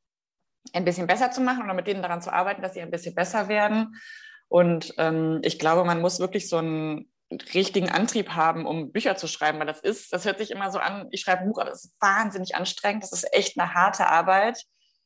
ein 0.73 0.85
bisschen 0.85 1.07
besser 1.07 1.31
zu 1.31 1.41
machen 1.41 1.63
oder 1.63 1.75
mit 1.75 1.87
denen 1.87 2.03
daran 2.03 2.21
zu 2.21 2.33
arbeiten, 2.33 2.63
dass 2.63 2.75
sie 2.75 2.81
ein 2.81 2.91
bisschen 2.91 3.15
besser 3.15 3.49
werden. 3.49 3.95
Und 4.49 4.95
ähm, 4.99 5.41
ich 5.43 5.59
glaube, 5.59 5.85
man 5.85 6.01
muss 6.01 6.21
wirklich 6.21 6.49
so 6.49 6.59
ein 6.59 7.09
richtigen 7.55 7.91
Antrieb 7.91 8.31
haben, 8.31 8.67
um 8.67 8.93
Bücher 8.93 9.17
zu 9.17 9.27
schreiben, 9.27 9.59
weil 9.59 9.67
das 9.67 9.81
ist, 9.81 10.13
das 10.13 10.25
hört 10.25 10.39
sich 10.39 10.51
immer 10.51 10.71
so 10.71 10.79
an, 10.79 11.09
ich 11.11 11.23
schreibe 11.23 11.43
ein 11.43 11.49
Buch, 11.49 11.59
aber 11.59 11.71
das 11.71 11.85
ist 11.85 11.95
wahnsinnig 12.01 12.55
anstrengend, 12.55 13.03
das 13.03 13.13
ist 13.13 13.33
echt 13.33 13.59
eine 13.59 13.75
harte 13.75 14.07
Arbeit, 14.07 14.65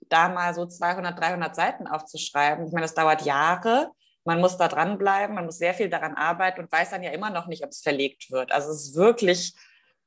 da 0.08 0.28
mal 0.28 0.54
so 0.54 0.66
200, 0.66 1.18
300 1.18 1.54
Seiten 1.54 1.86
aufzuschreiben. 1.86 2.66
Ich 2.66 2.72
meine, 2.72 2.84
das 2.84 2.94
dauert 2.94 3.22
Jahre, 3.22 3.90
man 4.24 4.40
muss 4.40 4.58
da 4.58 4.68
dranbleiben, 4.68 5.34
man 5.34 5.46
muss 5.46 5.58
sehr 5.58 5.72
viel 5.72 5.88
daran 5.88 6.14
arbeiten 6.14 6.60
und 6.60 6.72
weiß 6.72 6.90
dann 6.90 7.02
ja 7.02 7.10
immer 7.10 7.30
noch 7.30 7.46
nicht, 7.46 7.64
ob 7.64 7.70
es 7.70 7.80
verlegt 7.80 8.30
wird. 8.30 8.52
Also 8.52 8.70
es 8.70 8.88
ist 8.88 8.96
wirklich 8.96 9.54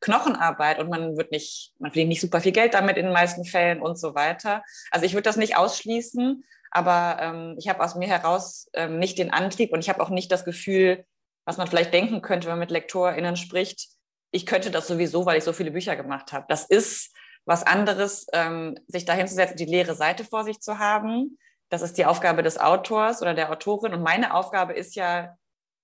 Knochenarbeit 0.02 0.80
und 0.80 0.90
man 0.90 1.18
wird 1.18 1.32
nicht, 1.32 1.74
man 1.80 1.92
verdient 1.92 2.10
nicht 2.10 2.22
super 2.22 2.42
viel 2.42 2.52
Geld 2.52 2.74
damit 2.74 2.98
in 2.98 3.06
den 3.06 3.14
meisten 3.14 3.46
Fällen 3.46 3.82
und 3.82 3.98
so 3.98 4.14
weiter. 4.14 4.64
Also 4.92 5.06
ich 5.06 5.14
würde 5.14 5.24
das 5.24 5.38
nicht 5.38 5.58
ausschließen, 5.58 6.44
aber 6.74 7.18
ähm, 7.22 7.56
ich 7.58 7.70
habe 7.70 7.84
aus 7.84 7.96
mir 7.96 8.08
heraus 8.08 8.68
ähm, 8.74 9.00
nicht 9.00 9.18
den 9.18 9.32
Antrieb 9.32 9.72
und 9.72 9.80
ich 9.80 9.90
habe 9.90 10.02
auch 10.02 10.10
nicht 10.10 10.32
das 10.32 10.44
Gefühl, 10.44 11.06
was 11.46 11.58
man 11.58 11.68
vielleicht 11.68 11.94
denken 11.94 12.22
könnte, 12.22 12.48
wenn 12.48 12.54
man 12.54 12.60
mit 12.60 12.72
LektorInnen 12.72 13.36
spricht, 13.36 13.90
ich 14.32 14.46
könnte 14.46 14.72
das 14.72 14.88
sowieso, 14.88 15.26
weil 15.26 15.38
ich 15.38 15.44
so 15.44 15.54
viele 15.54 15.72
Bücher 15.72 15.96
gemacht 15.96 16.34
habe. 16.34 16.46
Das 16.50 16.66
ist 16.66 17.14
was 17.46 17.64
anderes, 17.64 18.26
ähm, 18.34 18.78
sich 18.88 19.06
da 19.06 19.14
hinzusetzen, 19.14 19.58
die 19.58 19.66
leere 19.66 19.96
Seite 19.96 20.26
vor 20.26 20.44
sich 20.44 20.60
zu 20.60 20.80
haben. 20.80 21.38
Das 21.70 21.82
ist 21.82 21.98
die 21.98 22.06
Aufgabe 22.06 22.42
des 22.42 22.58
Autors 22.60 23.22
oder 23.22 23.34
der 23.34 23.52
Autorin. 23.52 23.94
Und 23.94 24.02
meine 24.02 24.34
Aufgabe 24.34 24.74
ist 24.74 24.96
ja, 24.96 25.38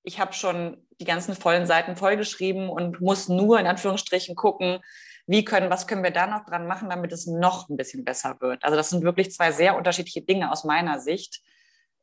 ich 0.03 0.19
habe 0.19 0.33
schon 0.33 0.87
die 0.99 1.05
ganzen 1.05 1.35
vollen 1.35 1.67
Seiten 1.67 1.95
vollgeschrieben 1.95 2.69
und 2.69 3.01
muss 3.01 3.29
nur 3.29 3.59
in 3.59 3.67
Anführungsstrichen 3.67 4.35
gucken, 4.35 4.79
wie 5.29 5.45
können, 5.45 5.69
was 5.69 5.85
können 5.85 6.03
wir 6.03 6.09
da 6.09 6.25
noch 6.25 6.43
dran 6.43 6.65
machen, 6.65 6.89
damit 6.89 7.11
es 7.11 7.27
noch 7.27 7.69
ein 7.69 7.77
bisschen 7.77 8.03
besser 8.03 8.37
wird. 8.39 8.63
Also 8.63 8.75
das 8.75 8.89
sind 8.89 9.03
wirklich 9.03 9.31
zwei 9.31 9.51
sehr 9.51 9.77
unterschiedliche 9.77 10.23
Dinge 10.23 10.51
aus 10.51 10.63
meiner 10.63 10.99
Sicht. 10.99 11.41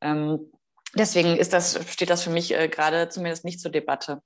Ähm, 0.00 0.52
deswegen 0.94 1.36
ist 1.36 1.52
das, 1.52 1.80
steht 1.90 2.08
das 2.08 2.22
für 2.22 2.30
mich 2.30 2.54
äh, 2.54 2.68
gerade 2.68 3.08
zumindest 3.08 3.44
nicht 3.44 3.58
zur 3.58 3.72
Debatte. 3.72 4.22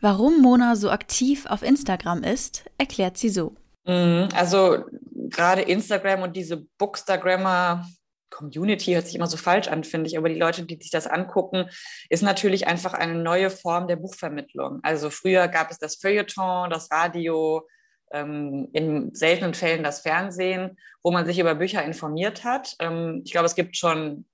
Warum 0.00 0.40
Mona 0.40 0.76
so 0.76 0.90
aktiv 0.90 1.46
auf 1.46 1.62
Instagram 1.62 2.22
ist, 2.22 2.64
erklärt 2.78 3.18
sie 3.18 3.28
so. 3.28 3.56
Mhm, 3.86 4.28
also 4.36 4.84
gerade 5.28 5.62
Instagram 5.62 6.22
und 6.22 6.36
diese 6.36 6.58
Bookstagrammer 6.78 7.88
Community 8.32 8.94
hört 8.94 9.06
sich 9.06 9.14
immer 9.14 9.26
so 9.26 9.36
falsch 9.36 9.68
an, 9.68 9.84
finde 9.84 10.08
ich, 10.08 10.18
aber 10.18 10.28
die 10.28 10.38
Leute, 10.38 10.64
die 10.64 10.76
sich 10.76 10.90
das 10.90 11.06
angucken, 11.06 11.68
ist 12.08 12.22
natürlich 12.22 12.66
einfach 12.66 12.94
eine 12.94 13.14
neue 13.14 13.50
Form 13.50 13.86
der 13.86 13.96
Buchvermittlung. 13.96 14.80
Also 14.82 15.10
früher 15.10 15.46
gab 15.48 15.70
es 15.70 15.78
das 15.78 15.96
Feuilleton, 15.96 16.70
das 16.70 16.90
Radio, 16.90 17.68
ähm, 18.12 18.68
in 18.72 19.14
seltenen 19.14 19.54
Fällen 19.54 19.82
das 19.82 20.00
Fernsehen, 20.00 20.78
wo 21.02 21.10
man 21.10 21.26
sich 21.26 21.38
über 21.38 21.54
Bücher 21.54 21.84
informiert 21.84 22.44
hat. 22.44 22.74
Ähm, 22.78 23.22
ich 23.24 23.32
glaube, 23.32 23.46
es 23.46 23.54
gibt 23.54 23.76
schon 23.76 24.26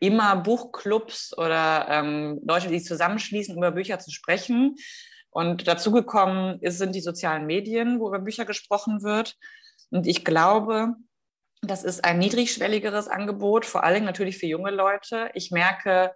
immer 0.00 0.36
Buchclubs 0.36 1.36
oder 1.36 1.86
ähm, 1.88 2.40
Leute, 2.46 2.68
die 2.68 2.78
sich 2.78 2.88
zusammenschließen, 2.88 3.56
über 3.56 3.72
Bücher 3.72 3.98
zu 3.98 4.10
sprechen. 4.10 4.76
Und 5.30 5.66
dazugekommen 5.66 6.60
sind 6.62 6.94
die 6.94 7.00
sozialen 7.00 7.46
Medien, 7.46 7.98
wo 7.98 8.08
über 8.08 8.20
Bücher 8.20 8.44
gesprochen 8.44 9.02
wird. 9.02 9.36
Und 9.90 10.06
ich 10.06 10.24
glaube, 10.24 10.94
das 11.66 11.84
ist 11.84 12.04
ein 12.04 12.18
niedrigschwelligeres 12.18 13.08
Angebot, 13.08 13.66
vor 13.66 13.84
allem 13.84 14.04
natürlich 14.04 14.38
für 14.38 14.46
junge 14.46 14.70
Leute. 14.70 15.30
Ich 15.34 15.50
merke 15.50 16.14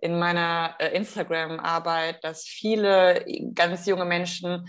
in 0.00 0.18
meiner 0.18 0.76
äh, 0.78 0.96
Instagram-Arbeit, 0.96 2.24
dass 2.24 2.44
viele 2.44 3.24
ganz 3.54 3.86
junge 3.86 4.04
Menschen 4.04 4.66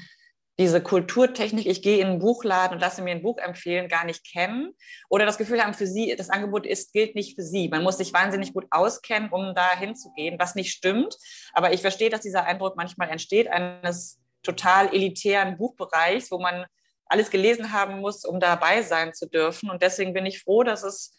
diese 0.59 0.81
Kulturtechnik, 0.81 1.65
ich 1.65 1.81
gehe 1.81 1.99
in 1.99 2.07
einen 2.07 2.19
Buchladen 2.19 2.75
und 2.75 2.81
lasse 2.81 3.01
mir 3.01 3.11
ein 3.11 3.23
Buch 3.23 3.37
empfehlen, 3.39 3.87
gar 3.87 4.05
nicht 4.05 4.29
kennen 4.31 4.73
oder 5.09 5.25
das 5.25 5.37
Gefühl 5.37 5.63
haben, 5.63 5.73
für 5.73 5.87
sie, 5.87 6.15
das 6.15 6.29
Angebot 6.29 6.67
ist, 6.67 6.93
gilt 6.93 7.15
nicht 7.15 7.35
für 7.35 7.41
sie. 7.41 7.69
Man 7.69 7.81
muss 7.81 7.97
sich 7.97 8.13
wahnsinnig 8.13 8.53
gut 8.53 8.65
auskennen, 8.69 9.29
um 9.31 9.55
da 9.55 9.75
hinzugehen, 9.75 10.37
was 10.37 10.53
nicht 10.53 10.71
stimmt. 10.71 11.17
Aber 11.53 11.73
ich 11.73 11.81
verstehe, 11.81 12.09
dass 12.09 12.21
dieser 12.21 12.45
Eindruck 12.45 12.75
manchmal 12.75 13.09
entsteht 13.09 13.47
eines 13.47 14.19
total 14.43 14.93
elitären 14.93 15.57
Buchbereichs, 15.57 16.29
wo 16.29 16.39
man 16.39 16.65
alles 17.11 17.29
gelesen 17.29 17.73
haben 17.73 17.99
muss, 17.99 18.25
um 18.25 18.39
dabei 18.39 18.81
sein 18.81 19.13
zu 19.13 19.27
dürfen. 19.27 19.69
Und 19.69 19.81
deswegen 19.81 20.13
bin 20.13 20.25
ich 20.25 20.41
froh, 20.41 20.63
dass 20.63 20.83
es 20.83 21.15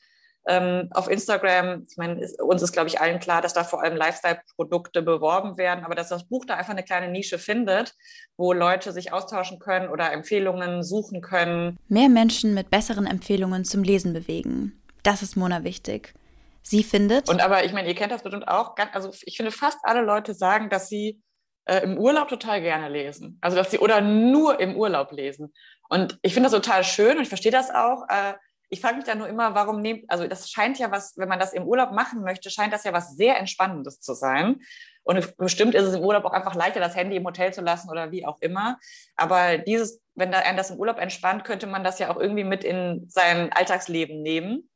ähm, 0.46 0.88
auf 0.92 1.08
Instagram, 1.08 1.86
ich 1.88 1.96
meine, 1.96 2.20
ist, 2.20 2.40
uns 2.40 2.62
ist, 2.62 2.72
glaube 2.72 2.88
ich, 2.88 3.00
allen 3.00 3.20
klar, 3.20 3.42
dass 3.42 3.52
da 3.52 3.62
vor 3.62 3.82
allem 3.82 3.96
Lifestyle-Produkte 3.96 5.02
beworben 5.02 5.56
werden, 5.56 5.84
aber 5.84 5.94
dass 5.94 6.08
das 6.08 6.26
Buch 6.28 6.44
da 6.44 6.54
einfach 6.54 6.72
eine 6.72 6.82
kleine 6.82 7.08
Nische 7.12 7.38
findet, 7.38 7.94
wo 8.36 8.52
Leute 8.52 8.92
sich 8.92 9.12
austauschen 9.12 9.58
können 9.60 9.88
oder 9.88 10.12
Empfehlungen 10.12 10.82
suchen 10.82 11.20
können. 11.20 11.78
Mehr 11.88 12.08
Menschen 12.08 12.54
mit 12.54 12.70
besseren 12.70 13.06
Empfehlungen 13.06 13.64
zum 13.64 13.84
Lesen 13.84 14.12
bewegen. 14.12 14.80
Das 15.04 15.22
ist 15.22 15.36
Mona 15.36 15.62
wichtig. 15.62 16.14
Sie 16.62 16.82
findet. 16.82 17.28
Und 17.28 17.40
aber, 17.40 17.64
ich 17.64 17.72
meine, 17.72 17.88
ihr 17.88 17.94
kennt 17.94 18.12
das 18.12 18.22
bestimmt 18.22 18.48
auch. 18.48 18.74
Also 18.92 19.10
ich 19.22 19.36
finde, 19.36 19.52
fast 19.52 19.78
alle 19.82 20.02
Leute 20.02 20.34
sagen, 20.34 20.70
dass 20.70 20.88
sie 20.88 21.20
äh, 21.64 21.80
im 21.80 21.98
Urlaub 21.98 22.28
total 22.28 22.60
gerne 22.60 22.88
lesen. 22.88 23.38
Also 23.40 23.56
dass 23.56 23.70
sie 23.70 23.78
oder 23.78 24.00
nur 24.00 24.60
im 24.60 24.76
Urlaub 24.76 25.12
lesen. 25.12 25.52
Und 25.92 26.18
ich 26.22 26.32
finde 26.32 26.48
das 26.48 26.58
total 26.58 26.84
schön 26.84 27.18
und 27.18 27.22
ich 27.22 27.28
verstehe 27.28 27.52
das 27.52 27.70
auch. 27.70 28.08
Äh, 28.08 28.32
ich 28.70 28.80
frage 28.80 28.96
mich 28.96 29.04
da 29.04 29.14
nur 29.14 29.28
immer, 29.28 29.54
warum 29.54 29.82
nehmt, 29.82 30.08
also 30.08 30.26
das 30.26 30.48
scheint 30.48 30.78
ja 30.78 30.90
was, 30.90 31.18
wenn 31.18 31.28
man 31.28 31.38
das 31.38 31.52
im 31.52 31.64
Urlaub 31.64 31.92
machen 31.92 32.22
möchte, 32.22 32.48
scheint 32.48 32.72
das 32.72 32.84
ja 32.84 32.94
was 32.94 33.14
sehr 33.14 33.38
Entspannendes 33.38 34.00
zu 34.00 34.14
sein. 34.14 34.62
Und 35.02 35.36
bestimmt 35.36 35.74
ist 35.74 35.84
es 35.84 35.94
im 35.94 36.00
Urlaub 36.00 36.24
auch 36.24 36.32
einfach 36.32 36.54
leichter, 36.54 36.80
das 36.80 36.96
Handy 36.96 37.16
im 37.16 37.26
Hotel 37.26 37.52
zu 37.52 37.60
lassen 37.60 37.90
oder 37.90 38.10
wie 38.10 38.24
auch 38.24 38.40
immer. 38.40 38.78
Aber 39.16 39.58
dieses, 39.58 40.00
wenn 40.14 40.32
da 40.32 40.38
einen 40.38 40.56
das 40.56 40.70
im 40.70 40.78
Urlaub 40.78 40.98
entspannt, 40.98 41.44
könnte 41.44 41.66
man 41.66 41.84
das 41.84 41.98
ja 41.98 42.10
auch 42.10 42.18
irgendwie 42.18 42.44
mit 42.44 42.64
in 42.64 43.04
sein 43.10 43.52
Alltagsleben 43.52 44.22
nehmen. 44.22 44.70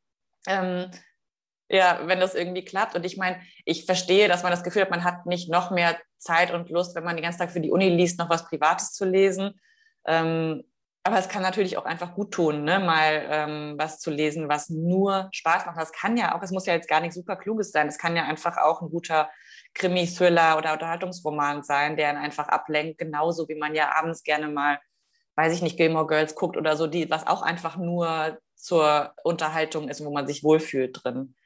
Ähm, 0.47 0.91
ja, 1.71 2.01
wenn 2.05 2.21
das 2.21 2.35
irgendwie 2.35 2.67
klappt. 2.67 2.95
Und 2.95 3.07
ich 3.07 3.17
meine, 3.17 3.41
ich 3.65 3.87
verstehe, 3.87 4.29
dass 4.29 4.43
man 4.43 4.53
das 4.53 4.65
Gefühl 4.65 4.83
hat, 4.83 4.91
man 4.91 5.05
hat 5.05 5.25
nicht 5.25 5.49
noch 5.49 5.71
mehr 5.71 5.97
Zeit 6.19 6.53
und 6.53 6.69
Lust, 6.69 6.95
wenn 6.95 7.05
man 7.05 7.17
den 7.17 7.23
ganzen 7.23 7.39
Tag 7.39 7.53
für 7.53 7.61
die 7.61 7.73
Uni 7.73 7.89
liest, 7.89 8.19
noch 8.19 8.29
was 8.29 8.47
Privates 8.47 8.93
zu 8.93 9.07
lesen. 9.07 9.59
Ähm, 10.05 10.63
aber 11.07 11.19
es 11.19 11.29
kann 11.29 11.43
natürlich 11.43 11.79
auch 11.79 11.85
einfach 11.85 12.15
gut 12.15 12.33
tun, 12.33 12.65
ne? 12.65 12.81
mal 12.81 13.27
ähm, 13.31 13.75
was 13.79 14.01
zu 14.01 14.11
lesen, 14.11 14.49
was 14.49 14.71
nur 14.71 15.29
Spaß 15.31 15.65
macht. 15.65 15.79
Das 15.79 15.93
kann 15.93 16.17
ja 16.17 16.35
auch, 16.35 16.43
es 16.43 16.51
muss 16.51 16.67
ja 16.67 16.75
jetzt 16.75 16.89
gar 16.89 17.01
nichts 17.01 17.15
super 17.15 17.37
Kluges 17.37 17.71
sein. 17.71 17.87
Es 17.87 17.97
kann 17.97 18.17
ja 18.17 18.25
einfach 18.25 18.57
auch 18.57 18.83
ein 18.83 18.91
guter 18.91 19.31
Krimi-Thriller 19.75 20.59
oder 20.59 20.73
Unterhaltungsroman 20.73 21.63
sein, 21.63 21.97
der 21.97 22.11
ihn 22.11 22.17
einfach 22.17 22.49
ablenkt, 22.49 22.99
genauso 22.99 23.49
wie 23.49 23.55
man 23.55 23.77
ja 23.77 23.95
abends 23.95 24.25
gerne 24.25 24.49
mal, 24.49 24.81
weiß 25.37 25.53
ich 25.55 25.63
nicht, 25.63 25.77
Gilmore 25.77 26.09
Girls 26.09 26.35
guckt 26.35 26.57
oder 26.57 26.77
so, 26.77 26.89
die, 26.89 27.09
was 27.09 27.25
auch 27.25 27.43
einfach 27.43 27.77
nur 27.77 28.39
zur 28.57 29.15
Unterhaltung 29.23 29.89
ist, 29.89 30.05
wo 30.05 30.11
man 30.11 30.27
sich 30.27 30.43
wohlfühlt 30.43 31.05
drin. 31.05 31.37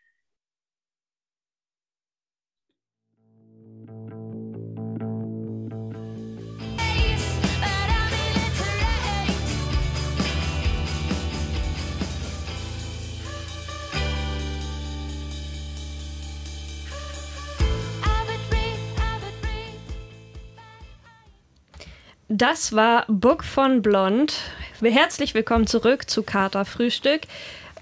Das 22.33 22.72
war 22.72 23.07
Book 23.09 23.43
von 23.43 23.83
Blond. 23.83 24.35
Herzlich 24.81 25.35
willkommen 25.35 25.66
zurück 25.66 26.09
zu 26.09 26.22
Kater 26.22 26.64
Frühstück. 26.64 27.22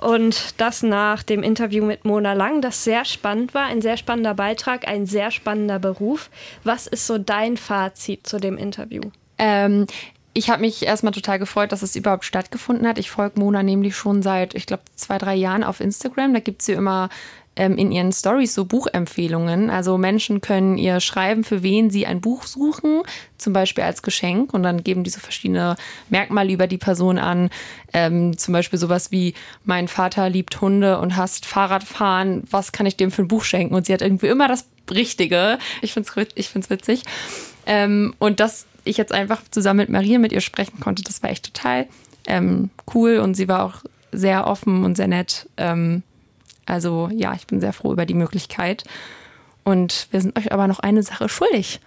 Und 0.00 0.58
das 0.58 0.82
nach 0.82 1.22
dem 1.22 1.42
Interview 1.42 1.84
mit 1.84 2.06
Mona 2.06 2.32
Lang, 2.32 2.62
das 2.62 2.82
sehr 2.82 3.04
spannend 3.04 3.52
war. 3.52 3.66
Ein 3.66 3.82
sehr 3.82 3.98
spannender 3.98 4.32
Beitrag, 4.32 4.88
ein 4.88 5.04
sehr 5.04 5.30
spannender 5.32 5.78
Beruf. 5.78 6.30
Was 6.64 6.86
ist 6.86 7.06
so 7.06 7.18
dein 7.18 7.58
Fazit 7.58 8.26
zu 8.26 8.38
dem 8.38 8.56
Interview? 8.56 9.02
Ähm, 9.36 9.86
ich 10.32 10.48
habe 10.48 10.62
mich 10.62 10.82
erstmal 10.82 11.12
total 11.12 11.38
gefreut, 11.38 11.70
dass 11.70 11.82
es 11.82 11.94
überhaupt 11.94 12.24
stattgefunden 12.24 12.88
hat. 12.88 12.96
Ich 12.98 13.10
folge 13.10 13.38
Mona 13.38 13.62
nämlich 13.62 13.96
schon 13.96 14.22
seit, 14.22 14.54
ich 14.54 14.64
glaube, 14.64 14.84
zwei, 14.94 15.18
drei 15.18 15.34
Jahren 15.34 15.62
auf 15.62 15.80
Instagram. 15.80 16.32
Da 16.32 16.40
gibt 16.40 16.62
sie 16.62 16.72
immer 16.72 17.10
ähm, 17.58 17.76
in 17.76 17.92
ihren 17.92 18.12
Stories 18.12 18.54
so 18.54 18.64
Buchempfehlungen. 18.64 19.68
Also 19.68 19.98
Menschen 19.98 20.40
können 20.40 20.78
ihr 20.78 21.00
schreiben, 21.00 21.44
für 21.44 21.62
wen 21.62 21.90
sie 21.90 22.06
ein 22.06 22.20
Buch 22.20 22.44
suchen, 22.44 23.02
zum 23.36 23.52
Beispiel 23.52 23.84
als 23.84 24.02
Geschenk. 24.02 24.54
Und 24.54 24.62
dann 24.62 24.84
geben 24.84 25.04
die 25.04 25.10
so 25.10 25.20
verschiedene 25.20 25.76
Merkmale 26.08 26.52
über 26.52 26.68
die 26.68 26.78
Person 26.78 27.18
an. 27.18 27.50
Ähm, 27.92 28.38
zum 28.38 28.52
Beispiel 28.52 28.78
sowas 28.78 29.10
wie, 29.10 29.34
mein 29.64 29.88
Vater 29.88 30.30
liebt 30.30 30.60
Hunde 30.60 30.98
und 31.00 31.16
hasst 31.16 31.44
Fahrradfahren. 31.44 32.44
Was 32.50 32.72
kann 32.72 32.86
ich 32.86 32.96
dem 32.96 33.10
für 33.10 33.22
ein 33.22 33.28
Buch 33.28 33.42
schenken? 33.42 33.74
Und 33.74 33.86
sie 33.86 33.92
hat 33.92 34.02
irgendwie 34.02 34.28
immer 34.28 34.46
das 34.46 34.66
Richtige. 34.90 35.58
Ich 35.82 35.92
finde 35.92 36.08
es 36.14 36.26
ich 36.36 36.48
find's 36.48 36.70
witzig. 36.70 37.02
Ähm, 37.66 38.14
und 38.20 38.38
dass 38.40 38.66
ich 38.84 38.96
jetzt 38.96 39.12
einfach 39.12 39.42
zusammen 39.50 39.80
mit 39.80 39.88
Maria 39.88 40.18
mit 40.18 40.32
ihr 40.32 40.40
sprechen 40.40 40.80
konnte, 40.80 41.02
das 41.02 41.22
war 41.22 41.30
echt 41.30 41.52
total 41.52 41.86
ähm, 42.26 42.70
cool. 42.94 43.18
Und 43.18 43.34
sie 43.34 43.48
war 43.48 43.64
auch 43.64 43.82
sehr 44.12 44.46
offen 44.46 44.84
und 44.84 44.96
sehr 44.96 45.08
nett. 45.08 45.48
Ähm, 45.56 46.04
also 46.68 47.08
ja, 47.12 47.34
ich 47.34 47.46
bin 47.46 47.60
sehr 47.60 47.72
froh 47.72 47.92
über 47.92 48.06
die 48.06 48.14
Möglichkeit. 48.14 48.84
Und 49.64 50.08
wir 50.10 50.20
sind 50.20 50.38
euch 50.38 50.52
aber 50.52 50.66
noch 50.66 50.80
eine 50.80 51.02
Sache 51.02 51.28
schuldig, 51.28 51.80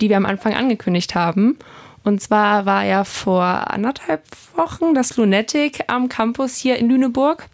die 0.00 0.08
wir 0.08 0.16
am 0.16 0.26
Anfang 0.26 0.54
angekündigt 0.54 1.14
haben. 1.14 1.58
Und 2.04 2.20
zwar 2.22 2.64
war 2.64 2.84
ja 2.84 3.04
vor 3.04 3.44
anderthalb 3.44 4.22
Wochen 4.54 4.94
das 4.94 5.16
Lunatic 5.16 5.84
am 5.88 6.08
Campus 6.08 6.56
hier 6.56 6.76
in 6.76 6.88
Lüneburg. 6.88 7.48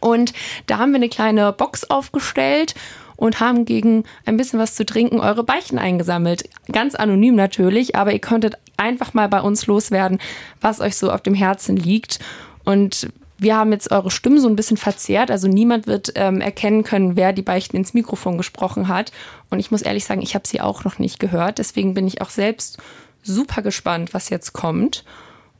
Und 0.00 0.32
da 0.66 0.78
haben 0.78 0.90
wir 0.90 0.96
eine 0.96 1.08
kleine 1.08 1.52
Box 1.52 1.84
aufgestellt 1.90 2.74
und 3.16 3.38
haben 3.38 3.64
gegen 3.64 4.04
ein 4.26 4.36
bisschen 4.36 4.58
was 4.58 4.74
zu 4.74 4.84
trinken 4.84 5.20
eure 5.20 5.44
Beichten 5.44 5.78
eingesammelt. 5.78 6.48
Ganz 6.72 6.94
anonym 6.94 7.36
natürlich, 7.36 7.94
aber 7.94 8.12
ihr 8.12 8.18
könntet 8.18 8.56
einfach 8.76 9.14
mal 9.14 9.28
bei 9.28 9.40
uns 9.40 9.66
loswerden, 9.66 10.18
was 10.60 10.80
euch 10.80 10.96
so 10.96 11.12
auf 11.12 11.22
dem 11.22 11.34
Herzen 11.34 11.76
liegt. 11.76 12.18
Und 12.64 13.08
wir 13.38 13.56
haben 13.56 13.72
jetzt 13.72 13.90
eure 13.90 14.10
Stimmen 14.10 14.38
so 14.38 14.48
ein 14.48 14.56
bisschen 14.56 14.76
verzerrt, 14.76 15.30
also 15.30 15.48
niemand 15.48 15.86
wird 15.86 16.12
ähm, 16.14 16.40
erkennen 16.40 16.84
können, 16.84 17.16
wer 17.16 17.32
die 17.32 17.42
Beichten 17.42 17.76
ins 17.76 17.94
Mikrofon 17.94 18.36
gesprochen 18.36 18.88
hat. 18.88 19.12
Und 19.50 19.58
ich 19.58 19.70
muss 19.70 19.82
ehrlich 19.82 20.04
sagen, 20.04 20.22
ich 20.22 20.34
habe 20.34 20.46
sie 20.46 20.60
auch 20.60 20.84
noch 20.84 20.98
nicht 20.98 21.18
gehört. 21.18 21.58
Deswegen 21.58 21.94
bin 21.94 22.06
ich 22.06 22.20
auch 22.20 22.30
selbst 22.30 22.78
super 23.22 23.62
gespannt, 23.62 24.14
was 24.14 24.28
jetzt 24.28 24.52
kommt. 24.52 25.04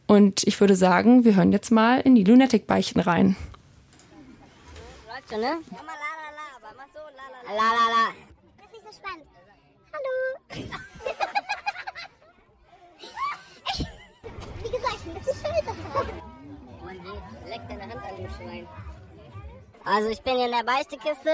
Und 0.07 0.45
ich 0.45 0.61
würde 0.61 0.77
sagen, 0.77 1.25
wir 1.25 1.35
hören 1.35 1.53
jetzt 1.53 1.71
mal 1.71 2.01
in 2.01 2.15
die 2.15 2.25
Lunatic-Beichten 2.25 3.01
rein. 3.01 3.37
Läuft 5.09 5.31
schon, 5.31 5.41
ne? 5.41 5.57
Mal 5.71 5.79
la 5.81 5.95
la 5.95 6.31
la, 6.37 6.47
aber 6.57 6.77
mach 6.77 6.87
so 6.93 7.01
la 7.17 7.27
la 7.33 7.41
la. 7.43 7.57
La 7.57 7.69
la 7.73 7.87
la. 7.91 8.07
Das 8.59 8.71
ist 8.71 8.85
so 8.85 8.93
spannend. 8.93 9.27
Hallo. 9.93 10.15
Wie 14.63 14.71
gesagt, 14.71 15.01
ein 15.07 15.15
bisschen 15.15 15.37
stolz 15.37 15.65
Leck 17.49 17.64
deine 17.79 17.93
Hand 17.93 18.05
an 18.05 18.17
dem 18.17 18.31
Schwein. 18.31 18.69
Also 19.85 20.09
ich 20.09 20.23
bin 20.23 20.37
hier 20.37 20.47
in 20.47 20.53
der 20.53 20.65
Beichtekiste. 20.65 21.31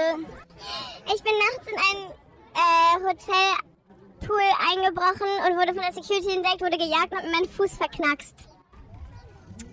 Ich 1.13 1.23
bin 1.23 1.33
nachts 1.33 1.67
in 1.67 1.77
ein 1.77 2.11
äh, 2.53 2.93
Hotelpool 3.07 4.41
eingebrochen 4.69 5.27
und 5.47 5.57
wurde 5.57 5.73
von 5.73 5.83
der 5.83 5.93
Security 5.93 6.35
entdeckt, 6.35 6.61
wurde 6.61 6.77
gejagt 6.77 7.13
und 7.13 7.31
meinen 7.31 7.49
Fuß 7.49 7.77
verknackst. 7.77 8.35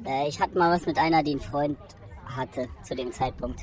Äh, 0.04 0.28
ich 0.28 0.40
hatte 0.40 0.56
mal 0.56 0.70
was 0.70 0.86
mit 0.86 0.98
einer, 0.98 1.22
die 1.22 1.32
einen 1.32 1.40
Freund 1.40 1.78
hatte 2.24 2.68
zu 2.84 2.94
dem 2.94 3.12
Zeitpunkt. 3.12 3.60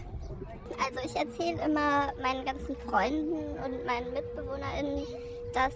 Also 0.83 0.99
ich 1.05 1.15
erzähle 1.15 1.63
immer 1.63 2.11
meinen 2.21 2.43
ganzen 2.45 2.75
Freunden 2.75 3.57
und 3.63 3.85
meinen 3.85 4.11
MitbewohnerInnen, 4.13 5.05
dass 5.53 5.73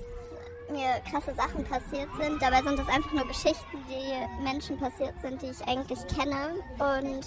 mir 0.72 1.00
krasse 1.10 1.34
Sachen 1.34 1.64
passiert 1.64 2.10
sind. 2.20 2.42
Dabei 2.42 2.62
sind 2.62 2.78
das 2.80 2.88
einfach 2.88 3.12
nur 3.14 3.28
Geschichten, 3.28 3.78
die 3.90 4.44
Menschen 4.44 4.78
passiert 4.78 5.14
sind, 5.22 5.42
die 5.42 5.48
ich 5.48 5.62
eigentlich 5.68 6.00
kenne. 6.08 6.56
Und 6.80 7.26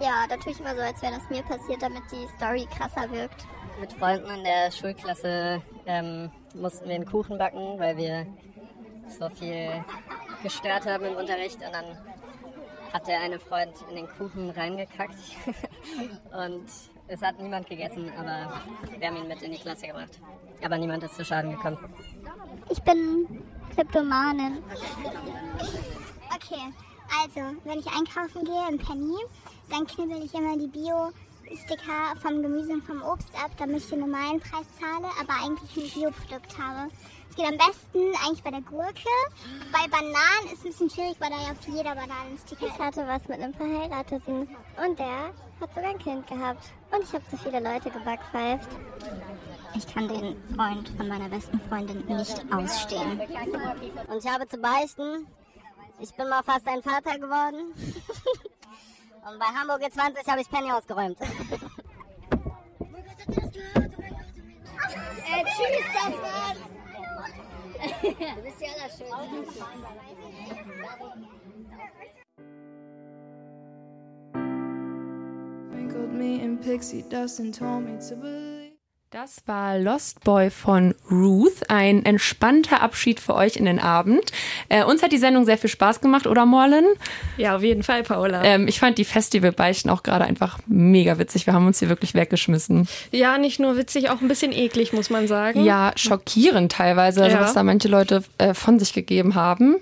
ja, 0.00 0.26
da 0.28 0.36
tue 0.36 0.52
ich 0.52 0.60
immer 0.60 0.74
so, 0.74 0.80
als 0.80 1.00
wäre 1.02 1.14
das 1.14 1.28
mir 1.30 1.42
passiert, 1.42 1.82
damit 1.82 2.02
die 2.10 2.26
Story 2.36 2.66
krasser 2.76 3.10
wirkt. 3.10 3.46
Mit 3.80 3.92
Freunden 3.92 4.30
in 4.30 4.44
der 4.44 4.70
Schulklasse 4.70 5.62
ähm, 5.86 6.30
mussten 6.54 6.88
wir 6.88 6.94
einen 6.94 7.06
Kuchen 7.06 7.38
backen, 7.38 7.78
weil 7.78 7.96
wir 7.96 8.26
so 9.08 9.28
viel 9.28 9.84
gestört 10.42 10.86
haben 10.86 11.04
im 11.04 11.16
Unterricht 11.16 11.56
und 11.56 11.72
dann 11.72 11.98
hat 12.92 13.08
der 13.08 13.20
eine 13.20 13.38
Freund 13.38 13.72
in 13.90 13.96
den 13.96 14.08
Kuchen 14.08 14.50
reingekackt 14.50 15.18
und 16.32 16.66
es 17.08 17.20
hat 17.20 17.38
niemand 17.40 17.68
gegessen, 17.68 18.10
aber 18.16 18.62
wir 18.98 19.08
haben 19.08 19.16
ihn 19.16 19.28
mit 19.28 19.42
in 19.42 19.52
die 19.52 19.58
Klasse 19.58 19.88
gebracht. 19.88 20.20
Aber 20.64 20.78
niemand 20.78 21.02
ist 21.02 21.14
zu 21.14 21.24
Schaden 21.24 21.50
gekommen. 21.52 21.78
Ich 22.70 22.80
bin 22.82 23.44
Kleptomanin. 23.74 24.62
Okay, 26.34 26.72
also, 27.22 27.56
wenn 27.64 27.78
ich 27.78 27.86
einkaufen 27.86 28.44
gehe 28.44 28.68
im 28.70 28.78
Penny, 28.78 29.18
dann 29.70 29.86
knibbel 29.86 30.24
ich 30.24 30.32
immer 30.34 30.56
die 30.56 30.68
Bio-Sticker 30.68 32.16
vom 32.22 32.42
Gemüse 32.42 32.72
und 32.72 32.84
vom 32.84 33.02
Obst 33.02 33.28
ab, 33.34 33.50
damit 33.58 33.78
ich 33.78 33.90
den 33.90 34.00
normalen 34.00 34.40
Preis 34.40 34.66
zahle, 34.80 35.08
aber 35.20 35.44
eigentlich 35.44 35.76
ein 35.76 36.00
Bioprodukt 36.00 36.58
habe. 36.58 36.90
Es 37.28 37.36
geht 37.36 37.46
am 37.46 37.58
besten 37.58 38.16
eigentlich 38.24 38.42
bei 38.42 38.50
der 38.50 38.62
Gurke. 38.62 39.10
Bei 39.72 39.86
Bananen 39.88 40.46
ist 40.46 40.58
es 40.58 40.64
ein 40.64 40.70
bisschen 40.70 40.90
schwierig, 40.90 41.16
weil 41.18 41.30
da 41.30 41.36
ja 41.36 41.52
auf 41.52 41.66
jeder 41.66 41.94
Banane 41.94 42.30
ein 42.30 42.38
Sticker 42.38 42.66
Ich 42.66 42.78
hatte 42.78 43.06
was 43.06 43.26
mit 43.28 43.40
einem 43.40 43.54
Verheirateten 43.54 44.48
und 44.82 44.98
der 44.98 45.34
hat 45.60 45.74
sogar 45.74 45.90
ein 45.90 45.98
Kind 45.98 46.26
gehabt. 46.26 46.70
Und 46.90 47.02
ich 47.02 47.12
habe 47.12 47.24
zu 47.28 47.36
viele 47.36 47.60
Leute 47.60 47.90
gebackpfeift. 47.90 48.68
Ich 49.74 49.86
kann 49.86 50.08
den 50.08 50.36
Freund 50.54 50.88
von 50.96 51.08
meiner 51.08 51.28
besten 51.28 51.60
Freundin 51.68 52.04
nicht 52.06 52.44
ausstehen. 52.52 53.20
Und 54.08 54.24
ich 54.24 54.30
habe 54.30 54.46
zu 54.48 54.58
beichten, 54.58 55.26
ich 55.98 56.14
bin 56.14 56.28
mal 56.28 56.42
fast 56.42 56.66
ein 56.68 56.82
Vater 56.82 57.18
geworden. 57.18 57.72
Und 59.26 59.38
bei 59.38 59.46
Hamburg 59.46 59.82
G20 59.82 60.30
habe 60.30 60.42
ich 60.42 60.50
Penny 60.50 60.70
ausgeräumt. 60.70 61.18
äh, 61.20 61.26
tschüss, 65.44 65.86
das 65.94 66.12
war's. 66.20 66.58
du 68.02 68.42
bist 68.42 68.60
die 68.60 68.68
Allerschönste. 68.68 69.64
Das 79.10 79.36
war 79.46 79.78
Lost 79.78 80.24
Boy 80.24 80.50
von 80.50 80.92
Ruth. 81.08 81.68
Ein 81.70 82.04
entspannter 82.04 82.82
Abschied 82.82 83.20
für 83.20 83.34
euch 83.36 83.54
in 83.54 83.64
den 83.64 83.78
Abend. 83.78 84.32
Äh, 84.68 84.82
uns 84.82 85.04
hat 85.04 85.12
die 85.12 85.18
Sendung 85.18 85.44
sehr 85.44 85.56
viel 85.56 85.70
Spaß 85.70 86.00
gemacht, 86.00 86.26
oder 86.26 86.46
Morlen? 86.46 86.84
Ja, 87.36 87.54
auf 87.54 87.62
jeden 87.62 87.84
Fall, 87.84 88.02
Paula. 88.02 88.42
Ähm, 88.42 88.66
ich 88.66 88.80
fand 88.80 88.98
die 88.98 89.04
Festivalbeichten 89.04 89.88
auch 89.88 90.02
gerade 90.02 90.24
einfach 90.24 90.58
mega 90.66 91.16
witzig. 91.18 91.46
Wir 91.46 91.54
haben 91.54 91.66
uns 91.68 91.78
hier 91.78 91.88
wirklich 91.88 92.14
weggeschmissen. 92.14 92.88
Ja, 93.12 93.38
nicht 93.38 93.60
nur 93.60 93.76
witzig, 93.76 94.10
auch 94.10 94.20
ein 94.20 94.26
bisschen 94.26 94.50
eklig, 94.50 94.92
muss 94.92 95.10
man 95.10 95.28
sagen. 95.28 95.62
Ja, 95.64 95.92
schockierend 95.94 96.72
teilweise, 96.72 97.22
also 97.22 97.36
Ja. 97.36 97.42
was 97.42 97.54
da 97.54 97.62
manche 97.62 97.86
Leute 97.86 98.24
äh, 98.38 98.52
von 98.52 98.80
sich 98.80 98.94
gegeben 98.94 99.36
haben. 99.36 99.76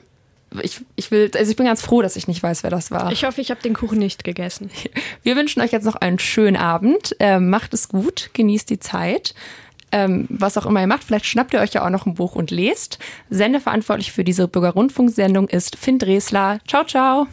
Ich, 0.63 0.81
ich 0.97 1.11
will, 1.11 1.31
also 1.37 1.51
ich 1.51 1.57
bin 1.57 1.67
ganz 1.67 1.83
froh, 1.83 2.03
dass 2.03 2.17
ich 2.17 2.29
nicht 2.29 2.43
weiß, 2.43 2.63
wer 2.63 2.71
das 2.71 2.91
war. 2.91 3.13
Ich 3.13 3.25
hoffe, 3.25 3.41
ich 3.41 3.51
habe 3.51 3.63
den 3.63 3.75
Kuchen 3.75 3.99
nicht 3.99 4.25
gegessen. 4.25 4.71
Wir 5.23 5.37
wünschen 5.37 5.63
euch 5.63 5.73
jetzt 5.73 5.85
noch 5.85 5.97
einen 5.97 6.19
schönen 6.19 6.57
Abend. 6.57 7.17
Ähm, 7.19 7.51
macht 7.51 7.75
es 7.75 7.89
gut, 7.89 8.31
genießt 8.35 8.69
die 8.71 8.81
Zeit. 8.81 9.35
Ähm, 9.93 10.27
was 10.31 10.57
auch 10.57 10.65
immer 10.65 10.81
ihr 10.81 10.87
macht, 10.87 11.05
vielleicht 11.05 11.27
schnappt 11.27 11.53
ihr 11.53 11.61
euch 11.61 11.75
ja 11.75 11.85
auch 11.85 11.91
noch 11.91 12.07
ein 12.07 12.15
Buch 12.15 12.35
und 12.35 12.51
lest. 12.51 12.99
Sendeverantwortlich 13.29 14.11
für 14.11 14.25
diese 14.25 14.49
Bürgerrundfunksendung 14.49 15.49
ist 15.49 15.77
Finn 15.77 15.99
Dresler. 15.99 16.61
Ciao, 16.67 16.85
ciao. 16.85 17.27